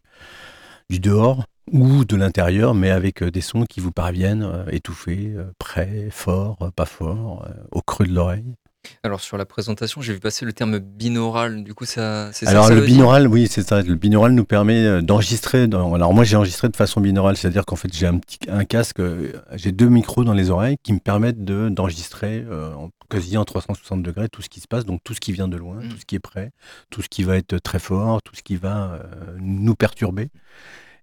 du 0.91 0.99
dehors 0.99 1.45
ou 1.71 2.05
de 2.05 2.17
l'intérieur, 2.17 2.75
mais 2.75 2.91
avec 2.91 3.23
des 3.23 3.41
sons 3.41 3.65
qui 3.65 3.79
vous 3.79 3.93
parviennent 3.93 4.43
euh, 4.43 4.65
étouffés, 4.73 5.33
euh, 5.37 5.45
près, 5.59 6.09
forts, 6.11 6.59
euh, 6.63 6.71
pas 6.75 6.85
forts, 6.87 7.45
euh, 7.47 7.53
au 7.71 7.81
creux 7.81 8.07
de 8.07 8.13
l'oreille. 8.13 8.55
Alors 9.05 9.21
sur 9.21 9.37
la 9.37 9.45
présentation, 9.47 10.01
j'ai 10.01 10.13
vu 10.13 10.19
passer 10.21 10.45
le 10.45 10.53
terme 10.53 10.79
binaural. 10.79 11.63
Du 11.65 11.73
coup, 11.75 11.85
ça, 11.85 12.31
c'est 12.33 12.47
ça. 12.47 12.51
Alors 12.51 12.65
que 12.65 12.75
ça 12.75 12.75
le 12.75 12.85
binaural, 12.87 13.29
oui, 13.29 13.47
c'est 13.49 13.67
ça. 13.67 13.81
Le 13.83 13.95
binaural 13.95 14.33
nous 14.33 14.45
permet 14.45 14.85
euh, 14.85 15.01
d'enregistrer. 15.03 15.67
dans- 15.69 15.95
Alors 15.95 16.13
moi, 16.15 16.25
j'ai 16.25 16.37
enregistré 16.37 16.69
de 16.69 16.77
façon 16.77 17.01
binaurale, 17.01 17.37
c'est-à-dire 17.37 17.65
qu'en 17.65 17.77
fait, 17.77 17.93
j'ai 17.95 18.07
un 18.07 18.19
petit 18.19 18.39
un 18.49 18.65
casque, 18.65 19.01
euh, 19.01 19.33
j'ai 19.55 19.73
deux 19.73 19.89
micros 19.89 20.25
dans 20.25 20.35
les 20.35 20.51
oreilles 20.51 20.77
qui 20.83 20.93
me 20.93 20.99
permettent 20.99 21.45
de 21.45 21.69
d'enregistrer 21.69 22.45
euh, 22.49 22.75
en, 22.75 22.91
quasi 23.09 23.37
en 23.37 23.45
360 23.45 24.03
degrés 24.03 24.29
tout 24.29 24.43
ce 24.43 24.49
qui 24.49 24.61
se 24.61 24.67
passe, 24.69 24.85
donc 24.85 25.01
tout 25.05 25.15
ce 25.15 25.21
qui 25.21 25.33
vient 25.33 25.49
de 25.49 25.57
loin, 25.57 25.77
tout 25.89 25.99
ce 25.99 26.05
qui 26.05 26.17
est 26.17 26.21
près, 26.21 26.51
tout 26.91 27.03
ce 27.03 27.09
qui 27.09 27.23
va 27.23 27.37
être 27.37 27.59
très 27.59 27.79
fort, 27.79 28.21
tout 28.23 28.35
ce 28.35 28.43
qui 28.43 28.57
va 28.57 28.93
euh, 28.95 29.03
nous 29.41 29.75
perturber. 29.75 30.29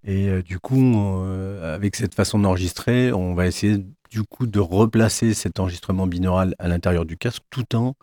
Et 0.05 0.29
euh, 0.29 0.41
du 0.41 0.59
coup, 0.59 0.95
euh, 1.25 1.75
avec 1.75 1.95
cette 1.95 2.15
façon 2.15 2.39
d'enregistrer, 2.39 3.11
on 3.11 3.33
va 3.35 3.47
essayer 3.47 3.83
du 4.09 4.23
coup 4.23 4.47
de 4.47 4.59
replacer 4.59 5.33
cet 5.33 5.59
enregistrement 5.59 6.07
binaural 6.07 6.55
à 6.59 6.67
l'intérieur 6.67 7.05
du 7.05 7.17
casque 7.17 7.43
tout 7.49 7.75
en 7.75 7.95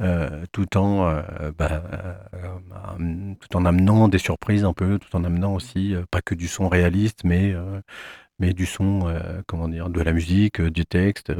euh, 0.00 0.44
tout 0.52 0.76
en 0.76 1.08
euh, 1.08 1.50
bah, 1.56 1.82
euh, 2.32 3.34
tout 3.40 3.56
en 3.56 3.64
amenant 3.64 4.06
des 4.08 4.18
surprises 4.18 4.64
un 4.64 4.72
peu, 4.72 4.98
tout 4.98 5.14
en 5.16 5.24
amenant 5.24 5.54
aussi 5.54 5.94
pas 6.10 6.22
que 6.22 6.34
du 6.36 6.46
son 6.48 6.68
réaliste, 6.68 7.24
mais 7.24 7.54
mais 8.38 8.52
du 8.54 8.66
son 8.66 9.12
comment 9.46 9.68
dire, 9.68 9.90
de 9.90 10.00
la 10.00 10.12
musique, 10.12 10.60
du 10.62 10.86
texte. 10.86 11.32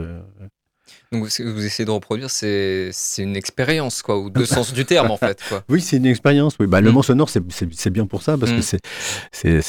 Donc 1.13 1.31
ce 1.31 1.43
que 1.43 1.49
vous 1.49 1.65
essayez 1.65 1.85
de 1.87 1.91
reproduire, 1.91 2.31
c'est 2.31 2.91
une 3.19 3.37
expérience, 3.37 4.03
quoi, 4.03 4.19
ou 4.19 4.29
deux 4.31 4.45
sens 4.47 4.73
du 4.73 4.85
terme, 4.85 5.11
en 5.11 5.17
fait, 5.17 5.41
quoi. 5.49 5.63
Oui, 5.69 5.81
c'est 5.81 5.97
une 5.97 6.07
expérience. 6.07 6.55
Oui, 6.61 6.67
bah, 6.67 6.81
le 6.81 6.91
Mm. 6.91 6.95
mot 6.95 7.03
sonore, 7.03 7.31
c'est- 7.31 7.91
bien 7.91 8.07
pour 8.07 8.23
ça 8.23 8.37
parce 8.37 8.53
Mm. 8.53 8.57
que 8.57 8.63
c'est 8.63 9.61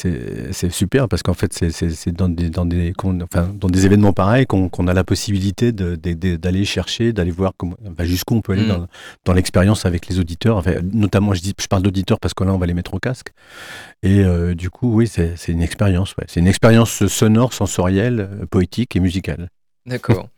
c'est 0.52 0.70
super 0.70 1.08
parce 1.08 1.22
qu'en 1.22 1.34
fait, 1.34 1.52
c'est 1.52 2.12
dans 2.12 2.28
des 2.28 2.50
dans 2.50 2.66
des 2.66 2.92
qu'on- 2.92 3.20
enfin 3.22 3.50
dans 3.54 3.68
des 3.68 3.86
événements 3.86 4.12
pareils 4.12 4.46
qu'on 4.46 4.68
qu'on 4.68 4.86
a 4.88 4.94
la 4.94 5.04
possibilité 5.04 5.72
d'aller 5.72 6.64
chercher, 6.64 7.12
d'aller 7.12 7.30
voir 7.30 7.52
jusqu'où 8.00 8.34
on 8.36 8.40
peut 8.42 8.52
aller 8.52 8.64
Mm. 8.64 8.68
dans 8.68 8.86
dans 9.24 9.32
l'expérience 9.32 9.86
avec 9.86 10.08
les 10.08 10.18
auditeurs. 10.18 10.56
Enfin, 10.58 10.74
notamment, 10.92 11.32
je 11.34 11.40
dis, 11.40 11.54
je 11.60 11.66
parle 11.66 11.82
d'auditeurs 11.82 12.20
parce 12.20 12.34
que 12.34 12.44
là, 12.44 12.52
on 12.52 12.58
va 12.58 12.66
les 12.66 12.74
mettre 12.74 12.94
au 12.94 12.98
casque. 12.98 13.28
Et 14.02 14.20
euh, 14.20 14.54
du 14.54 14.70
coup, 14.70 14.94
oui, 14.94 15.06
c'est 15.08 15.34
c'est 15.36 15.52
une 15.52 15.62
expérience. 15.62 16.14
Ouais. 16.16 16.24
C'est 16.28 16.40
une 16.40 16.46
expérience 16.48 17.06
sonore, 17.06 17.52
sensorielle, 17.52 18.20
euh, 18.20 18.46
poétique 18.46 18.96
et 18.96 19.00
musicale. 19.00 19.48
D'accord. 19.86 20.28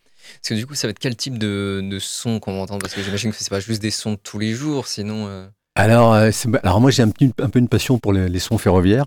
Parce 0.40 0.48
que 0.50 0.54
du 0.54 0.66
coup, 0.66 0.74
ça 0.74 0.86
va 0.86 0.90
être 0.90 0.98
quel 0.98 1.16
type 1.16 1.38
de, 1.38 1.80
de 1.82 1.98
son 1.98 2.40
qu'on 2.40 2.54
va 2.56 2.60
entendre? 2.62 2.80
Parce 2.82 2.94
que 2.94 3.02
j'imagine 3.02 3.30
que 3.30 3.36
c'est 3.38 3.48
pas 3.50 3.60
juste 3.60 3.82
des 3.82 3.90
sons 3.90 4.12
de 4.12 4.18
tous 4.22 4.38
les 4.38 4.52
jours, 4.52 4.86
sinon. 4.86 5.26
euh, 5.28 5.46
Alors, 5.74 6.14
euh, 6.14 6.30
alors 6.62 6.80
moi, 6.80 6.90
j'ai 6.90 7.02
un, 7.02 7.08
un 7.40 7.48
peu 7.48 7.58
une 7.58 7.68
passion 7.68 7.98
pour 7.98 8.12
les, 8.12 8.28
les 8.28 8.38
sons 8.38 8.58
ferroviaires. 8.58 9.06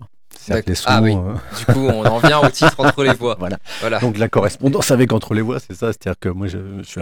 Les 0.66 0.74
sons, 0.76 0.84
Ah 0.86 1.02
oui. 1.02 1.12
euh, 1.16 1.34
Du 1.58 1.64
coup, 1.66 1.86
on 1.88 2.04
en 2.04 2.18
vient 2.18 2.38
au 2.40 2.48
titre 2.50 2.78
entre 2.78 3.02
les 3.02 3.14
voix. 3.14 3.36
Voilà. 3.38 3.58
Voilà. 3.80 3.98
Donc 3.98 4.16
la 4.16 4.28
correspondance 4.28 4.90
avec 4.92 5.12
entre 5.12 5.34
les 5.34 5.40
voix, 5.42 5.58
c'est 5.58 5.74
ça. 5.74 5.88
C'est-à-dire 5.92 6.18
que 6.20 6.28
moi, 6.28 6.46
je, 6.46 6.58
je 6.82 7.00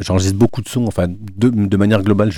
j'enregistre 0.00 0.38
beaucoup 0.38 0.62
de 0.62 0.68
sons. 0.68 0.84
Enfin, 0.86 1.06
de, 1.08 1.48
de 1.48 1.76
manière 1.76 2.02
globale, 2.02 2.30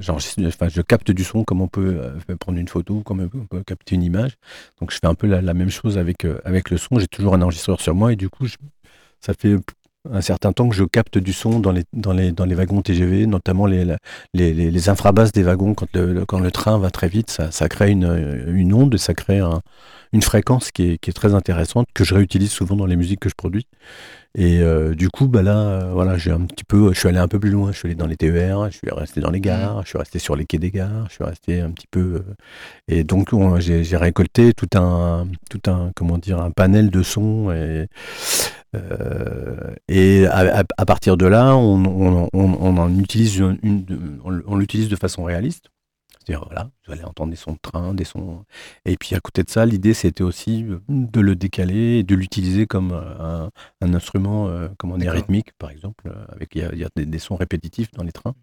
j'enregistre- 0.00 0.42
enfin, 0.46 0.68
je 0.68 0.80
capte 0.82 1.10
du 1.10 1.24
son 1.24 1.44
comme 1.44 1.60
on 1.60 1.68
peut 1.68 1.98
euh, 2.30 2.36
prendre 2.38 2.58
une 2.58 2.68
photo, 2.68 3.02
comme 3.02 3.28
on 3.34 3.46
peut, 3.46 3.62
capter 3.66 3.96
une 3.96 4.02
image. 4.04 4.32
Donc 4.80 4.90
je 4.92 4.98
fais 5.00 5.06
un 5.08 5.14
peu 5.14 5.26
la, 5.26 5.40
la 5.42 5.54
même 5.54 5.70
chose 5.70 5.98
avec, 5.98 6.24
euh, 6.24 6.38
avec 6.44 6.70
le 6.70 6.78
son. 6.78 6.98
J'ai 6.98 7.08
toujours 7.08 7.34
un 7.34 7.42
enregistreur 7.42 7.80
sur 7.80 7.94
moi 7.94 8.12
et 8.12 8.16
du 8.16 8.28
coup, 8.28 8.46
ça 9.20 9.34
fait 9.34 9.56
un 10.12 10.20
certain 10.20 10.52
temps 10.52 10.68
que 10.68 10.74
je 10.74 10.84
capte 10.84 11.18
du 11.18 11.32
son 11.32 11.60
dans 11.60 11.72
les, 11.72 11.84
dans 11.92 12.12
les, 12.12 12.32
dans 12.32 12.44
les 12.44 12.54
wagons 12.54 12.82
TGV, 12.82 13.26
notamment 13.26 13.66
les, 13.66 13.84
les, 14.34 14.54
les, 14.54 14.70
les 14.70 14.88
infrabasses 14.88 15.32
des 15.32 15.42
wagons. 15.42 15.74
Quand 15.74 15.86
le, 15.94 16.12
le- 16.12 16.26
quand 16.26 16.40
le 16.40 16.50
train 16.50 16.78
va 16.78 16.90
très 16.90 17.08
vite, 17.08 17.30
ça, 17.30 17.50
ça 17.50 17.68
crée 17.68 17.90
une, 17.90 18.44
une 18.48 18.72
onde, 18.74 18.96
ça 18.96 19.14
crée 19.14 19.38
un- 19.38 19.60
une 20.12 20.22
fréquence 20.22 20.70
qui 20.70 20.92
est, 20.92 20.98
qui 20.98 21.10
est 21.10 21.12
très 21.12 21.34
intéressante, 21.34 21.86
que 21.94 22.02
je 22.04 22.14
réutilise 22.14 22.50
souvent 22.50 22.76
dans 22.76 22.86
les 22.86 22.96
musiques 22.96 23.20
que 23.20 23.28
je 23.28 23.34
produis. 23.34 23.66
Et 24.34 24.60
euh, 24.60 24.94
du 24.94 25.08
coup, 25.10 25.26
bah 25.26 25.42
là, 25.42 25.56
euh, 25.58 25.90
voilà, 25.92 26.16
j'ai 26.18 26.30
un 26.30 26.42
petit 26.42 26.64
peu, 26.64 26.92
je 26.92 26.98
suis 26.98 27.08
allé 27.08 27.18
un 27.18 27.28
peu 27.28 27.40
plus 27.40 27.50
loin. 27.50 27.72
Je 27.72 27.78
suis 27.78 27.86
allé 27.88 27.94
dans 27.94 28.06
les 28.06 28.16
TER, 28.16 28.70
je 28.70 28.76
suis 28.78 28.90
resté 28.90 29.20
dans 29.20 29.30
les 29.30 29.40
gares, 29.40 29.82
je 29.84 29.88
suis 29.88 29.98
resté 29.98 30.18
sur 30.18 30.36
les 30.36 30.44
quais 30.46 30.58
des 30.58 30.70
gares, 30.70 31.06
je 31.08 31.14
suis 31.14 31.24
resté 31.24 31.60
un 31.60 31.70
petit 31.70 31.86
peu. 31.90 32.00
euh, 32.26 32.34
et 32.88 33.04
donc, 33.04 33.32
on- 33.32 33.58
j'ai 33.60 33.96
récolté 33.96 34.52
tout 34.54 34.68
un, 34.78 35.26
tout 35.50 35.70
un, 35.70 35.90
comment 35.96 36.18
dire, 36.18 36.40
un 36.40 36.50
panel 36.50 36.90
de 36.90 37.02
sons. 37.02 37.50
Et, 37.52 37.88
et 39.88 40.26
à, 40.26 40.64
partir 40.86 41.16
de 41.16 41.26
là, 41.26 41.56
on, 41.56 41.84
on- 41.84 42.28
on- 42.32 42.58
on 42.60 42.76
en 42.76 42.98
utilise 42.98 43.36
une, 43.38 43.58
une- 43.62 44.20
on, 44.24 44.40
on 44.46 44.56
l'utilise 44.56 44.88
de 44.88 44.96
façon 44.96 45.24
réaliste. 45.24 45.70
C'est-à-dire, 46.24 46.44
voilà, 46.46 46.68
vous 46.86 46.92
allez 46.92 47.04
entendre 47.04 47.30
des 47.30 47.36
sons 47.36 47.52
de 47.52 47.58
train, 47.62 47.94
des 47.94 48.04
sons. 48.04 48.44
Et 48.84 48.98
puis 48.98 49.14
à 49.14 49.20
côté 49.20 49.42
de 49.42 49.48
ça, 49.48 49.64
l'idée 49.64 49.94
c'était 49.94 50.22
aussi 50.24 50.64
euh, 50.68 50.78
de 50.88 51.20
le 51.20 51.34
décaler 51.34 52.00
et 52.00 52.02
de 52.02 52.14
l'utiliser 52.14 52.66
comme 52.66 52.92
euh, 52.92 53.46
un, 53.46 53.50
un 53.80 53.94
instrument, 53.94 54.46
euh, 54.48 54.68
comment 54.76 54.98
dire, 54.98 55.12
D'accord. 55.12 55.22
rythmique, 55.22 55.52
par 55.58 55.70
exemple, 55.70 56.04
euh, 56.08 56.24
avec 56.28 56.54
il 56.54 56.60
y 56.60 56.64
a, 56.64 56.72
il 56.74 56.78
y 56.78 56.84
a 56.84 56.88
des, 56.94 57.06
des 57.06 57.18
sons 57.18 57.36
répétitifs 57.36 57.90
dans 57.92 58.04
les 58.04 58.12
trains. 58.12 58.34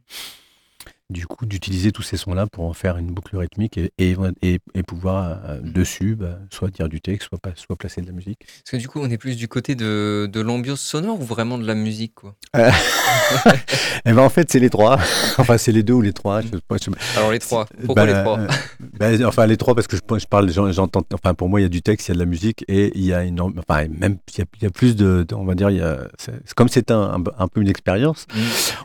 Du 1.11 1.27
coup, 1.27 1.45
d'utiliser 1.45 1.91
tous 1.91 2.01
ces 2.01 2.17
sons-là 2.17 2.47
pour 2.47 2.63
en 2.65 2.73
faire 2.73 2.97
une 2.97 3.11
boucle 3.11 3.37
rythmique 3.37 3.77
et, 3.77 3.91
et, 3.99 4.15
et- 4.41 4.59
et 4.73 4.81
pouvoir 4.81 5.37
euh, 5.45 5.59
dessus, 5.61 6.15
bah, 6.15 6.39
soit 6.49 6.71
dire 6.71 6.89
du 6.89 6.99
texte, 6.99 7.27
soit, 7.29 7.37
pas- 7.37 7.51
soit 7.55 7.75
placer 7.75 8.01
de 8.01 8.07
la 8.07 8.11
musique. 8.11 8.39
Parce 8.63 8.71
que 8.71 8.77
du 8.77 8.87
coup, 8.87 8.99
on 8.99 9.09
est 9.11 9.19
plus 9.19 9.37
du 9.37 9.47
côté 9.47 9.75
de, 9.75 10.27
de 10.31 10.41
l'ambiance 10.41 10.81
sonore 10.81 11.19
ou 11.21 11.23
vraiment 11.23 11.59
de 11.59 11.67
la 11.67 11.75
musique, 11.75 12.15
quoi? 12.15 12.35
Et 12.57 12.61
ben 14.13 14.17
en 14.17 14.29
fait, 14.29 14.49
c'est 14.51 14.59
les 14.59 14.71
trois. 14.71 14.97
enfin, 15.37 15.59
c'est 15.59 15.71
les 15.71 15.83
deux 15.83 15.93
ou 15.93 16.01
les 16.01 16.11
trois. 16.11 16.41
je 16.41 16.47
sais 16.47 16.53
pas, 16.67 16.77
je 16.77 16.85
sais 16.85 16.91
pas. 16.91 16.97
Alors 17.17 17.31
les 17.31 17.37
trois. 17.39 17.67
Pourquoi 17.85 18.05
Bah, 18.05 18.11
les 18.11 18.13
trois? 18.23 18.39
euh, 18.39 18.47
bah, 19.19 19.27
Enfin, 19.27 19.45
les 19.45 19.57
trois 19.57 19.75
parce 19.75 19.85
que 19.85 19.97
je, 19.97 20.01
je 20.19 20.25
parle, 20.25 20.51
j'en- 20.51 20.71
j'entends. 20.71 21.03
Enfin, 21.13 21.35
pour 21.35 21.49
moi, 21.49 21.59
il 21.59 21.63
y 21.63 21.67
a 21.67 21.69
du 21.69 21.83
texte, 21.83 22.07
il 22.07 22.11
y 22.11 22.13
a 22.13 22.15
de 22.15 22.19
la 22.19 22.25
musique 22.25 22.65
et 22.67 22.91
il 22.95 23.05
y 23.05 23.13
a 23.13 23.23
une. 23.23 23.39
Enfin, 23.41 23.87
même 23.89 24.17
il 24.33 24.39
y 24.39 24.41
a, 24.41 24.45
il 24.57 24.63
y 24.63 24.65
a 24.65 24.71
plus 24.71 24.95
de, 24.95 25.23
de- 25.27 25.35
On 25.35 25.45
va 25.45 25.53
dire, 25.53 25.69
il 25.69 25.77
y 25.77 25.81
a. 25.81 25.99
comme 26.55 26.67
c'est 26.69 26.89
un, 26.89 27.13
un, 27.13 27.23
un 27.37 27.47
peu 27.47 27.61
une 27.61 27.69
expérience. 27.69 28.25
Mm. 28.33 28.39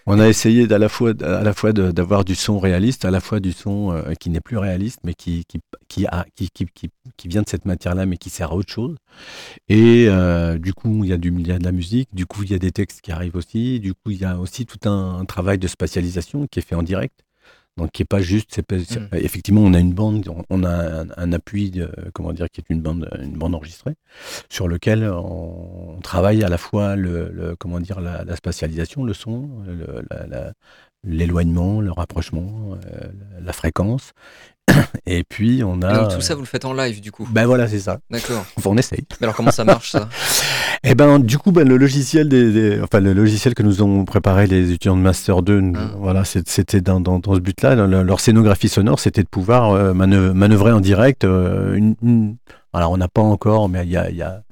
On 0.05 0.21
a 0.21 0.29
essayé 0.29 0.67
d'à 0.67 0.79
la 0.79 0.91
fois, 0.91 1.13
à 1.23 1.43
la 1.43 1.55
fois 1.55 1.73
de- 1.73 1.93
d'avoir 2.11 2.25
du 2.25 2.35
son 2.35 2.59
réaliste, 2.59 3.05
à 3.05 3.11
la 3.13 3.21
fois 3.21 3.39
du 3.39 3.53
son 3.53 3.93
euh, 3.93 4.15
qui 4.19 4.31
n'est 4.31 4.41
plus 4.41 4.59
réaliste, 4.59 4.99
mais 5.05 5.15
qui 5.15 5.45
qui 5.47 5.61
qui, 5.89 6.07
a, 6.07 6.27
qui, 6.35 6.49
qui, 6.51 6.67
qui, 6.75 6.91
qui 7.17 7.29
vient 7.29 7.43
de 7.43 7.49
cette 7.49 7.65
matière-là, 7.67 8.05
mais 8.05 8.17
qui 8.17 8.31
sert 8.31 8.51
à 8.51 8.55
autre 8.57 8.73
chose. 8.73 8.97
Et 9.69 10.07
euh, 10.09 10.59
du 10.59 10.75
coup, 10.75 11.05
il 11.05 11.11
y 11.11 11.13
a 11.13 11.19
du, 11.19 11.33
il 11.39 11.47
y 11.47 11.53
a 11.53 11.59
de 11.59 11.65
la 11.65 11.73
musique. 11.73 12.09
Du 12.13 12.27
coup, 12.27 12.43
il 12.43 12.51
y 12.51 12.55
a 12.55 12.59
des 12.59 12.73
textes 12.73 13.01
qui 13.01 13.13
arrivent 13.13 13.37
aussi. 13.37 13.79
Du 13.81 13.95
coup, 13.95 14.11
il 14.11 14.19
y 14.21 14.25
a 14.25 14.39
aussi 14.39 14.67
tout 14.67 14.89
un, 14.89 15.19
un 15.21 15.25
travail 15.25 15.59
de 15.59 15.69
spatialisation 15.69 16.47
qui 16.49 16.59
est 16.59 16.63
fait 16.63 16.75
en 16.75 16.83
direct. 16.83 17.21
Donc, 17.77 17.93
qui 17.93 18.03
est 18.03 18.05
pas 18.05 18.21
juste. 18.21 18.61
pas- 18.63 18.75
Mm. 18.77 19.09
Effectivement, 19.13 19.61
on 19.63 19.73
a 19.75 19.79
une 19.79 19.93
bande, 19.95 20.29
on- 20.29 20.45
on 20.51 20.65
a 20.65 21.03
un, 21.03 21.07
un 21.17 21.33
appui, 21.33 21.71
de, 21.71 21.89
comment 22.13 22.33
dire, 22.33 22.47
qui 22.53 22.61
est 22.61 22.65
une 22.71 22.83
bande, 22.83 23.09
une 23.23 23.39
bande 23.39 23.55
enregistrée, 23.55 23.95
sur 24.51 24.67
lequel 24.69 25.05
on, 25.05 25.95
on 25.97 26.01
travaille 26.01 26.43
à 26.43 26.49
la 26.49 26.59
fois 26.59 26.97
le, 26.97 27.31
le- 27.33 27.55
comment 27.57 27.79
dire, 27.81 28.01
la, 28.01 28.25
la 28.25 28.37
spatialisation, 28.37 29.05
le 29.05 29.15
son, 29.15 29.49
le- 29.67 30.03
la- 30.11 30.27
la- 30.27 30.53
l'éloignement, 31.05 31.81
le 31.81 31.93
rapprochement, 31.93 32.77
euh, 32.87 33.07
la 33.43 33.53
fréquence. 33.53 34.13
Et 35.07 35.25
puis, 35.29 35.63
on 35.65 35.81
Et 35.81 35.85
a. 35.85 35.95
donc 35.99 36.15
tout 36.15 36.21
ça, 36.21 36.35
vous 36.35 36.43
le 36.43 36.47
faites 36.47 36.65
en 36.65 36.73
live, 36.73 37.01
du 37.01 37.11
coup 37.11 37.27
Ben 37.31 37.45
voilà, 37.47 37.67
c'est 37.69 37.81
ça. 37.81 37.99
D'accord. 38.11 38.45
Enfin, 38.57 38.71
on 38.71 38.77
essaye. 38.77 39.05
Mais 39.21 39.25
alors 39.25 39.35
comment 39.35 39.51
ça 39.51 39.65
marche, 39.65 39.91
ça? 39.91 40.09
Eh 40.83 40.95
ben, 40.95 41.19
du 41.19 41.37
coup, 41.37 41.53
ben, 41.53 41.69
le 41.69 41.77
logiciel 41.77 42.29
des, 42.31 42.53
des- 42.53 42.81
enfin, 42.81 43.01
le 43.01 43.13
logiciel 43.13 43.53
que 43.55 43.63
nous 43.63 43.83
ont 43.83 44.07
préparé 44.07 44.47
les 44.47 44.71
étudiants 44.71 44.97
de 44.97 45.03
Master 45.03 45.43
2, 45.43 45.61
nous- 45.61 45.79
Ah. 45.79 45.91
voilà, 45.99 46.25
c'était 46.25 46.81
dans, 46.81 47.01
dans, 47.01 47.19
dans 47.19 47.35
ce 47.35 47.41
but-là. 47.41 47.75
Leur, 47.75 48.19
scénographie 48.21 48.69
sonore, 48.71 48.99
c'était 48.99 49.23
de 49.23 49.29
pouvoir 49.29 49.73
euh, 49.73 49.93
manœuvrer, 49.93 50.73
en 50.73 50.81
direct. 50.81 51.25
euh, 51.25 51.75
une, 51.75 51.97
une- 52.03 52.37
Alors, 52.73 52.93
on 52.93 52.97
n'a 52.97 53.09
pas 53.09 53.21
encore, 53.21 53.69
mais 53.69 53.85
il 53.85 53.91
y 53.91 53.97
a, 53.99 54.09
il 54.11 54.17
y 54.17 54.23
a- 54.23 54.43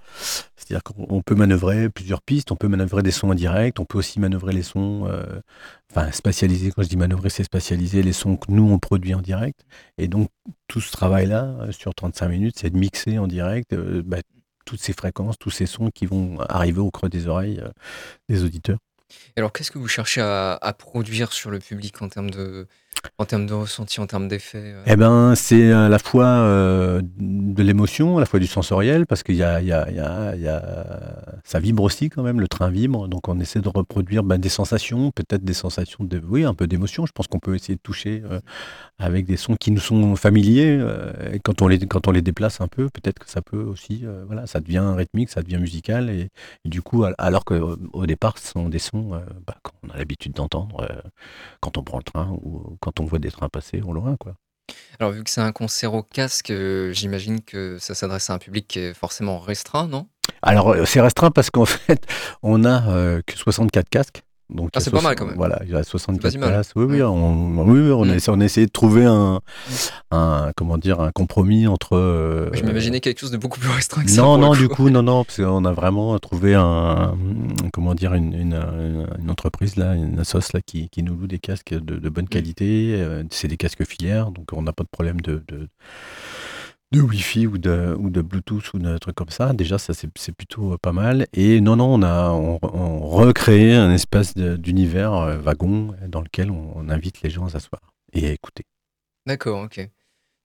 c'est-à-dire 0.68 0.82
qu'on 0.82 1.06
on 1.08 1.22
peut 1.22 1.34
manœuvrer 1.34 1.88
plusieurs 1.88 2.20
pistes. 2.20 2.52
On 2.52 2.56
peut 2.56 2.68
manœuvrer 2.68 3.02
des 3.02 3.10
sons 3.10 3.30
en 3.30 3.34
direct. 3.34 3.80
On 3.80 3.86
peut 3.86 3.96
aussi 3.96 4.20
manœuvrer 4.20 4.52
les 4.52 4.62
sons, 4.62 5.06
euh, 5.06 5.40
enfin, 5.90 6.12
spatialiser. 6.12 6.72
Quand 6.72 6.82
je 6.82 6.88
dis 6.88 6.98
manœuvrer, 6.98 7.30
c'est 7.30 7.44
spatialiser 7.44 8.02
les 8.02 8.12
sons 8.12 8.36
que 8.36 8.52
nous 8.52 8.70
on 8.70 8.78
produit 8.78 9.14
en 9.14 9.22
direct. 9.22 9.64
Et 9.96 10.08
donc, 10.08 10.28
tout 10.66 10.82
ce 10.82 10.92
travail-là, 10.92 11.56
euh, 11.60 11.72
sur 11.72 11.94
35 11.94 12.28
minutes, 12.28 12.58
c'est 12.58 12.68
de 12.68 12.76
mixer 12.76 13.18
en 13.18 13.26
direct. 13.26 13.72
euh, 13.72 14.02
bah, 14.04 14.18
toutes 14.66 14.80
ces 14.82 14.92
fréquences, 14.92 15.38
tous 15.38 15.48
ces 15.48 15.64
sons 15.64 15.90
qui 15.90 16.04
vont 16.04 16.38
arriver 16.40 16.80
au 16.80 16.90
creux 16.90 17.08
des 17.08 17.26
oreilles 17.26 17.62
des 18.28 18.44
auditeurs. 18.44 18.76
Alors 19.34 19.50
qu'est-ce 19.50 19.70
que 19.70 19.78
vous 19.78 19.88
cherchez 19.88 20.20
à 20.20 20.74
produire 20.76 21.32
sur 21.32 21.50
le 21.50 21.58
public 21.58 22.02
en 22.02 22.10
termes 22.10 22.28
de, 22.28 22.68
en 23.18 23.24
termes 23.24 23.46
de 23.46 23.54
ressenti, 23.54 24.00
en 24.00 24.06
termes 24.06 24.28
d'effet 24.28 24.58
euh 24.74 24.82
Eh 24.86 24.96
ben, 24.96 25.34
c'est 25.34 25.72
à 25.72 25.88
la 25.88 25.98
fois 25.98 26.26
euh, 26.26 27.02
de 27.18 27.62
l'émotion, 27.62 28.16
à 28.16 28.20
la 28.20 28.26
fois 28.26 28.40
du 28.40 28.46
sensoriel, 28.46 29.06
parce 29.06 29.22
qu'il 29.22 29.34
y 29.36 29.38
y 29.38 29.42
y 29.42 29.66
y 29.68 30.48
a- 30.48 31.34
ça 31.44 31.58
vibre 31.60 31.82
aussi 31.82 32.10
quand 32.10 32.22
même, 32.22 32.40
le 32.40 32.48
train 32.48 32.70
vibre, 32.70 33.08
donc 33.08 33.28
on 33.28 33.38
essaie 33.40 33.60
de 33.60 33.68
reproduire 33.68 34.22
ben, 34.22 34.38
des 34.38 34.48
sensations, 34.48 35.10
peut-être 35.10 35.44
des 35.44 35.54
sensations 35.54 36.04
de, 36.04 36.20
oui, 36.28 36.44
un 36.44 36.54
peu 36.54 36.66
d'émotion. 36.66 37.06
Je 37.06 37.12
pense 37.12 37.26
qu'on 37.26 37.38
peut 37.40 37.54
essayer 37.54 37.74
de 37.76 37.80
toucher 37.82 38.22
euh, 38.30 38.40
avec 38.98 39.26
des 39.26 39.36
sons 39.36 39.56
qui 39.56 39.70
nous 39.70 39.80
sont 39.80 40.16
familiers. 40.16 40.76
euh, 40.80 41.12
et 41.32 41.40
quand 41.40 41.62
on 41.62 41.68
les, 41.68 41.78
quand 41.80 42.08
on 42.08 42.10
les 42.12 42.22
déplace 42.22 42.60
un 42.60 42.68
peu, 42.68 42.88
peut-être 42.88 43.18
que 43.18 43.28
ça 43.30 43.42
peut 43.42 43.62
aussi, 43.62 44.02
euh, 44.04 44.24
voilà, 44.26 44.46
ça 44.46 44.60
devient 44.60 44.84
rythmique, 44.96 45.30
ça 45.30 45.42
devient 45.42 45.58
musical, 45.58 46.10
et, 46.10 46.28
du 46.64 46.82
coup, 46.82 47.04
al- 47.04 47.14
alors 47.18 47.44
qu'au 47.44 48.06
départ, 48.06 48.38
ce 48.38 48.48
sont 48.48 48.68
des 48.68 48.78
sons 48.78 49.14
euh, 49.14 49.18
bah, 49.46 49.56
qu'on 49.62 49.90
a 49.90 49.96
l'habitude 49.98 50.32
d'entendre 50.34 50.86
euh, 50.90 50.94
quand 51.60 51.76
on 51.78 51.82
prend 51.82 51.98
le 51.98 52.04
train 52.04 52.28
ou 52.42 52.76
quand 52.80 52.87
on 52.98 53.04
voit 53.04 53.18
des 53.18 53.30
trains 53.30 53.48
passer 53.48 53.80
au 53.80 53.92
loin, 53.92 54.16
quoi. 54.16 54.34
Alors 55.00 55.12
vu 55.12 55.24
que 55.24 55.30
c'est 55.30 55.40
un 55.40 55.52
concert 55.52 55.94
au 55.94 56.02
casque, 56.02 56.50
euh, 56.50 56.92
j'imagine 56.92 57.40
que 57.40 57.78
ça 57.78 57.94
s'adresse 57.94 58.30
à 58.30 58.34
un 58.34 58.38
public 58.38 58.66
qui 58.68 58.80
est 58.80 58.94
forcément 58.94 59.38
restreint, 59.38 59.86
non? 59.86 60.08
Alors, 60.42 60.70
euh, 60.70 60.84
c'est 60.84 61.00
restreint 61.00 61.30
parce 61.30 61.50
qu'en 61.50 61.64
fait, 61.66 62.06
on 62.42 62.64
a 62.64 62.88
euh, 62.88 63.22
que 63.26 63.36
64 63.36 63.88
casques. 63.88 64.22
Donc, 64.50 64.70
Ah, 64.74 64.80
c'est 64.80 64.90
pas 64.90 65.02
mal, 65.02 65.12
60 65.12 65.18
quand 65.18 65.26
même. 65.26 65.36
Voilà, 65.36 65.60
il 65.64 65.70
y 65.70 65.74
a 65.74 65.82
64 65.84 66.22
pas 66.22 66.30
si 66.30 66.38
mal. 66.38 66.48
places. 66.48 66.72
Oui, 66.74 66.84
oui, 66.88 67.02
on, 67.02 67.62
oui, 67.68 67.80
oui, 67.80 67.90
on, 67.92 68.04
Mm. 68.06 68.10
a, 68.10 68.14
essayé- 68.16 68.34
on 68.36 68.40
a 68.40 68.44
essayé 68.46 68.66
de 68.66 68.72
trouver 68.72 69.04
un, 69.04 69.40
un, 70.10 70.52
comment 70.56 70.78
dire, 70.78 71.00
un 71.00 71.10
compromis 71.12 71.66
entre. 71.66 71.96
euh, 71.96 72.48
Je 72.54 72.62
m'imaginais 72.64 73.00
quelque 73.00 73.18
chose 73.20 73.30
de 73.30 73.36
beaucoup 73.36 73.60
plus 73.60 73.68
restreint 73.68 74.02
que 74.04 74.10
ça. 74.10 74.22
non, 74.22 74.28
pour 74.34 74.38
non, 74.38 74.52
le 74.54 74.58
du 74.58 74.68
coup. 74.68 74.88
non, 74.88 75.02
non, 75.02 75.24
parce 75.24 75.36
qu'on 75.36 75.64
a 75.66 75.72
vraiment 75.72 76.18
trouvé 76.18 76.54
un, 76.54 77.14
comment 77.74 77.94
dire, 77.94 78.14
une, 78.14 78.32
une, 78.32 79.06
entreprise 79.30 79.76
là, 79.76 79.94
une 79.94 80.18
assoce 80.18 80.52
là 80.54 80.60
qui, 80.64 80.88
qui 80.88 81.02
nous 81.02 81.14
loue 81.14 81.26
des 81.26 81.38
casques 81.38 81.74
de, 81.74 81.96
de 81.96 82.08
Mm. 82.08 82.12
bonne 82.12 82.28
qualité. 82.28 82.94
Euh, 82.98 83.24
C'est 83.30 83.48
des 83.48 83.58
casques 83.58 83.84
filaires, 83.84 84.30
donc 84.30 84.46
on 84.54 84.62
n'a 84.62 84.72
pas 84.72 84.84
de 84.84 84.88
problème 84.90 85.20
de, 85.20 85.42
de, 85.48 85.68
de 86.90 87.00
Wi-Fi 87.02 87.46
ou 87.46 87.58
de, 87.58 87.94
ou 87.98 88.08
de 88.10 88.22
Bluetooth 88.22 88.72
ou 88.72 88.78
de 88.78 88.96
trucs 88.98 89.14
comme 89.14 89.28
ça. 89.28 89.52
Déjà, 89.52 89.78
ça 89.78 89.92
c'est 89.94 90.32
plutôt 90.32 90.72
euh, 90.72 90.78
pas 90.80 90.92
mal. 90.92 91.26
Et 91.34 91.60
non, 91.60 91.76
non, 91.76 91.94
on 91.94 92.02
a 92.02 92.30
on, 92.30 92.58
on 92.62 93.00
recréé 93.00 93.74
un 93.74 93.92
espace 93.92 94.34
d'univers 94.34 95.12
euh, 95.14 95.36
wagon 95.38 95.94
dans 96.08 96.22
lequel 96.22 96.50
on, 96.50 96.72
on 96.74 96.88
invite 96.88 97.20
les 97.22 97.30
gens 97.30 97.46
à 97.46 97.50
s'asseoir 97.50 97.82
et 98.12 98.26
à 98.26 98.32
écouter. 98.32 98.64
D'accord, 99.26 99.62
ok. 99.64 99.88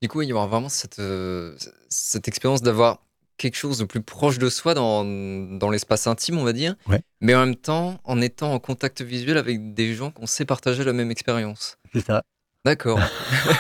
Du 0.02 0.10
coup, 0.10 0.22
il 0.22 0.28
y 0.28 0.34
aura 0.34 0.48
vraiment 0.48 0.68
cette, 0.68 1.00
euh, 1.00 1.56
cette 1.88 2.28
expérience 2.28 2.62
d'avoir 2.62 3.00
quelque 3.38 3.56
chose 3.56 3.78
de 3.80 3.86
plus 3.86 4.02
proche 4.02 4.38
de 4.38 4.50
soi 4.50 4.74
dans, 4.74 5.06
dans 5.06 5.70
l'espace 5.70 6.08
intime, 6.08 6.38
on 6.38 6.44
va 6.44 6.52
dire, 6.54 6.76
Ouais. 6.88 7.02
mais 7.22 7.34
en 7.36 7.46
même 7.46 7.56
temps 7.56 8.00
en 8.04 8.20
étant 8.22 8.54
en 8.54 8.60
contact 8.60 9.02
visuel 9.02 9.38
avec 9.38 9.74
des 9.74 9.94
gens 9.96 10.12
qu'on 10.12 10.28
sait 10.28 10.46
partager 10.46 10.84
la 10.84 10.94
même 10.94 11.10
expérience. 11.10 11.78
C'est 11.94 12.06
ça. 12.06 12.24
D'accord. 12.66 13.00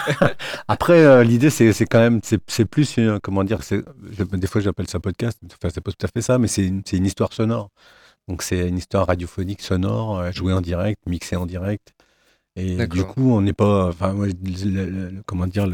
Après, 0.67 1.03
euh, 1.03 1.23
l'idée, 1.23 1.49
c'est 1.49 1.73
quand 1.85 1.99
même, 1.99 2.21
c'est 2.23 2.65
plus, 2.65 2.97
une- 2.97 3.19
comment 3.19 3.43
dire, 3.43 3.59
des 3.61 4.47
fois 4.47 4.61
j'appelle 4.61 4.87
ça 4.87 4.99
podcast, 5.01 5.37
enfin, 5.45 5.69
c'est 5.73 5.81
pas 5.81 5.91
tout 5.91 6.05
à 6.05 6.07
fait 6.07 6.21
ça, 6.21 6.37
mais 6.37 6.47
c'est 6.47 6.65
une, 6.65 7.05
histoire 7.05 7.33
sonore. 7.33 7.69
Donc, 8.29 8.41
c'est 8.43 8.67
une 8.69 8.77
histoire 8.77 9.07
radiophonique 9.07 9.61
sonore, 9.61 10.19
euh, 10.19 10.31
jouée 10.31 10.53
en 10.53 10.61
direct, 10.61 11.01
mixée 11.07 11.35
en 11.35 11.45
direct. 11.45 11.93
Et 12.55 12.77
du 12.87 13.03
coup, 13.03 13.31
on 13.33 13.41
n'est 13.41 13.51
pas, 13.53 13.87
enfin, 13.89 14.13
moi, 14.13 14.27
le- 14.27 14.33
le- 14.69 15.09
le- 15.09 15.23
comment 15.25 15.47
dire, 15.47 15.67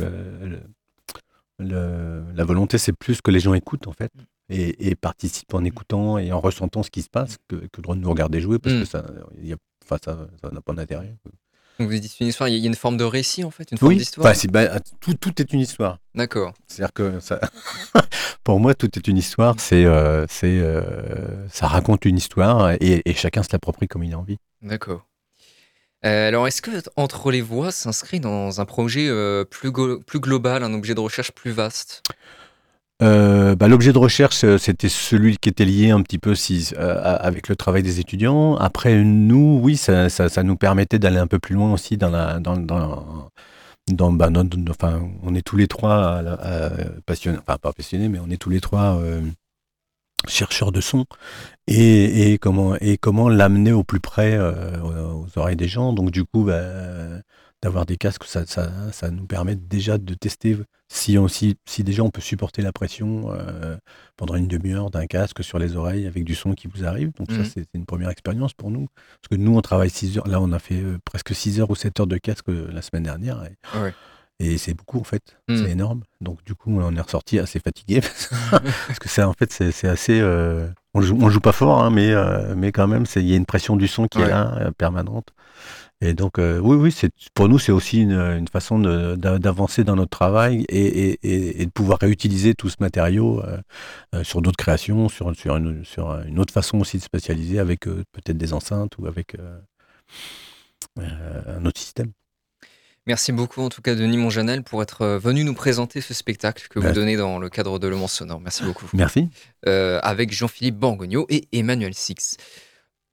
la 1.59 2.43
volonté, 2.45 2.77
c'est 2.77 2.93
plus 2.93 3.21
que 3.21 3.31
les 3.31 3.39
gens 3.39 3.53
écoutent, 3.53 3.87
en 3.87 3.91
fait, 3.93 4.11
et, 4.49 4.89
et 4.89 4.95
participent 4.95 5.53
en 5.53 5.63
écoutant 5.63 6.17
et 6.17 6.31
en 6.31 6.39
ressentant 6.39 6.81
ce 6.83 6.89
qui 6.89 7.01
se 7.03 7.09
passe, 7.09 7.37
que, 7.47 7.57
que 7.71 7.81
de 7.81 7.93
nous 7.95 8.09
regarder 8.09 8.39
jouer, 8.41 8.57
parce 8.59 8.75
Mm. 8.75 8.79
que 8.79 8.85
ça, 8.85 9.05
il 9.39 9.47
y 9.49 9.53
a, 9.53 9.57
ça, 9.87 9.97
ça 10.01 10.49
n'a 10.51 10.61
pas 10.61 10.73
d'intérêt. 10.73 11.15
Donc 11.79 11.89
vous 11.89 11.97
dites 11.97 12.19
une 12.19 12.27
histoire, 12.27 12.49
il 12.49 12.57
y 12.57 12.63
a- 12.63 12.67
une 12.67 12.75
forme 12.75 12.97
de 12.97 13.03
récit 13.05 13.43
en 13.45 13.51
fait, 13.51 13.71
une 13.71 13.77
forme 13.77 13.89
Oui, 13.93 13.97
d'histoire. 13.97 14.27
enfin, 14.27 14.33
c'est- 14.37 14.51
bah, 14.51 14.79
tout, 14.99 15.13
tout 15.13 15.41
est 15.41 15.53
une 15.53 15.61
histoire. 15.61 15.97
D'accord. 16.13 16.53
C'est-à-dire 16.67 16.93
que 16.93 17.19
ça, 17.21 17.39
pour 18.43 18.59
moi, 18.59 18.73
tout 18.73 18.89
est 18.97 19.07
une 19.07 19.17
histoire. 19.17 19.55
C'est, 19.59 19.85
euh, 19.85 20.25
c'est, 20.29 20.59
euh, 20.59 21.47
ça 21.49 21.67
raconte 21.67 22.03
une 22.05 22.17
histoire 22.17 22.71
et, 22.81 23.01
et 23.05 23.13
chacun 23.13 23.43
se 23.43 23.49
l'approprie 23.53 23.87
comme 23.87 24.03
il 24.03 24.13
a 24.13 24.19
envie. 24.19 24.37
D'accord. 24.61 25.05
Euh, 26.05 26.27
alors, 26.29 26.47
est-ce 26.47 26.61
que 26.61 26.71
Entre 26.95 27.31
les 27.31 27.41
voix 27.41 27.71
s'inscrit 27.71 28.19
dans 28.19 28.61
un 28.61 28.65
projet 28.65 29.09
plus, 29.49 29.71
go- 29.71 29.99
plus 30.01 30.19
global, 30.19 30.63
un 30.63 30.73
objet 30.73 30.95
de 30.95 30.99
recherche 31.01 31.31
plus 31.31 31.51
vaste? 31.51 32.03
Euh, 33.01 33.55
bah, 33.55 33.69
l'objet 33.69 33.93
de 33.93 33.97
recherche, 33.97 34.43
euh, 34.43 34.57
c'était 34.57 34.89
celui 34.89 35.37
qui 35.37 35.47
était 35.47 35.63
lié 35.63 35.91
un 35.91 36.01
petit 36.01 36.17
peu 36.17 36.33
euh, 36.33 37.17
avec 37.19 37.47
le 37.47 37.55
travail 37.55 37.81
des 37.81 37.99
étudiants. 38.01 38.57
Après, 38.57 39.03
nous, 39.03 39.59
oui, 39.63 39.77
ça, 39.77 40.09
nous 40.43 40.57
permettait 40.57 40.99
d'aller 40.99 41.17
un 41.17 41.27
peu 41.27 41.39
plus 41.39 41.55
loin 41.55 41.71
aussi 41.71 41.95
dans 41.95 42.09
la, 42.09 42.39
dans, 42.39 42.57
dans, 42.57 44.11
bah, 44.11 44.29
enfin, 44.69 45.01
on 45.23 45.33
est 45.33 45.41
tous 45.41 45.55
les 45.55 45.67
trois 45.67 46.21
passionnés, 47.05 47.37
enfin 47.39 47.57
pas 47.57 47.71
passionnés, 47.71 48.09
mais 48.09 48.19
on 48.19 48.29
est 48.29 48.37
tous 48.37 48.49
les 48.49 48.59
trois 48.59 49.01
chercheurs 50.27 50.71
de 50.73 50.81
son 50.81 51.05
et, 51.67 52.37
comment 52.39 52.75
et 52.75 52.97
comment 52.97 53.29
l'amener 53.29 53.71
au 53.71 53.83
plus 53.83 54.01
près 54.01 54.37
aux, 54.37 55.25
aux 55.25 55.39
oreilles 55.39 55.55
des 55.55 55.67
gens. 55.67 55.93
Donc 55.93 56.11
du 56.11 56.25
coup, 56.25 56.43
bah, 56.43 56.61
d'avoir 57.61 57.85
des 57.85 57.97
casques, 57.97 58.23
ça, 58.25 58.45
ça, 58.45 58.71
ça 58.91 59.11
nous 59.11 59.25
permet 59.25 59.55
déjà 59.55 59.97
de 59.97 60.13
tester 60.13 60.57
si, 60.87 61.17
on, 61.17 61.27
si, 61.27 61.57
si 61.65 61.83
déjà 61.83 62.03
on 62.03 62.09
peut 62.09 62.21
supporter 62.21 62.61
la 62.61 62.71
pression 62.71 63.31
euh, 63.33 63.77
pendant 64.17 64.35
une 64.35 64.47
demi-heure 64.47 64.89
d'un 64.89 65.05
casque 65.07 65.43
sur 65.43 65.59
les 65.59 65.75
oreilles 65.75 66.07
avec 66.07 66.23
du 66.23 66.35
son 66.35 66.53
qui 66.53 66.67
vous 66.67 66.85
arrive. 66.85 67.11
Donc 67.17 67.31
ça, 67.31 67.43
c'est 67.43 67.65
une 67.73 67.85
première 67.85 68.09
expérience 68.09 68.53
pour 68.53 68.71
nous. 68.71 68.87
Parce 69.21 69.29
que 69.29 69.35
nous, 69.35 69.55
on 69.57 69.61
travaille 69.61 69.89
6 69.89 70.17
heures. 70.17 70.27
Là, 70.27 70.39
on 70.41 70.51
a 70.51 70.59
fait 70.59 70.81
euh, 70.81 70.97
presque 71.05 71.35
6 71.35 71.59
heures 71.59 71.69
ou 71.69 71.75
7 71.75 71.99
heures 71.99 72.07
de 72.07 72.17
casque 72.17 72.49
euh, 72.49 72.69
la 72.71 72.81
semaine 72.81 73.03
dernière. 73.03 73.43
Et, 73.43 73.77
Ouais. 73.79 73.93
et 74.39 74.57
c'est 74.57 74.73
beaucoup, 74.73 74.99
en 74.99 75.03
fait. 75.03 75.37
Mhm. 75.49 75.57
C'est 75.57 75.71
énorme. 75.71 76.01
Donc 76.21 76.43
du 76.45 76.55
coup, 76.55 76.79
on 76.79 76.95
est 76.95 77.01
ressorti 77.01 77.37
assez 77.39 77.59
fatigué. 77.59 78.01
parce 78.51 78.99
que 78.99 79.09
c'est 79.09 79.21
en 79.21 79.33
fait, 79.33 79.51
c'est 79.51 79.87
assez... 79.87 80.19
euh, 80.21 80.67
on 80.95 81.01
joue, 81.01 81.17
on 81.21 81.29
joue 81.29 81.39
pas 81.41 81.51
fort, 81.51 81.83
hein, 81.83 81.91
mais, 81.91 82.11
euh, 82.13 82.55
mais 82.55 82.71
quand 82.71 82.87
même, 82.87 83.05
c'est- 83.05 83.21
il 83.21 83.29
y 83.29 83.33
a 83.33 83.35
une 83.35 83.45
pression 83.45 83.75
du 83.75 83.87
son 83.87 84.07
qui 84.07 84.17
Ouais. 84.17 84.25
est 84.25 84.29
là, 84.29 84.71
permanente. 84.77 85.33
Et 86.01 86.13
donc, 86.13 86.39
euh, 86.39 86.59
oui, 86.59 86.77
oui, 86.77 86.91
c'est 86.93 87.11
pour 87.33 87.49
nous, 87.49 87.59
c'est 87.59 87.73
aussi 87.73 88.01
une, 88.03 88.13
une 88.13 88.47
façon 88.47 88.79
d'avancer 88.79 89.83
dans 89.83 89.97
notre 89.97 90.11
travail 90.17 90.65
et, 90.69 90.79
et- 90.87 91.19
et- 91.23 91.61
et 91.61 91.65
de 91.65 91.71
pouvoir 91.71 91.99
réutiliser 91.99 92.53
tout 92.55 92.69
ce 92.69 92.77
matériau 92.79 93.43
euh, 93.43 93.57
euh, 94.15 94.23
sur 94.23 94.41
d'autres 94.41 94.55
créations, 94.57 95.09
sur, 95.09 95.35
sur, 95.35 95.57
une, 95.57 95.83
sur 95.83 96.11
une 96.25 96.39
autre 96.39 96.53
façon 96.53 96.79
aussi 96.79 96.97
de 96.97 97.03
spécialiser 97.03 97.59
avec 97.59 97.85
euh, 97.87 98.03
peut-être 98.13 98.37
des 98.37 98.53
enceintes 98.53 98.97
ou 98.97 99.07
avec 99.07 99.35
un 100.97 101.65
autre 101.65 101.79
système. 101.79 102.11
Merci 103.07 103.31
beaucoup 103.31 103.61
en 103.61 103.69
tout 103.69 103.81
cas 103.81 103.95
Denis 103.95 104.17
Monjanel 104.17 104.63
pour 104.63 104.81
être 104.83 105.05
venu 105.17 105.43
nous 105.43 105.53
présenter 105.55 105.99
ce 105.99 106.13
spectacle 106.13 106.67
que 106.69 106.79
vous 106.79 106.91
donnez 106.93 107.17
dans 107.17 107.39
le 107.39 107.49
cadre 107.49 107.79
de 107.79 107.87
Le 107.87 107.95
Mans 107.95 108.07
Sonore. 108.07 108.39
Merci 108.39 108.63
beaucoup. 108.63 108.85
Merci. 108.93 109.29
Avec 109.65 110.31
Jean-Philippe 110.31 110.75
Borgogno 110.77 111.25
et 111.29 111.47
Emmanuel 111.51 111.93
Six. 111.93 112.37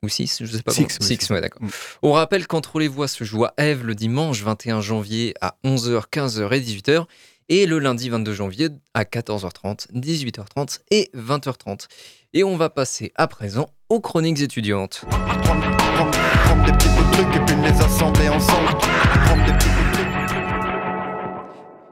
Ou 0.03 0.09
6, 0.09 0.43
je 0.45 0.57
sais 0.57 0.63
pas. 0.63 0.73
Six, 0.73 0.83
oui, 0.83 1.07
Six, 1.07 1.19
Six. 1.21 1.31
ouais, 1.31 1.41
d'accord. 1.41 1.63
Mm. 1.63 1.69
On 2.03 2.13
rappelle 2.13 2.47
qu'Entre 2.47 2.79
les 2.79 2.89
voix 2.89 3.09
se 3.09 3.25
joue 3.25 3.45
à 3.45 3.55
Ève 3.57 3.85
le 3.85 3.95
dimanche 3.95 4.43
21 4.43 4.81
janvier 4.81 5.35
à 5.41 5.57
11h, 5.65 6.05
15h 6.13 6.53
et 6.53 6.61
18h 6.61 7.07
et 7.49 7.67
le 7.67 7.79
lundi 7.79 8.09
22 8.09 8.33
janvier 8.35 8.69
à 8.95 9.05
14h30, 9.05 9.93
18h30 9.95 10.81
et 10.91 11.11
20h30. 11.17 11.87
Et 12.35 12.45
on 12.45 12.57
va 12.57 12.69
passer 12.71 13.13
à 13.15 13.29
présent 13.29 13.71
aux 13.89 14.01
chroniques 14.01 14.41
étudiantes. 14.41 15.05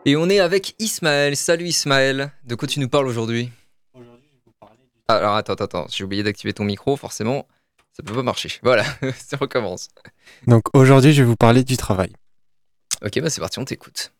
Et 0.06 0.16
on 0.16 0.28
est 0.28 0.38
avec 0.40 0.74
Ismaël. 0.78 1.36
Salut 1.36 1.66
Ismaël. 1.66 2.30
De 2.44 2.54
quoi 2.54 2.68
tu 2.68 2.78
nous 2.80 2.88
parles 2.88 3.06
aujourd'hui? 3.08 3.50
Alors 5.08 5.34
attends, 5.34 5.54
attends, 5.54 5.64
attends. 5.64 5.86
J'ai 5.90 6.04
oublié 6.04 6.22
d'activer 6.22 6.52
ton 6.52 6.64
micro, 6.64 6.96
forcément. 6.96 7.46
Ça 7.96 8.02
peut 8.02 8.14
pas 8.14 8.24
marcher. 8.24 8.50
Voilà, 8.62 8.84
ça 9.16 9.36
recommence. 9.36 9.88
Donc 10.48 10.64
aujourd'hui, 10.74 11.12
je 11.12 11.22
vais 11.22 11.28
vous 11.28 11.36
parler 11.36 11.62
du 11.62 11.76
travail. 11.76 12.12
Ok, 13.04 13.20
bah 13.20 13.30
c'est 13.30 13.40
parti, 13.40 13.60
on 13.60 13.64
t'écoute. 13.64 14.12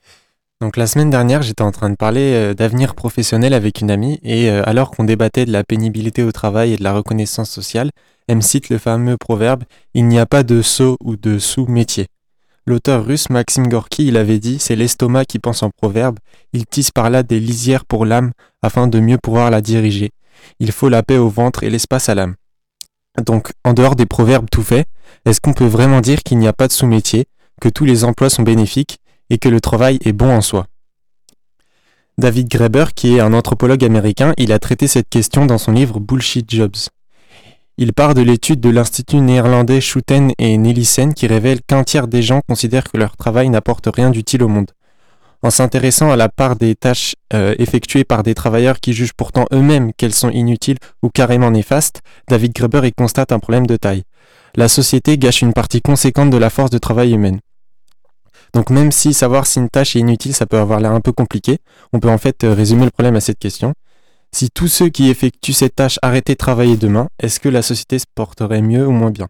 Donc 0.61 0.77
la 0.77 0.87
semaine 0.87 1.11
dernière, 1.11 1.43
j'étais 1.43 1.62
en 1.62 1.72
train 1.72 1.91
de 1.91 1.97
parler 1.97 2.33
euh, 2.35 2.55
d'avenir 2.55 2.95
professionnel 2.95 3.53
avec 3.53 3.81
une 3.81 3.91
amie 3.91 4.20
et 4.22 4.49
euh, 4.49 4.62
alors 4.64 4.93
qu'on 4.93 5.03
débattait 5.03 5.45
de 5.45 5.53
la 5.53 5.64
pénibilité 5.64 6.22
au 6.22 6.31
travail 6.31 6.72
et 6.72 6.77
de 6.77 6.85
la 6.85 6.93
reconnaissance 6.93 7.51
sociale, 7.51 7.91
elle 8.29 8.37
me 8.37 8.41
cite 8.41 8.68
le 8.68 8.79
fameux 8.79 9.16
proverbe 9.16 9.64
Il 9.95 10.07
n'y 10.07 10.20
a 10.20 10.27
pas 10.27 10.45
de 10.45 10.62
saut 10.62 10.97
ou 11.03 11.16
de 11.16 11.41
sous-métier. 11.41 12.07
L'auteur 12.66 13.05
russe 13.05 13.29
Maxime 13.29 13.66
Gorky, 13.66 14.07
il 14.07 14.16
avait 14.16 14.39
dit 14.39 14.59
C'est 14.61 14.77
l'estomac 14.77 15.25
qui 15.25 15.41
pense 15.41 15.64
en 15.64 15.70
proverbe, 15.70 16.18
il 16.53 16.64
tisse 16.64 16.93
par 16.93 17.11
là 17.11 17.25
des 17.25 17.41
lisières 17.41 17.85
pour 17.85 18.07
l'âme 18.07 18.31
afin 18.62 18.87
de 18.87 19.01
mieux 19.01 19.18
pouvoir 19.18 19.51
la 19.51 19.61
diriger. 19.61 20.11
Il 20.61 20.70
faut 20.70 20.89
la 20.89 21.03
paix 21.03 21.18
au 21.18 21.29
ventre 21.29 21.64
et 21.64 21.70
l'espace 21.70 22.09
à 22.09 22.14
l'âme. 22.14 22.37
Donc, 23.23 23.53
en 23.65 23.73
dehors 23.75 23.97
des 23.97 24.07
proverbes 24.07 24.49
tout 24.51 24.62
faits, 24.62 24.87
est-ce 25.25 25.41
qu'on 25.41 25.53
peut 25.53 25.67
vraiment 25.67 26.01
dire 26.01 26.23
qu'il 26.23 26.39
n'y 26.39 26.49
a 26.49 26.53
pas 26.53 26.67
de 26.67 26.73
sous-métier, 26.73 27.27
que 27.61 27.69
tous 27.69 27.85
les 27.85 28.05
emplois 28.05 28.31
sont 28.31 28.43
bénéfiques 28.43 28.99
et 29.31 29.39
que 29.39 29.49
le 29.49 29.61
travail 29.61 29.99
est 30.05 30.12
bon 30.12 30.31
en 30.31 30.41
soi? 30.41 30.67
David 32.19 32.49
Graeber, 32.49 32.87
qui 32.95 33.17
est 33.17 33.21
un 33.21 33.33
anthropologue 33.33 33.85
américain, 33.85 34.35
il 34.37 34.53
a 34.53 34.59
traité 34.59 34.87
cette 34.87 35.09
question 35.09 35.47
dans 35.47 35.59
son 35.59 35.73
livre 35.73 35.99
Bullshit 36.01 36.49
Jobs. 36.49 36.77
Il 37.77 37.93
part 37.93 38.15
de 38.15 38.23
l'étude 38.23 38.61
de 38.61 38.69
l'Institut 38.71 39.21
néerlandais 39.21 39.81
Schouten 39.81 40.33
et 40.39 40.57
Nelissen 40.59 41.12
qui 41.12 41.27
révèle 41.27 41.61
qu'un 41.61 41.83
tiers 41.83 42.07
des 42.07 42.23
gens 42.23 42.41
considèrent 42.47 42.91
que 42.91 42.99
leur 42.99 43.17
travail 43.17 43.49
n'apporte 43.49 43.89
rien 43.93 44.11
d'utile 44.11 44.45
au 44.45 44.49
monde. 44.49 44.71
En 45.45 45.51
s'intéressant 45.51 46.11
à 46.11 46.16
la 46.16 46.30
part 46.30 46.57
des 46.57 46.74
tâches 46.74 47.16
euh, 47.34 47.55
effectuées 47.59 48.05
par 48.05 48.22
des 48.22 48.32
travailleurs 48.32 48.80
qui 48.80 48.95
jugent 48.95 49.12
pourtant 49.12 49.45
eux-mêmes 49.53 49.92
qu'elles 49.92 50.14
sont 50.14 50.30
inutiles 50.30 50.78
ou 51.03 51.11
carrément 51.11 51.51
néfastes, 51.51 52.01
David 52.28 52.55
Graeber 52.55 52.86
y 52.86 52.92
constate 52.92 53.30
un 53.30 53.38
problème 53.38 53.66
de 53.66 53.76
taille. 53.76 54.05
La 54.55 54.68
société 54.68 55.18
gâche 55.18 55.42
une 55.42 55.53
partie 55.53 55.82
conséquente 55.82 56.30
de 56.30 56.38
la 56.38 56.49
force 56.49 56.70
de 56.70 56.78
travail 56.78 57.12
humaine. 57.12 57.40
Donc 58.55 58.70
même 58.70 58.90
si 58.90 59.12
savoir 59.12 59.47
si 59.47 59.59
une 59.59 59.68
tâche 59.68 59.97
est 59.97 59.99
inutile, 59.99 60.32
ça 60.32 60.47
peut 60.47 60.57
avoir 60.57 60.80
l'air 60.80 60.92
un 60.92 61.03
peu 61.03 61.12
compliqué, 61.12 61.59
on 61.92 62.01
peut 62.01 62.09
en 62.09 62.16
fait 62.16 62.42
euh, 62.42 62.55
résumer 62.55 62.86
le 62.86 62.90
problème 62.90 63.16
à 63.16 63.20
cette 63.20 63.38
question. 63.38 63.74
Si 64.32 64.49
tous 64.49 64.68
ceux 64.68 64.88
qui 64.88 65.11
effectuent 65.11 65.53
cette 65.53 65.74
tâche 65.74 65.99
arrêtaient 66.01 66.32
de 66.32 66.38
travailler 66.38 66.78
demain, 66.78 67.09
est-ce 67.18 67.38
que 67.38 67.51
la 67.51 67.61
société 67.61 67.99
se 67.99 68.07
porterait 68.14 68.62
mieux 68.62 68.86
ou 68.86 68.92
moins 68.92 69.11
bien? 69.11 69.28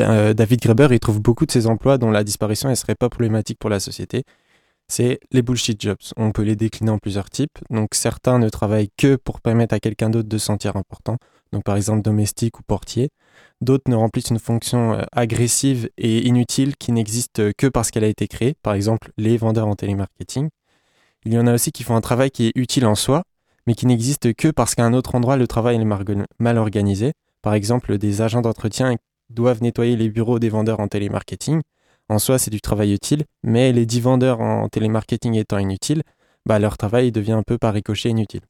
Euh, 0.00 0.34
David 0.34 0.60
Graeber, 0.60 0.88
il 0.92 1.00
trouve 1.00 1.20
beaucoup 1.20 1.46
de 1.46 1.50
ces 1.50 1.66
emplois 1.66 1.98
dont 1.98 2.12
la 2.12 2.22
disparition 2.22 2.68
ne 2.68 2.76
serait 2.76 2.94
pas 2.94 3.08
problématique 3.08 3.58
pour 3.58 3.70
la 3.70 3.80
société. 3.80 4.22
C'est 4.92 5.20
les 5.30 5.40
bullshit 5.40 5.80
jobs. 5.80 5.96
On 6.18 6.32
peut 6.32 6.42
les 6.42 6.54
décliner 6.54 6.90
en 6.90 6.98
plusieurs 6.98 7.30
types. 7.30 7.58
Donc 7.70 7.94
certains 7.94 8.38
ne 8.38 8.50
travaillent 8.50 8.90
que 8.98 9.16
pour 9.16 9.40
permettre 9.40 9.74
à 9.74 9.80
quelqu'un 9.80 10.10
d'autre 10.10 10.28
de 10.28 10.36
se 10.36 10.44
sentir 10.44 10.76
important, 10.76 11.16
donc 11.50 11.64
par 11.64 11.76
exemple 11.76 12.02
domestique 12.02 12.58
ou 12.58 12.62
portier. 12.62 13.08
D'autres 13.62 13.90
ne 13.90 13.96
remplissent 13.96 14.28
une 14.28 14.38
fonction 14.38 14.92
euh, 14.92 15.02
agressive 15.12 15.88
et 15.96 16.26
inutile 16.26 16.76
qui 16.76 16.92
n'existe 16.92 17.54
que 17.54 17.68
parce 17.68 17.90
qu'elle 17.90 18.04
a 18.04 18.08
été 18.08 18.28
créée, 18.28 18.54
par 18.62 18.74
exemple 18.74 19.12
les 19.16 19.38
vendeurs 19.38 19.66
en 19.66 19.76
télémarketing. 19.76 20.50
Il 21.24 21.32
y 21.32 21.38
en 21.38 21.46
a 21.46 21.54
aussi 21.54 21.72
qui 21.72 21.84
font 21.84 21.96
un 21.96 22.02
travail 22.02 22.30
qui 22.30 22.48
est 22.48 22.52
utile 22.54 22.84
en 22.84 22.94
soi, 22.94 23.22
mais 23.66 23.74
qui 23.74 23.86
n'existe 23.86 24.34
que 24.34 24.48
parce 24.48 24.74
qu'à 24.74 24.84
un 24.84 24.92
autre 24.92 25.14
endroit 25.14 25.38
le 25.38 25.46
travail 25.46 25.80
est 25.80 26.24
mal 26.38 26.58
organisé. 26.58 27.12
Par 27.40 27.54
exemple, 27.54 27.96
des 27.96 28.20
agents 28.20 28.42
d'entretien 28.42 28.96
doivent 29.30 29.62
nettoyer 29.62 29.96
les 29.96 30.10
bureaux 30.10 30.38
des 30.38 30.50
vendeurs 30.50 30.80
en 30.80 30.88
télémarketing. 30.88 31.62
En 32.12 32.18
soi, 32.18 32.38
c'est 32.38 32.50
du 32.50 32.60
travail 32.60 32.92
utile, 32.92 33.24
mais 33.42 33.72
les 33.72 33.86
10 33.86 34.02
vendeurs 34.02 34.42
en 34.42 34.68
télémarketing 34.68 35.36
étant 35.36 35.56
inutiles, 35.56 36.02
bah, 36.44 36.58
leur 36.58 36.76
travail 36.76 37.10
devient 37.10 37.32
un 37.32 37.42
peu 37.42 37.56
par 37.56 37.72
ricochet 37.72 38.10
inutile. 38.10 38.42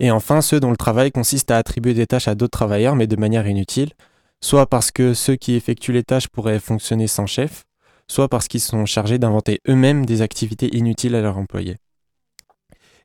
Et 0.00 0.10
enfin, 0.10 0.40
ceux 0.40 0.58
dont 0.58 0.70
le 0.70 0.78
travail 0.78 1.12
consiste 1.12 1.50
à 1.50 1.58
attribuer 1.58 1.92
des 1.92 2.06
tâches 2.06 2.28
à 2.28 2.34
d'autres 2.34 2.56
travailleurs, 2.56 2.96
mais 2.96 3.06
de 3.06 3.16
manière 3.16 3.46
inutile, 3.46 3.92
soit 4.40 4.66
parce 4.66 4.90
que 4.90 5.12
ceux 5.12 5.36
qui 5.36 5.56
effectuent 5.56 5.92
les 5.92 6.04
tâches 6.04 6.28
pourraient 6.28 6.58
fonctionner 6.58 7.06
sans 7.06 7.26
chef, 7.26 7.64
soit 8.08 8.30
parce 8.30 8.48
qu'ils 8.48 8.62
sont 8.62 8.86
chargés 8.86 9.18
d'inventer 9.18 9.60
eux-mêmes 9.68 10.06
des 10.06 10.22
activités 10.22 10.74
inutiles 10.74 11.14
à 11.14 11.20
leurs 11.20 11.36
employés. 11.36 11.76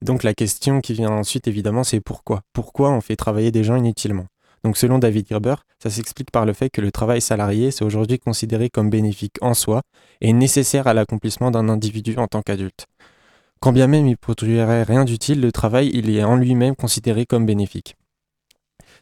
Donc 0.02 0.24
la 0.24 0.34
question 0.34 0.80
qui 0.80 0.94
vient 0.94 1.12
ensuite, 1.12 1.50
évidemment, 1.50 1.84
c'est 1.84 2.00
pourquoi? 2.00 2.44
Pourquoi 2.54 2.92
on 2.92 3.02
fait 3.02 3.18
travailler 3.18 3.52
des 3.52 3.66
gens 3.66 3.76
inutilement? 3.76 4.28
Donc 4.68 4.76
selon 4.76 5.00
David 5.00 5.30
Gerber, 5.30 5.56
ça 5.82 5.90
s'explique 5.90 6.30
par 6.30 6.46
le 6.46 6.52
fait 6.52 6.70
que 6.70 6.82
le 6.82 6.92
travail 6.92 7.22
salarié 7.22 7.72
c'est 7.72 7.86
aujourd'hui 7.86 8.20
considéré 8.20 8.70
comme 8.70 8.90
bénéfique 8.90 9.38
en 9.40 9.54
soi 9.54 9.82
et 10.20 10.34
nécessaire 10.34 10.88
à 10.88 10.94
l'accomplissement 10.94 11.52
d'un 11.52 11.70
individu 11.70 12.18
en 12.18 12.28
tant 12.28 12.42
qu'adulte. 12.42 12.86
Quand 13.62 13.72
bien 13.72 13.88
même 13.88 14.08
il 14.08 14.18
produirait 14.18 14.84
rien 14.84 15.06
d'utile, 15.06 15.40
le 15.40 15.54
travail 15.54 15.90
il 15.94 16.10
est 16.10 16.22
en 16.26 16.36
lui-même 16.36 16.76
considéré 16.76 17.26
comme 17.26 17.46
bénéfique. 17.46 17.96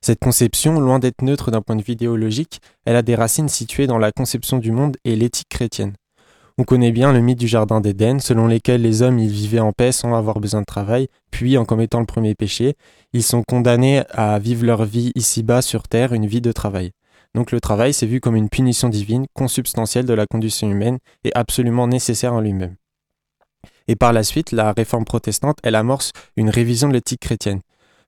Cette 0.02 0.20
conception, 0.20 0.80
loin 0.80 1.00
d'être 1.00 1.24
neutre 1.24 1.50
d'un 1.50 1.64
point 1.64 1.76
de 1.76 1.82
vue 1.82 1.94
idéologique, 1.94 2.62
elle 2.86 2.96
a 2.96 3.02
des 3.02 3.16
racines 3.16 3.50
situées 3.50 3.88
dans 3.88 3.98
la 3.98 4.12
conception 4.12 4.60
du 4.60 4.72
monde 4.72 4.98
et 5.04 5.16
l'éthique 5.16 5.50
chrétienne. 5.50 5.96
On 6.58 6.64
connaît 6.64 6.94
bien 6.94 7.12
le 7.12 7.20
mythe 7.20 7.38
du 7.38 7.50
Jardin 7.50 7.82
d'Éden, 7.82 8.20
selon 8.20 8.48
lequel 8.48 8.82
les 8.82 9.02
hommes 9.02 9.20
ils 9.20 9.30
vivaient 9.30 9.60
en 9.60 9.74
paix 9.74 9.92
sans 9.92 10.16
avoir 10.16 10.40
besoin 10.40 10.62
de 10.62 10.66
travail, 10.66 11.10
puis 11.30 11.58
en 11.58 11.66
commettant 11.66 12.00
le 12.00 12.06
premier 12.06 12.34
péché, 12.34 12.76
ils 13.12 13.24
sont 13.24 13.44
condamnés 13.44 14.04
à 14.12 14.40
vivre 14.40 14.66
leur 14.66 14.86
vie 14.86 15.12
ici-bas 15.16 15.62
sur 15.62 15.84
Terre, 15.90 16.14
une 16.14 16.28
vie 16.28 16.40
de 16.40 16.54
travail. 16.54 16.92
Donc 17.34 17.52
le 17.52 17.60
travail, 17.60 17.94
c'est 17.94 18.06
vu 18.06 18.22
comme 18.22 18.38
une 18.38 18.48
punition 18.48 18.88
divine, 18.88 19.26
consubstantielle 19.34 20.06
de 20.06 20.14
la 20.14 20.28
condition 20.28 20.72
humaine 20.72 21.00
et 21.26 21.32
absolument 21.36 21.88
nécessaire 21.88 22.34
en 22.34 22.40
lui-même. 22.40 22.78
Et 23.90 23.98
par 23.98 24.14
la 24.14 24.24
suite, 24.24 24.54
la 24.54 24.72
réforme 24.72 25.04
protestante, 25.04 25.58
elle 25.62 25.76
amorce 25.76 26.14
une 26.38 26.50
révision 26.50 26.88
de 26.88 26.94
l'éthique 26.94 27.20
chrétienne. 27.20 27.60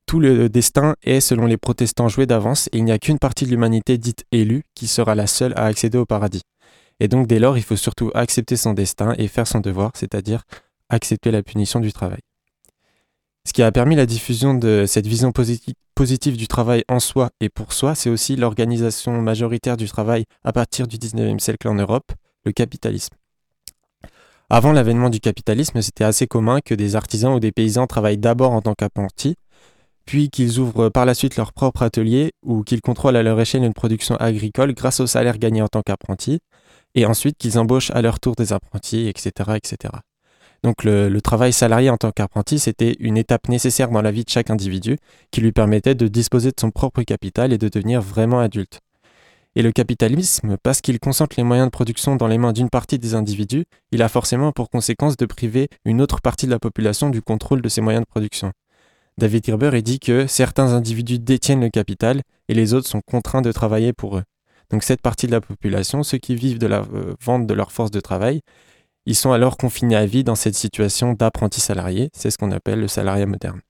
Tout 0.05 0.21
le 0.21 0.47
destin 0.47 0.95
est, 1.03 1.19
selon 1.19 1.47
les 1.47 1.57
protestants, 1.57 2.07
joué 2.07 2.25
d'avance 2.25 2.69
et 2.71 2.77
il 2.77 2.85
n'y 2.85 2.93
a 2.93 2.97
qu'une 2.97 3.19
partie 3.19 3.43
de 3.43 3.49
l'humanité 3.49 3.97
dite 3.97 4.23
élue 4.31 4.63
qui 4.73 4.87
sera 4.87 5.15
la 5.15 5.27
seule 5.27 5.51
à 5.57 5.65
accéder 5.65 5.97
au 5.97 6.05
paradis. 6.05 6.43
Et 6.99 7.07
donc 7.07 7.27
dès 7.27 7.39
lors, 7.39 7.57
il 7.57 7.63
faut 7.63 7.75
surtout 7.75 8.11
accepter 8.13 8.57
son 8.57 8.73
destin 8.73 9.13
et 9.17 9.27
faire 9.27 9.47
son 9.47 9.59
devoir, 9.59 9.91
c'est-à-dire 9.95 10.43
accepter 10.89 11.31
la 11.31 11.43
punition 11.43 11.79
du 11.79 11.93
travail. 11.93 12.21
Ce 13.45 13.53
qui 13.53 13.63
a 13.63 13.71
permis 13.71 13.95
la 13.95 14.05
diffusion 14.05 14.53
de 14.53 14.85
cette 14.87 15.07
vision 15.07 15.31
positive 15.31 16.35
du 16.35 16.47
travail 16.47 16.83
en 16.89 16.99
soi 16.99 17.29
et 17.39 17.47
pour 17.49 17.71
soi, 17.71 17.95
c'est 17.95 18.09
aussi 18.09 18.35
l'organisation 18.35 19.21
majoritaire 19.21 19.77
du 19.77 19.87
travail 19.87 20.25
à 20.43 20.51
partir 20.51 20.85
du 20.87 20.97
19e 20.97 21.39
siècle 21.39 21.69
en 21.69 21.75
Europe, 21.75 22.11
le 22.45 22.51
capitalisme. 22.51 23.15
Avant 24.49 24.71
l'avènement 24.71 25.09
du 25.09 25.19
capitalisme, 25.19 25.81
c'était 25.81 26.03
assez 26.03 26.27
commun 26.27 26.59
que 26.63 26.73
des 26.73 26.95
artisans 26.95 27.33
ou 27.33 27.39
des 27.39 27.51
paysans 27.51 27.87
travaillent 27.87 28.17
d'abord 28.17 28.51
en 28.51 28.61
tant 28.61 28.73
qu'apprentis, 28.73 29.35
puis 30.05 30.29
qu'ils 30.29 30.59
ouvrent 30.59 30.89
par 30.89 31.05
la 31.05 31.13
suite 31.13 31.35
leur 31.35 31.53
propre 31.53 31.83
atelier 31.83 32.31
ou 32.43 32.63
qu'ils 32.63 32.81
contrôlent 32.81 33.17
à 33.17 33.23
leur 33.23 33.39
échelle 33.39 33.63
une 33.63 33.73
production 33.73 34.15
agricole 34.17 34.73
grâce 34.73 34.99
au 34.99 35.07
salaire 35.07 35.37
gagné 35.37 35.61
en 35.61 35.67
tant 35.67 35.81
qu'apprenti, 35.81 36.39
et 36.97 37.05
ensuite 37.05 37.37
qu'ils 37.37 37.59
embauchent 37.59 37.91
à 37.91 38.01
leur 38.01 38.19
tour 38.19 38.35
des 38.35 38.53
apprentis, 38.53 39.07
etc. 39.07 39.51
etc. 39.55 39.93
Donc 40.63 40.83
le, 40.83 41.15
travail 41.21 41.53
salarié 41.53 41.91
en 41.91 41.97
tant 41.97 42.11
qu'apprenti, 42.11 42.57
c'était 42.57 42.95
une 42.99 43.17
étape 43.17 43.47
nécessaire 43.49 43.91
dans 43.91 44.01
la 44.01 44.11
vie 44.11 44.25
de 44.25 44.29
chaque 44.29 44.49
individu 44.49 44.97
qui 45.29 45.41
lui 45.41 45.51
permettait 45.51 45.93
de 45.93 46.07
disposer 46.07 46.49
de 46.49 46.59
son 46.59 46.71
propre 46.71 47.03
capital 47.03 47.53
et 47.53 47.59
de 47.59 47.69
devenir 47.69 48.01
vraiment 48.01 48.39
adulte. 48.39 48.79
Et 49.55 49.61
le 49.61 49.71
capitalisme, 49.71 50.57
parce 50.63 50.81
qu'il 50.81 50.99
concentre 50.99 51.35
les 51.37 51.43
moyens 51.43 51.67
de 51.67 51.71
production 51.71 52.15
dans 52.15 52.27
les 52.27 52.39
mains 52.39 52.51
d'une 52.51 52.69
partie 52.69 52.97
des 52.97 53.13
individus, 53.13 53.65
il 53.91 54.01
a 54.01 54.09
forcément 54.09 54.51
pour 54.51 54.71
conséquence 54.71 55.17
de 55.17 55.25
priver 55.27 55.69
une 55.85 56.01
autre 56.01 56.21
partie 56.21 56.47
de 56.47 56.51
la 56.51 56.59
population 56.59 57.11
du 57.11 57.21
contrôle 57.21 57.61
de 57.61 57.69
ces 57.69 57.81
moyens 57.81 58.03
de 58.03 58.09
production. 58.09 58.51
David 59.19 59.45
Gerber 59.45 59.81
dit 59.83 59.99
que 59.99 60.25
certains 60.25 60.73
individus 60.73 61.19
détiennent 61.19 61.61
le 61.61 61.69
capital 61.69 62.21
et 62.49 62.55
les 62.55 62.73
autres 62.73 62.87
sont 62.87 63.01
contraints 63.01 63.41
de 63.43 63.51
travailler 63.51 63.93
pour 63.93 64.17
eux. 64.17 64.23
Donc 64.69 64.83
cette 64.83 65.01
partie 65.01 65.27
de 65.27 65.31
la 65.31 65.41
population, 65.41 66.03
ceux 66.03 66.17
qui 66.17 66.35
vivent 66.35 66.59
de 66.59 66.67
la 66.67 66.81
euh, 66.81 67.13
vente 67.21 67.47
de 67.47 67.53
leur 67.53 67.71
force 67.71 67.91
de 67.91 67.99
travail, 67.99 68.41
ils 69.05 69.15
sont 69.15 69.31
alors 69.31 69.57
confinés 69.57 69.95
à 69.95 70.05
vie 70.05 70.23
dans 70.23 70.35
cette 70.35 70.55
situation 70.55 71.13
d'apprenti 71.13 71.61
salarié. 71.61 72.09
C'est 72.13 72.29
ce 72.29 72.37
qu'on 72.37 72.51
appelle 72.51 72.81
le 72.81 72.87
salariat 72.87 73.25
moderne. 73.25 73.61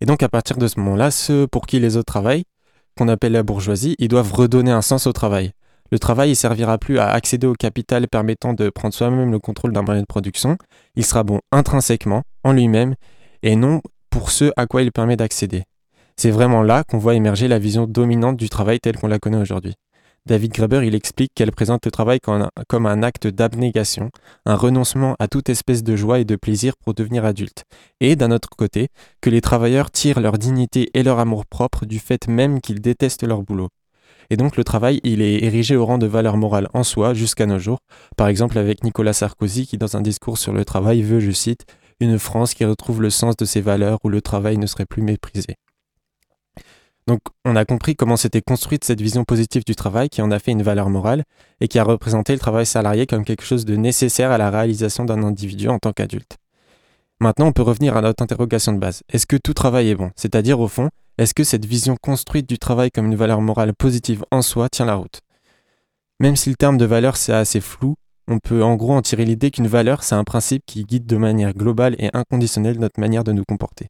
Et 0.00 0.06
donc 0.06 0.22
à 0.22 0.28
partir 0.28 0.58
de 0.58 0.68
ce 0.68 0.78
moment-là, 0.78 1.10
ceux 1.10 1.46
pour 1.46 1.66
qui 1.66 1.80
les 1.80 1.96
autres 1.96 2.12
travaillent, 2.12 2.44
qu'on 2.96 3.08
appelle 3.08 3.32
la 3.32 3.42
bourgeoisie, 3.42 3.96
ils 3.98 4.08
doivent 4.08 4.32
redonner 4.32 4.70
un 4.70 4.82
sens 4.82 5.06
au 5.06 5.12
travail. 5.12 5.52
Le 5.90 5.98
travail 5.98 6.30
ne 6.30 6.34
servira 6.34 6.78
plus 6.78 6.98
à 6.98 7.08
accéder 7.08 7.46
au 7.46 7.54
capital 7.54 8.08
permettant 8.08 8.54
de 8.54 8.70
prendre 8.70 8.94
soi-même 8.94 9.30
le 9.30 9.38
contrôle 9.38 9.72
d'un 9.72 9.82
moyen 9.82 10.00
de 10.00 10.06
production, 10.06 10.56
il 10.96 11.04
sera 11.04 11.22
bon 11.22 11.40
intrinsèquement, 11.52 12.22
en 12.42 12.52
lui-même, 12.52 12.94
et 13.42 13.54
non 13.54 13.82
pour 14.10 14.30
ceux 14.30 14.52
à 14.56 14.66
quoi 14.66 14.82
il 14.82 14.92
permet 14.92 15.16
d'accéder. 15.16 15.64
C'est 16.18 16.30
vraiment 16.30 16.62
là 16.62 16.82
qu'on 16.82 16.96
voit 16.96 17.14
émerger 17.14 17.46
la 17.46 17.58
vision 17.58 17.86
dominante 17.86 18.38
du 18.38 18.48
travail 18.48 18.80
tel 18.80 18.96
qu'on 18.96 19.06
la 19.06 19.18
connaît 19.18 19.36
aujourd'hui. 19.36 19.74
David 20.24 20.52
Graeber, 20.52 20.80
il 20.84 20.94
explique 20.94 21.30
qu'elle 21.34 21.52
présente 21.52 21.84
le 21.84 21.90
travail 21.90 22.18
comme 22.20 22.86
un, 22.86 23.02
acte 23.02 23.26
d'abnégation, 23.26 24.10
un 24.44 24.56
renoncement 24.56 25.14
à 25.20 25.28
toute 25.28 25.50
espèce 25.50 25.84
de 25.84 25.94
joie 25.94 26.18
et 26.18 26.24
de 26.24 26.34
plaisir 26.34 26.72
pour 26.82 26.94
devenir 26.94 27.24
adulte. 27.24 27.64
Et 28.00 28.16
d'un 28.16 28.32
autre 28.32 28.48
côté, 28.56 28.88
que 29.20 29.30
les 29.30 29.40
travailleurs 29.40 29.90
tirent 29.90 30.18
leur 30.18 30.38
dignité 30.38 30.90
et 30.94 31.02
leur 31.02 31.20
amour-propre 31.20 31.84
du 31.84 32.00
fait 32.00 32.26
même 32.28 32.60
qu'ils 32.60 32.80
détestent 32.80 33.22
leur 33.22 33.42
boulot. 33.42 33.68
Et 34.30 34.36
donc 34.36 34.56
le 34.56 34.64
travail, 34.64 35.00
il 35.04 35.20
est 35.20 35.44
érigé 35.44 35.76
au 35.76 35.84
rang 35.84 35.98
de 35.98 36.06
valeur 36.06 36.38
morale 36.38 36.68
en 36.72 36.82
soi 36.82 37.14
jusqu'à 37.14 37.46
nos 37.46 37.58
jours. 37.60 37.78
Par 38.16 38.26
exemple 38.26 38.58
avec 38.58 38.82
Nicolas 38.82 39.12
Sarkozy 39.12 39.66
qui 39.66 39.78
dans 39.78 39.96
un 39.96 40.00
discours 40.00 40.38
sur 40.38 40.54
le 40.54 40.64
travail 40.64 41.02
veut, 41.02 41.20
je 41.20 41.30
cite, 41.30 41.66
une 42.00 42.18
France 42.18 42.54
qui 42.54 42.64
retrouve 42.64 43.00
le 43.02 43.10
sens 43.10 43.36
de 43.36 43.44
ses 43.44 43.60
valeurs 43.60 43.98
où 44.02 44.08
le 44.08 44.22
travail 44.22 44.58
ne 44.58 44.66
serait 44.66 44.86
plus 44.86 45.02
méprisé. 45.02 45.54
Donc 47.06 47.20
on 47.44 47.54
a 47.54 47.64
compris 47.64 47.94
comment 47.94 48.16
s'était 48.16 48.42
construite 48.42 48.84
cette 48.84 49.00
vision 49.00 49.24
positive 49.24 49.64
du 49.64 49.76
travail 49.76 50.08
qui 50.08 50.22
en 50.22 50.30
a 50.32 50.38
fait 50.38 50.50
une 50.50 50.62
valeur 50.62 50.90
morale 50.90 51.22
et 51.60 51.68
qui 51.68 51.78
a 51.78 51.84
représenté 51.84 52.32
le 52.32 52.40
travail 52.40 52.66
salarié 52.66 53.06
comme 53.06 53.24
quelque 53.24 53.44
chose 53.44 53.64
de 53.64 53.76
nécessaire 53.76 54.32
à 54.32 54.38
la 54.38 54.50
réalisation 54.50 55.04
d'un 55.04 55.22
individu 55.22 55.68
en 55.68 55.78
tant 55.78 55.92
qu'adulte. 55.92 56.36
Maintenant, 57.20 57.46
on 57.46 57.52
peut 57.52 57.62
revenir 57.62 57.96
à 57.96 58.02
notre 58.02 58.22
interrogation 58.22 58.72
de 58.72 58.78
base. 58.78 59.02
Est-ce 59.10 59.26
que 59.26 59.36
tout 59.36 59.54
travail 59.54 59.88
est 59.88 59.94
bon? 59.94 60.10
C'est-à-dire, 60.16 60.60
au 60.60 60.68
fond, 60.68 60.90
est-ce 61.16 61.32
que 61.32 61.44
cette 61.44 61.64
vision 61.64 61.96
construite 61.96 62.46
du 62.46 62.58
travail 62.58 62.90
comme 62.90 63.06
une 63.06 63.14
valeur 63.14 63.40
morale 63.40 63.72
positive 63.72 64.22
en 64.30 64.42
soi 64.42 64.68
tient 64.68 64.84
la 64.84 64.96
route? 64.96 65.20
Même 66.20 66.36
si 66.36 66.50
le 66.50 66.56
terme 66.56 66.76
de 66.76 66.84
valeur 66.84 67.16
c'est 67.16 67.32
assez 67.32 67.60
flou, 67.60 67.96
on 68.28 68.38
peut 68.38 68.62
en 68.62 68.74
gros 68.74 68.94
en 68.94 69.02
tirer 69.02 69.24
l'idée 69.24 69.50
qu'une 69.50 69.66
valeur 69.66 70.02
c'est 70.02 70.14
un 70.14 70.24
principe 70.24 70.62
qui 70.66 70.84
guide 70.84 71.06
de 71.06 71.16
manière 71.16 71.54
globale 71.54 71.94
et 71.98 72.10
inconditionnelle 72.12 72.78
notre 72.78 73.00
manière 73.00 73.24
de 73.24 73.32
nous 73.32 73.44
comporter. 73.44 73.88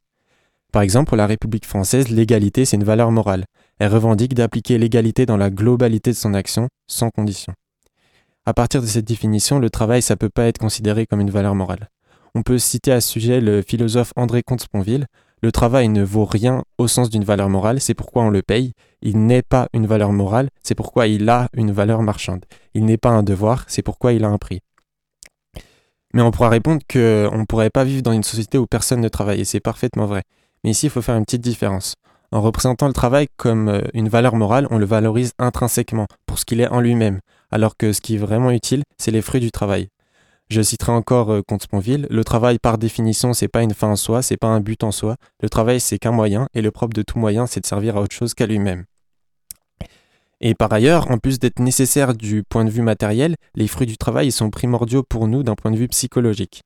Par 0.71 0.81
exemple, 0.81 1.07
pour 1.07 1.17
la 1.17 1.27
République 1.27 1.65
française, 1.65 2.09
l'égalité, 2.09 2.65
c'est 2.65 2.77
une 2.77 2.83
valeur 2.83 3.11
morale. 3.11 3.45
Elle 3.79 3.91
revendique 3.91 4.33
d'appliquer 4.33 4.77
l'égalité 4.77 5.25
dans 5.25 5.37
la 5.37 5.49
globalité 5.49 6.11
de 6.11 6.15
son 6.15 6.33
action, 6.33 6.67
sans 6.87 7.09
condition. 7.09 7.53
À 8.45 8.53
partir 8.53 8.81
de 8.81 8.87
cette 8.87 9.05
définition, 9.05 9.59
le 9.59 9.69
travail, 9.69 10.01
ça 10.01 10.15
peut 10.15 10.29
pas 10.29 10.45
être 10.45 10.57
considéré 10.57 11.05
comme 11.05 11.21
une 11.21 11.29
valeur 11.29 11.55
morale. 11.55 11.89
On 12.35 12.43
peut 12.43 12.59
citer 12.59 12.91
à 12.91 13.01
ce 13.01 13.09
sujet 13.09 13.41
le 13.41 13.61
philosophe 13.61 14.13
André 14.15 14.43
Comte-Sponville. 14.43 15.07
Le 15.41 15.51
travail 15.51 15.89
ne 15.89 16.03
vaut 16.03 16.25
rien 16.25 16.63
au 16.77 16.87
sens 16.87 17.09
d'une 17.09 17.23
valeur 17.23 17.49
morale, 17.49 17.79
c'est 17.79 17.93
pourquoi 17.93 18.23
on 18.23 18.29
le 18.29 18.41
paye. 18.41 18.73
Il 19.01 19.25
n'est 19.25 19.43
pas 19.43 19.67
une 19.73 19.85
valeur 19.85 20.11
morale, 20.11 20.49
c'est 20.63 20.75
pourquoi 20.75 21.07
il 21.07 21.29
a 21.29 21.47
une 21.53 21.71
valeur 21.71 22.01
marchande. 22.01 22.45
Il 22.73 22.85
n'est 22.85 22.97
pas 22.97 23.09
un 23.09 23.21
devoir, 23.21 23.65
c'est 23.67 23.83
pourquoi 23.83 24.13
il 24.13 24.23
a 24.23 24.29
un 24.29 24.37
prix. 24.37 24.61
Mais 26.13 26.21
on 26.21 26.31
pourra 26.31 26.49
répondre 26.49 26.81
qu'on 26.91 27.37
ne 27.37 27.45
pourrait 27.45 27.69
pas 27.69 27.83
vivre 27.83 28.01
dans 28.01 28.13
une 28.13 28.23
société 28.23 28.57
où 28.57 28.65
personne 28.65 29.01
ne 29.01 29.09
travaille, 29.09 29.41
et 29.41 29.45
c'est 29.45 29.59
parfaitement 29.59 30.05
vrai. 30.05 30.23
Mais 30.63 30.71
ici, 30.71 30.87
il 30.87 30.89
faut 30.89 31.01
faire 31.01 31.17
une 31.17 31.25
petite 31.25 31.41
différence. 31.41 31.95
En 32.31 32.41
représentant 32.41 32.87
le 32.87 32.93
travail 32.93 33.27
comme 33.37 33.69
euh, 33.69 33.81
une 33.93 34.09
valeur 34.09 34.35
morale, 34.35 34.67
on 34.69 34.77
le 34.77 34.85
valorise 34.85 35.31
intrinsèquement, 35.39 36.07
pour 36.25 36.39
ce 36.39 36.45
qu'il 36.45 36.59
est 36.59 36.67
en 36.67 36.81
lui-même, 36.81 37.19
alors 37.51 37.77
que 37.77 37.93
ce 37.93 38.01
qui 38.01 38.15
est 38.15 38.19
vraiment 38.19 38.51
utile, 38.51 38.83
c'est 38.97 39.11
les 39.11 39.21
fruits 39.21 39.39
du 39.39 39.51
travail. 39.51 39.87
Je 40.49 40.61
citerai 40.61 40.91
encore 40.91 41.31
euh, 41.31 41.41
Comte 41.47 41.63
Sponville, 41.63 42.07
le 42.09 42.23
travail 42.23 42.57
par 42.59 42.77
définition, 42.77 43.33
c'est 43.33 43.47
pas 43.47 43.63
une 43.63 43.73
fin 43.73 43.87
en 43.87 43.95
soi, 43.95 44.21
c'est 44.21 44.37
pas 44.37 44.47
un 44.47 44.59
but 44.59 44.83
en 44.83 44.91
soi. 44.91 45.15
Le 45.41 45.49
travail, 45.49 45.79
c'est 45.79 45.99
qu'un 45.99 46.11
moyen, 46.11 46.47
et 46.53 46.61
le 46.61 46.71
propre 46.71 46.93
de 46.93 47.01
tout 47.01 47.19
moyen, 47.19 47.47
c'est 47.47 47.61
de 47.61 47.65
servir 47.65 47.97
à 47.97 48.01
autre 48.01 48.15
chose 48.15 48.33
qu'à 48.33 48.45
lui-même. 48.45 48.85
Et 50.39 50.53
par 50.53 50.71
ailleurs, 50.71 51.09
en 51.09 51.17
plus 51.17 51.39
d'être 51.39 51.59
nécessaires 51.59 52.13
du 52.13 52.43
point 52.43 52.63
de 52.63 52.69
vue 52.69 52.81
matériel, 52.81 53.35
les 53.55 53.67
fruits 53.67 53.87
du 53.87 53.97
travail 53.97 54.31
sont 54.31 54.49
primordiaux 54.49 55.03
pour 55.03 55.27
nous 55.27 55.43
d'un 55.43 55.55
point 55.55 55.71
de 55.71 55.77
vue 55.77 55.87
psychologique. 55.87 56.61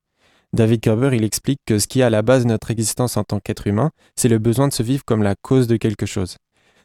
David 0.53 0.83
Gerber, 0.83 1.11
il 1.13 1.23
explique 1.23 1.61
que 1.65 1.79
ce 1.79 1.87
qui 1.87 2.01
est 2.01 2.03
à 2.03 2.09
la 2.09 2.21
base 2.21 2.43
de 2.43 2.49
notre 2.49 2.71
existence 2.71 3.15
en 3.15 3.23
tant 3.23 3.39
qu'être 3.39 3.67
humain, 3.67 3.91
c'est 4.17 4.27
le 4.27 4.37
besoin 4.37 4.67
de 4.67 4.73
se 4.73 4.83
vivre 4.83 5.03
comme 5.05 5.23
la 5.23 5.35
cause 5.35 5.67
de 5.67 5.77
quelque 5.77 6.05
chose. 6.05 6.35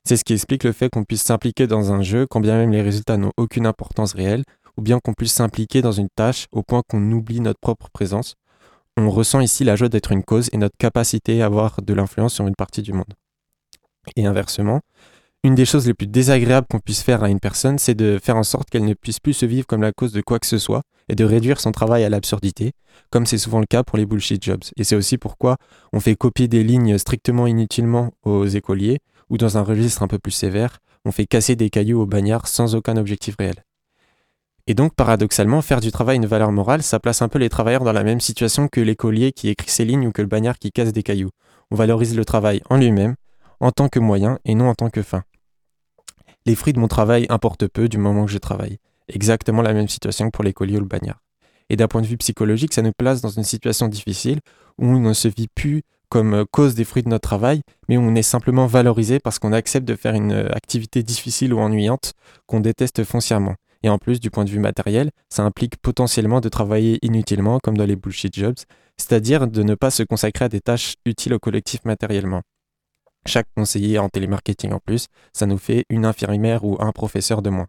C'est 0.04 0.16
ce 0.16 0.22
qui 0.22 0.34
explique 0.34 0.62
le 0.62 0.70
fait 0.70 0.88
qu'on 0.88 1.02
puisse 1.02 1.24
s'impliquer 1.24 1.66
dans 1.66 1.92
un 1.92 2.00
jeu 2.00 2.26
quand 2.30 2.38
bien 2.38 2.56
même 2.56 2.70
les 2.70 2.82
résultats 2.82 3.16
n'ont 3.16 3.32
aucune 3.36 3.66
importance 3.66 4.14
réelle, 4.14 4.44
ou 4.76 4.82
bien 4.82 5.00
qu'on 5.02 5.14
puisse 5.14 5.32
s'impliquer 5.32 5.82
dans 5.82 5.90
une 5.90 6.08
tâche 6.14 6.46
au 6.52 6.62
point 6.62 6.82
qu'on 6.88 7.10
oublie 7.10 7.40
notre 7.40 7.58
propre 7.58 7.88
présence. 7.90 8.36
On 8.96 9.10
ressent 9.10 9.40
ici 9.40 9.64
la 9.64 9.74
joie 9.74 9.88
d'être 9.88 10.12
une 10.12 10.22
cause 10.22 10.48
et 10.52 10.58
notre 10.58 10.76
capacité 10.78 11.42
à 11.42 11.46
avoir 11.46 11.82
de 11.82 11.92
l'influence 11.92 12.34
sur 12.34 12.46
une 12.46 12.54
partie 12.54 12.82
du 12.82 12.92
monde. 12.92 13.14
Et 14.14 14.26
inversement, 14.26 14.80
une 15.46 15.54
des 15.54 15.64
choses 15.64 15.86
les 15.86 15.94
plus 15.94 16.08
désagréables 16.08 16.66
qu'on 16.68 16.80
puisse 16.80 17.02
faire 17.02 17.22
à 17.22 17.28
une 17.28 17.38
personne, 17.38 17.78
c'est 17.78 17.94
de 17.94 18.18
faire 18.20 18.36
en 18.36 18.42
sorte 18.42 18.68
qu'elle 18.68 18.84
ne 18.84 18.94
puisse 18.94 19.20
plus 19.20 19.32
se 19.32 19.46
vivre 19.46 19.64
comme 19.64 19.80
la 19.80 19.92
cause 19.92 20.12
de 20.12 20.20
quoi 20.20 20.40
que 20.40 20.46
ce 20.46 20.58
soit 20.58 20.82
et 21.08 21.14
de 21.14 21.24
réduire 21.24 21.60
son 21.60 21.70
travail 21.70 22.02
à 22.02 22.08
l'absurdité, 22.08 22.72
comme 23.10 23.26
c'est 23.26 23.38
souvent 23.38 23.60
le 23.60 23.66
cas 23.66 23.84
pour 23.84 23.96
les 23.96 24.06
bullshit 24.06 24.42
jobs. 24.42 24.64
Et 24.76 24.82
c'est 24.82 24.96
aussi 24.96 25.18
pourquoi 25.18 25.56
on 25.92 26.00
fait 26.00 26.16
copier 26.16 26.48
des 26.48 26.64
lignes 26.64 26.98
strictement 26.98 27.46
inutilement 27.46 28.10
aux 28.24 28.46
écoliers, 28.46 28.98
ou 29.30 29.38
dans 29.38 29.56
un 29.56 29.62
registre 29.62 30.02
un 30.02 30.08
peu 30.08 30.18
plus 30.18 30.32
sévère, 30.32 30.78
on 31.04 31.12
fait 31.12 31.26
casser 31.26 31.54
des 31.54 31.70
cailloux 31.70 32.00
aux 32.00 32.06
bagnards 32.06 32.48
sans 32.48 32.74
aucun 32.74 32.96
objectif 32.96 33.36
réel. 33.38 33.62
Et 34.66 34.74
donc, 34.74 34.96
paradoxalement, 34.96 35.62
faire 35.62 35.80
du 35.80 35.92
travail 35.92 36.16
une 36.16 36.26
valeur 36.26 36.50
morale, 36.50 36.82
ça 36.82 36.98
place 36.98 37.22
un 37.22 37.28
peu 37.28 37.38
les 37.38 37.48
travailleurs 37.48 37.84
dans 37.84 37.92
la 37.92 38.02
même 38.02 38.20
situation 38.20 38.66
que 38.66 38.80
l'écolier 38.80 39.30
qui 39.30 39.48
écrit 39.48 39.70
ses 39.70 39.84
lignes 39.84 40.08
ou 40.08 40.12
que 40.12 40.22
le 40.22 40.28
bagnard 40.28 40.58
qui 40.58 40.72
casse 40.72 40.92
des 40.92 41.04
cailloux. 41.04 41.30
On 41.70 41.76
valorise 41.76 42.16
le 42.16 42.24
travail 42.24 42.62
en 42.68 42.78
lui-même, 42.78 43.14
en 43.60 43.70
tant 43.70 43.88
que 43.88 44.00
moyen 44.00 44.40
et 44.44 44.56
non 44.56 44.68
en 44.68 44.74
tant 44.74 44.90
que 44.90 45.02
fin. 45.02 45.22
Les 46.46 46.54
fruits 46.54 46.72
de 46.72 46.78
mon 46.78 46.86
travail 46.86 47.26
importent 47.28 47.66
peu 47.66 47.88
du 47.88 47.98
moment 47.98 48.24
que 48.24 48.30
je 48.30 48.38
travaille. 48.38 48.78
Exactement 49.08 49.62
la 49.62 49.72
même 49.72 49.88
situation 49.88 50.26
que 50.26 50.30
pour 50.30 50.44
l'écolier 50.44 50.76
ou 50.76 50.80
le 50.80 50.86
bagnard. 50.86 51.20
Et 51.70 51.76
d'un 51.76 51.88
point 51.88 52.02
de 52.02 52.06
vue 52.06 52.16
psychologique, 52.16 52.72
ça 52.72 52.82
nous 52.82 52.92
place 52.96 53.20
dans 53.20 53.30
une 53.30 53.42
situation 53.42 53.88
difficile 53.88 54.38
où 54.78 54.86
on 54.86 55.00
ne 55.00 55.12
se 55.12 55.26
vit 55.26 55.48
plus 55.52 55.82
comme 56.08 56.44
cause 56.52 56.76
des 56.76 56.84
fruits 56.84 57.02
de 57.02 57.08
notre 57.08 57.28
travail, 57.28 57.62
mais 57.88 57.96
où 57.96 58.00
on 58.00 58.14
est 58.14 58.22
simplement 58.22 58.66
valorisé 58.66 59.18
parce 59.18 59.40
qu'on 59.40 59.52
accepte 59.52 59.88
de 59.88 59.96
faire 59.96 60.14
une 60.14 60.32
activité 60.52 61.02
difficile 61.02 61.52
ou 61.52 61.58
ennuyante 61.58 62.12
qu'on 62.46 62.60
déteste 62.60 63.02
foncièrement. 63.02 63.56
Et 63.82 63.88
en 63.88 63.98
plus, 63.98 64.20
du 64.20 64.30
point 64.30 64.44
de 64.44 64.50
vue 64.50 64.60
matériel, 64.60 65.10
ça 65.28 65.42
implique 65.42 65.76
potentiellement 65.78 66.40
de 66.40 66.48
travailler 66.48 67.00
inutilement, 67.02 67.58
comme 67.60 67.76
dans 67.76 67.84
les 67.84 67.96
bullshit 67.96 68.34
jobs, 68.34 68.54
c'est-à-dire 68.96 69.48
de 69.48 69.64
ne 69.64 69.74
pas 69.74 69.90
se 69.90 70.04
consacrer 70.04 70.44
à 70.44 70.48
des 70.48 70.60
tâches 70.60 70.94
utiles 71.04 71.34
au 71.34 71.40
collectif 71.40 71.84
matériellement. 71.84 72.42
Chaque 73.26 73.48
conseiller 73.56 73.98
en 73.98 74.08
télémarketing 74.08 74.72
en 74.72 74.78
plus, 74.78 75.08
ça 75.32 75.46
nous 75.46 75.58
fait 75.58 75.84
une 75.90 76.06
infirmière 76.06 76.64
ou 76.64 76.76
un 76.80 76.92
professeur 76.92 77.42
de 77.42 77.50
moins. 77.50 77.66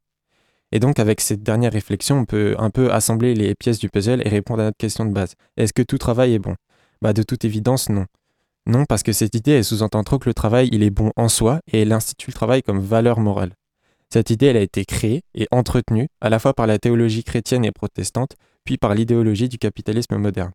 Et 0.71 0.79
donc 0.79 0.99
avec 0.99 1.19
cette 1.19 1.41
dernière 1.41 1.73
réflexion, 1.73 2.19
on 2.19 2.25
peut 2.25 2.55
un 2.59 2.69
peu 2.69 2.93
assembler 2.93 3.33
les 3.33 3.55
pièces 3.55 3.79
du 3.79 3.89
puzzle 3.89 4.21
et 4.25 4.29
répondre 4.29 4.61
à 4.61 4.65
notre 4.65 4.77
question 4.77 5.05
de 5.05 5.11
base. 5.11 5.33
Est-ce 5.55 5.73
que 5.73 5.81
tout 5.81 5.97
travail 5.97 6.33
est 6.35 6.39
bon? 6.39 6.55
Bah 7.01 7.13
de 7.13 7.23
toute 7.23 7.43
évidence 7.43 7.89
non. 7.89 8.05
Non 8.67 8.85
parce 8.85 9.01
que 9.01 9.13
cette 9.13 9.33
idée 9.33 9.53
elle 9.53 9.63
sous-entend 9.63 10.03
trop 10.03 10.19
que 10.19 10.29
le 10.29 10.33
travail 10.33 10.69
il 10.71 10.83
est 10.83 10.89
bon 10.89 11.11
en 11.15 11.29
soi 11.29 11.59
et 11.71 11.81
elle 11.81 11.91
institue 11.91 12.29
le 12.29 12.35
travail 12.35 12.61
comme 12.61 12.79
valeur 12.79 13.19
morale. 13.19 13.53
Cette 14.13 14.29
idée 14.29 14.47
elle 14.47 14.57
a 14.57 14.61
été 14.61 14.85
créée 14.85 15.23
et 15.33 15.47
entretenue 15.51 16.07
à 16.21 16.29
la 16.29 16.37
fois 16.37 16.53
par 16.53 16.67
la 16.67 16.77
théologie 16.77 17.23
chrétienne 17.23 17.65
et 17.65 17.71
protestante, 17.71 18.35
puis 18.63 18.77
par 18.77 18.93
l'idéologie 18.93 19.49
du 19.49 19.57
capitalisme 19.57 20.17
moderne. 20.17 20.51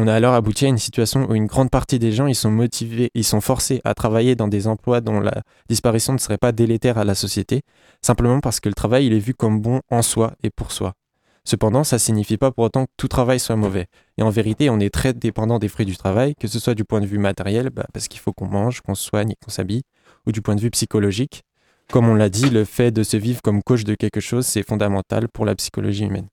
On 0.00 0.06
a 0.06 0.14
alors 0.14 0.34
abouti 0.34 0.64
à 0.64 0.68
une 0.68 0.78
situation 0.78 1.28
où 1.28 1.34
une 1.34 1.46
grande 1.46 1.70
partie 1.70 1.98
des 1.98 2.12
gens 2.12 2.28
ils 2.28 2.36
sont 2.36 2.52
motivés, 2.52 3.10
ils 3.14 3.24
sont 3.24 3.40
forcés 3.40 3.80
à 3.82 3.94
travailler 3.94 4.36
dans 4.36 4.46
des 4.46 4.68
emplois 4.68 5.00
dont 5.00 5.18
la 5.18 5.42
disparition 5.68 6.12
ne 6.12 6.18
serait 6.18 6.38
pas 6.38 6.52
délétère 6.52 6.98
à 6.98 7.04
la 7.04 7.16
société, 7.16 7.62
simplement 8.00 8.38
parce 8.38 8.60
que 8.60 8.68
le 8.68 8.76
travail 8.76 9.06
il 9.06 9.12
est 9.12 9.18
vu 9.18 9.34
comme 9.34 9.60
bon 9.60 9.80
en 9.90 10.02
soi 10.02 10.34
et 10.44 10.50
pour 10.50 10.70
soi. 10.70 10.92
Cependant, 11.42 11.82
ça 11.82 11.98
signifie 11.98 12.36
pas 12.36 12.52
pour 12.52 12.62
autant 12.62 12.84
que 12.84 12.92
tout 12.96 13.08
travail 13.08 13.40
soit 13.40 13.56
mauvais. 13.56 13.86
Et 14.18 14.22
en 14.22 14.30
vérité, 14.30 14.70
on 14.70 14.78
est 14.78 14.94
très 14.94 15.14
dépendant 15.14 15.58
des 15.58 15.66
fruits 15.66 15.84
du 15.84 15.96
travail, 15.96 16.36
que 16.38 16.46
ce 16.46 16.60
soit 16.60 16.76
du 16.76 16.84
point 16.84 17.00
de 17.00 17.06
vue 17.06 17.18
matériel, 17.18 17.70
bah, 17.70 17.86
parce 17.92 18.06
qu'il 18.06 18.20
faut 18.20 18.32
qu'on 18.32 18.46
mange, 18.46 18.82
qu'on 18.82 18.94
soigne 18.94 19.32
et 19.32 19.36
qu'on 19.42 19.50
s'habille, 19.50 19.82
ou 20.26 20.30
du 20.30 20.42
point 20.42 20.54
de 20.54 20.60
vue 20.60 20.70
psychologique. 20.70 21.42
Comme 21.90 22.08
on 22.08 22.14
l'a 22.14 22.28
dit, 22.28 22.50
le 22.50 22.64
fait 22.64 22.92
de 22.92 23.02
se 23.02 23.16
vivre 23.16 23.42
comme 23.42 23.64
coach 23.64 23.82
de 23.82 23.96
quelque 23.96 24.20
chose, 24.20 24.46
c'est 24.46 24.62
fondamental 24.62 25.28
pour 25.28 25.44
la 25.44 25.56
psychologie 25.56 26.04
humaine. 26.04 26.28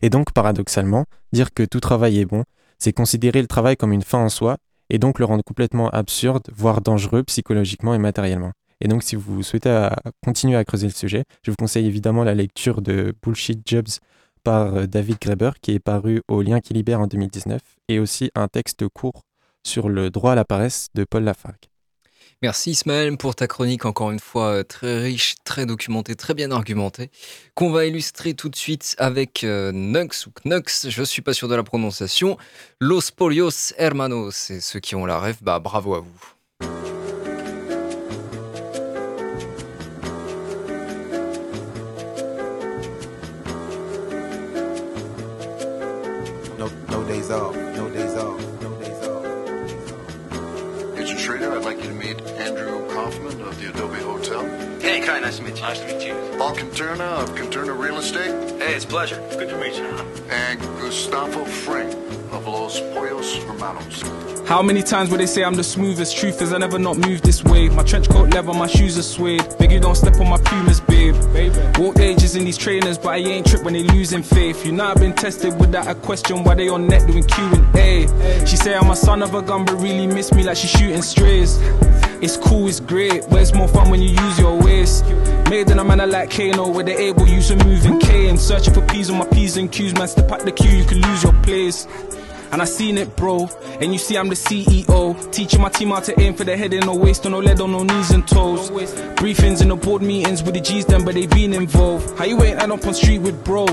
Et 0.00 0.10
donc, 0.10 0.32
paradoxalement, 0.32 1.04
dire 1.32 1.52
que 1.52 1.64
tout 1.64 1.80
travail 1.80 2.20
est 2.20 2.24
bon, 2.24 2.44
c'est 2.78 2.92
considérer 2.92 3.40
le 3.40 3.46
travail 3.46 3.76
comme 3.76 3.92
une 3.92 4.02
fin 4.02 4.18
en 4.18 4.28
soi, 4.28 4.56
et 4.90 4.98
donc 4.98 5.18
le 5.18 5.24
rendre 5.24 5.42
complètement 5.44 5.88
absurde, 5.90 6.48
voire 6.54 6.80
dangereux 6.80 7.22
psychologiquement 7.24 7.94
et 7.94 7.98
matériellement. 7.98 8.52
Et 8.80 8.88
donc, 8.88 9.02
si 9.02 9.16
vous 9.16 9.42
souhaitez 9.42 9.88
continuer 10.22 10.56
à 10.56 10.64
creuser 10.64 10.88
le 10.88 10.92
sujet, 10.92 11.24
je 11.42 11.50
vous 11.50 11.56
conseille 11.56 11.86
évidemment 11.86 12.24
la 12.24 12.34
lecture 12.34 12.82
de 12.82 13.14
Bullshit 13.22 13.60
Jobs 13.64 13.88
par 14.42 14.74
euh, 14.74 14.86
David 14.86 15.16
Graeber, 15.20 15.52
qui 15.60 15.72
est 15.72 15.80
paru 15.80 16.22
au 16.28 16.42
Lien 16.42 16.60
qui 16.60 16.74
libère 16.74 17.00
en 17.00 17.06
2019, 17.06 17.60
et 17.88 17.98
aussi 17.98 18.30
un 18.34 18.46
texte 18.48 18.86
court 18.88 19.22
sur 19.66 19.88
le 19.88 20.10
droit 20.10 20.32
à 20.32 20.34
la 20.34 20.44
paresse 20.44 20.88
de 20.94 21.04
Paul 21.04 21.24
Lafargue. 21.24 21.73
Merci 22.42 22.72
Ismaël 22.72 23.16
pour 23.16 23.34
ta 23.34 23.46
chronique, 23.46 23.84
encore 23.84 24.10
une 24.10 24.20
fois 24.20 24.48
euh, 24.48 24.62
très 24.62 25.00
riche, 25.00 25.36
très 25.44 25.66
documentée, 25.66 26.14
très 26.14 26.34
bien 26.34 26.50
argumentée, 26.50 27.10
qu'on 27.54 27.70
va 27.70 27.86
illustrer 27.86 28.34
tout 28.34 28.48
de 28.48 28.56
suite 28.56 28.94
avec 28.98 29.44
euh, 29.44 29.72
Nux 29.72 30.26
ou 30.26 30.30
Knux, 30.30 30.88
je 30.88 31.02
suis 31.02 31.22
pas 31.22 31.32
sûr 31.32 31.48
de 31.48 31.54
la 31.54 31.62
prononciation. 31.62 32.36
Los 32.80 33.10
Polios 33.16 33.72
Hermanos, 33.78 34.50
et 34.50 34.60
ceux 34.60 34.80
qui 34.80 34.94
ont 34.94 35.06
la 35.06 35.18
rêve, 35.18 35.38
bah 35.42 35.58
bravo 35.58 35.94
à 35.94 36.00
vous. 36.00 36.93
Nice 55.24 55.38
to 55.38 55.42
meet 55.42 55.56
you. 55.56 55.62
Nice 55.62 55.78
to 55.78 55.86
meet 55.86 56.06
you. 56.06 56.14
Paul 56.36 56.54
Conterna 56.54 57.22
of 57.22 57.30
Conterna 57.30 57.78
Real 57.78 57.96
Estate. 57.96 58.60
Hey, 58.60 58.74
it's 58.74 58.84
a 58.84 58.88
pleasure. 58.88 59.16
Good 59.30 59.48
to 59.48 59.58
meet 59.58 59.74
you. 59.74 59.86
And 60.28 60.60
Gustavo 60.60 61.44
Fring 61.46 61.88
of 62.34 62.46
Los 62.46 62.80
Pollos 62.80 63.36
Hermanos. 63.44 64.02
How 64.48 64.60
many 64.60 64.82
times 64.82 65.10
would 65.10 65.20
they 65.20 65.26
say 65.26 65.42
I'm 65.42 65.54
the 65.54 65.64
smoothest? 65.64 66.16
Truth 66.16 66.42
is, 66.42 66.52
I 66.52 66.58
never 66.58 66.78
not 66.78 66.98
moved 66.98 67.24
this 67.24 67.42
way. 67.44 67.68
My 67.70 67.82
trench 67.82 68.10
coat 68.10 68.30
leather, 68.34 68.52
my 68.52 68.66
shoes 68.66 68.98
are 68.98 69.02
suede. 69.02 69.42
Beg 69.58 69.72
you 69.72 69.80
don't 69.80 69.94
step 69.94 70.20
on 70.20 70.28
my 70.28 70.36
pumas, 70.36 70.80
babe. 70.80 71.14
Baby. 71.32 71.56
Walk 71.78 71.98
ages 71.98 72.36
in 72.36 72.44
these 72.44 72.58
trainers, 72.58 72.98
but 72.98 73.10
I 73.10 73.16
ain't 73.18 73.46
trip 73.46 73.62
when 73.62 73.72
they 73.72 73.84
losing 73.84 74.22
faith. 74.22 74.66
You 74.66 74.72
know 74.72 74.84
I've 74.84 74.98
been 74.98 75.14
tested 75.14 75.58
without 75.58 75.86
a 75.86 75.94
question 75.94 76.44
why 76.44 76.56
they 76.56 76.68
on 76.68 76.86
net 76.86 77.06
doing 77.06 77.24
Q 77.24 77.44
and 77.44 77.76
A. 77.76 78.46
She 78.46 78.56
say 78.56 78.74
I'm 78.74 78.90
a 78.90 78.96
son 78.96 79.22
of 79.22 79.34
a 79.34 79.40
gun, 79.40 79.64
but 79.64 79.76
really 79.76 80.06
miss 80.06 80.32
me 80.32 80.42
like 80.42 80.56
she 80.56 80.66
shooting 80.66 81.02
strays. 81.02 81.58
It's 82.20 82.36
cool, 82.36 82.68
it's 82.68 82.80
great, 82.80 83.24
but 83.30 83.40
it's 83.40 83.54
more 83.54 83.68
fun 83.68 83.90
when 83.90 84.02
you 84.02 84.10
use 84.10 84.38
your 84.38 84.60
waist. 84.62 85.06
Made 85.48 85.70
in 85.70 85.78
a 85.78 85.84
manner 85.84 86.06
like 86.06 86.30
Kano, 86.30 86.68
where 86.68 86.84
they 86.84 86.96
able 86.96 87.26
use 87.26 87.50
a 87.50 87.56
moving 87.64 87.98
K 87.98 88.28
and 88.28 88.38
searching 88.38 88.74
for 88.74 88.84
P's 88.86 89.08
on 89.10 89.18
my 89.18 89.26
P's 89.26 89.56
and 89.56 89.70
Q's. 89.70 89.94
Man, 89.94 90.08
step 90.08 90.30
out 90.30 90.40
the 90.40 90.52
queue, 90.52 90.70
you 90.70 90.84
can 90.84 91.00
lose 91.00 91.22
your 91.22 91.32
place. 91.42 91.86
And 92.54 92.62
I 92.62 92.66
seen 92.66 92.98
it, 92.98 93.16
bro. 93.16 93.50
And 93.80 93.92
you 93.92 93.98
see, 93.98 94.16
I'm 94.16 94.28
the 94.28 94.36
CEO. 94.36 95.32
Teaching 95.32 95.60
my 95.60 95.68
team 95.70 95.88
how 95.88 95.98
to 95.98 96.20
aim 96.20 96.34
for 96.34 96.44
the 96.44 96.56
head 96.56 96.72
and 96.72 96.86
no 96.86 96.94
waist, 96.94 97.26
on 97.26 97.32
no 97.32 97.40
lead, 97.40 97.60
on 97.60 97.72
no 97.72 97.82
knees 97.82 98.12
and 98.12 98.24
toes. 98.28 98.70
Briefings 98.70 99.60
in 99.60 99.70
the 99.70 99.74
board 99.74 100.02
meetings 100.02 100.40
with 100.40 100.54
the 100.54 100.60
G's, 100.60 100.86
them, 100.86 101.04
but 101.04 101.14
they 101.14 101.26
been 101.26 101.52
involved. 101.52 102.16
How 102.16 102.26
you 102.26 102.40
ain't 102.44 102.60
add 102.60 102.70
up 102.70 102.86
on 102.86 102.94
street 102.94 103.18
with 103.18 103.44
bro? 103.44 103.66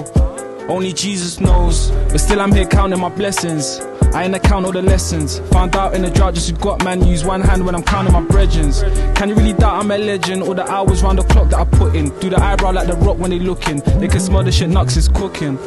Only 0.68 0.94
Jesus 0.94 1.40
knows. 1.40 1.92
But 2.10 2.18
still, 2.18 2.42
I'm 2.42 2.52
here 2.52 2.66
counting 2.66 3.00
my 3.00 3.10
blessings. 3.10 3.82
I 4.16 4.24
ain't 4.24 4.34
account 4.34 4.66
all 4.66 4.72
the 4.72 4.82
lessons. 4.82 5.38
Found 5.52 5.76
out 5.76 5.94
in 5.94 6.02
the 6.02 6.10
drought, 6.10 6.34
just 6.34 6.60
got 6.60 6.84
man. 6.84 7.06
Use 7.06 7.24
one 7.24 7.42
hand 7.42 7.64
when 7.64 7.76
I'm 7.76 7.84
counting 7.84 8.14
my 8.14 8.24
brethrens. 8.24 8.82
Can 9.16 9.30
you 9.30 9.36
really 9.36 9.54
doubt 9.54 9.76
I'm 9.76 9.92
a 9.92 9.98
legend? 10.00 10.42
All 10.42 10.56
the 10.56 10.68
hours 10.68 11.04
round 11.04 11.20
the 11.20 11.24
clock 11.26 11.52
that 11.52 11.60
I 11.60 11.66
put 11.66 11.96
in. 11.96 12.10
Do 12.18 12.32
the 12.32 12.42
eyebrow 12.42 12.72
like 12.72 12.88
the 12.88 12.96
rock 12.96 13.20
when 13.20 13.30
they 13.30 13.38
looking. 13.38 13.82
They 14.00 14.08
can 14.08 14.20
smell 14.20 14.44
the 14.44 14.52
shit 14.52 14.70
Nux 14.70 14.98
is 14.98 15.08
cooking. 15.08 15.60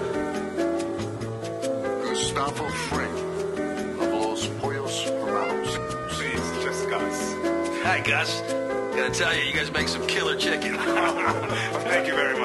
Gus. 8.05 8.43
Gotta 8.43 9.11
tell 9.11 9.35
you, 9.35 9.45
you 9.45 9.55
guys 9.55 9.73
make 9.73 9.89
some 9.89 10.07
killer 10.07 10.37
chicken. 10.37 10.75
Thank 10.79 12.07
you 12.07 12.15
very 12.15 12.39
much. 12.39 12.44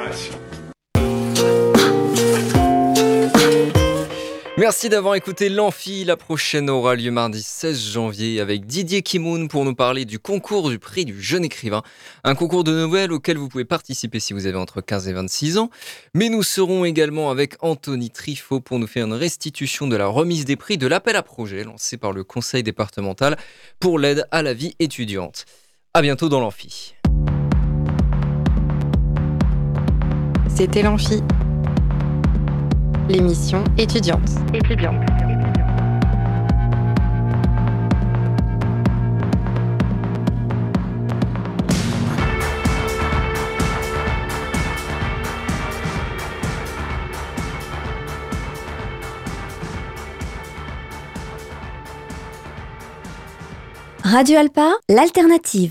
Merci 4.60 4.90
d'avoir 4.90 5.16
écouté 5.16 5.48
l'Amphi. 5.48 6.04
La 6.04 6.18
prochaine 6.18 6.70
aura 6.70 6.94
lieu 6.94 7.12
mardi 7.12 7.42
16 7.42 7.92
janvier 7.92 8.42
avec 8.42 8.66
Didier 8.66 9.02
Kimoun 9.02 9.48
pour 9.48 9.64
nous 9.64 9.74
parler 9.74 10.04
du 10.04 10.20
concours 10.20 10.70
du 10.70 10.80
prix 10.80 11.06
du 11.06 11.22
jeune 11.22 11.46
écrivain. 11.46 11.82
Un 12.26 12.36
concours 12.36 12.66
de 12.66 12.74
nouvelles 12.74 13.14
auquel 13.14 13.38
vous 13.38 13.48
pouvez 13.48 13.64
participer 13.64 14.20
si 14.20 14.34
vous 14.34 14.48
avez 14.48 14.58
entre 14.58 14.82
15 14.82 15.08
et 15.08 15.14
26 15.14 15.60
ans. 15.60 15.70
Mais 16.14 16.28
nous 16.28 16.44
serons 16.44 16.84
également 16.84 17.32
avec 17.32 17.56
Anthony 17.62 18.10
Trifot 18.10 18.60
pour 18.60 18.80
nous 18.80 18.88
faire 18.88 19.06
une 19.06 19.14
restitution 19.14 19.88
de 19.88 19.96
la 19.96 20.08
remise 20.08 20.44
des 20.44 20.58
prix 20.58 20.78
de 20.78 20.88
l'appel 20.88 21.16
à 21.16 21.24
projet 21.24 21.64
lancé 21.64 21.96
par 21.96 22.12
le 22.12 22.26
conseil 22.26 22.62
départemental 22.62 23.38
pour 23.80 23.98
l'aide 23.98 24.26
à 24.30 24.42
la 24.42 24.54
vie 24.54 24.76
étudiante. 24.80 25.46
À 25.94 26.02
bientôt 26.02 26.28
dans 26.28 26.42
l'Amphi. 26.42 26.96
C'était 30.54 30.82
l'Amphi, 30.82 31.24
l'émission 33.10 33.64
étudiante. 33.78 34.30
Étudiante. 34.54 34.96
Radio 54.04 54.38
Alpa, 54.38 54.72
l'alternative. 54.90 55.68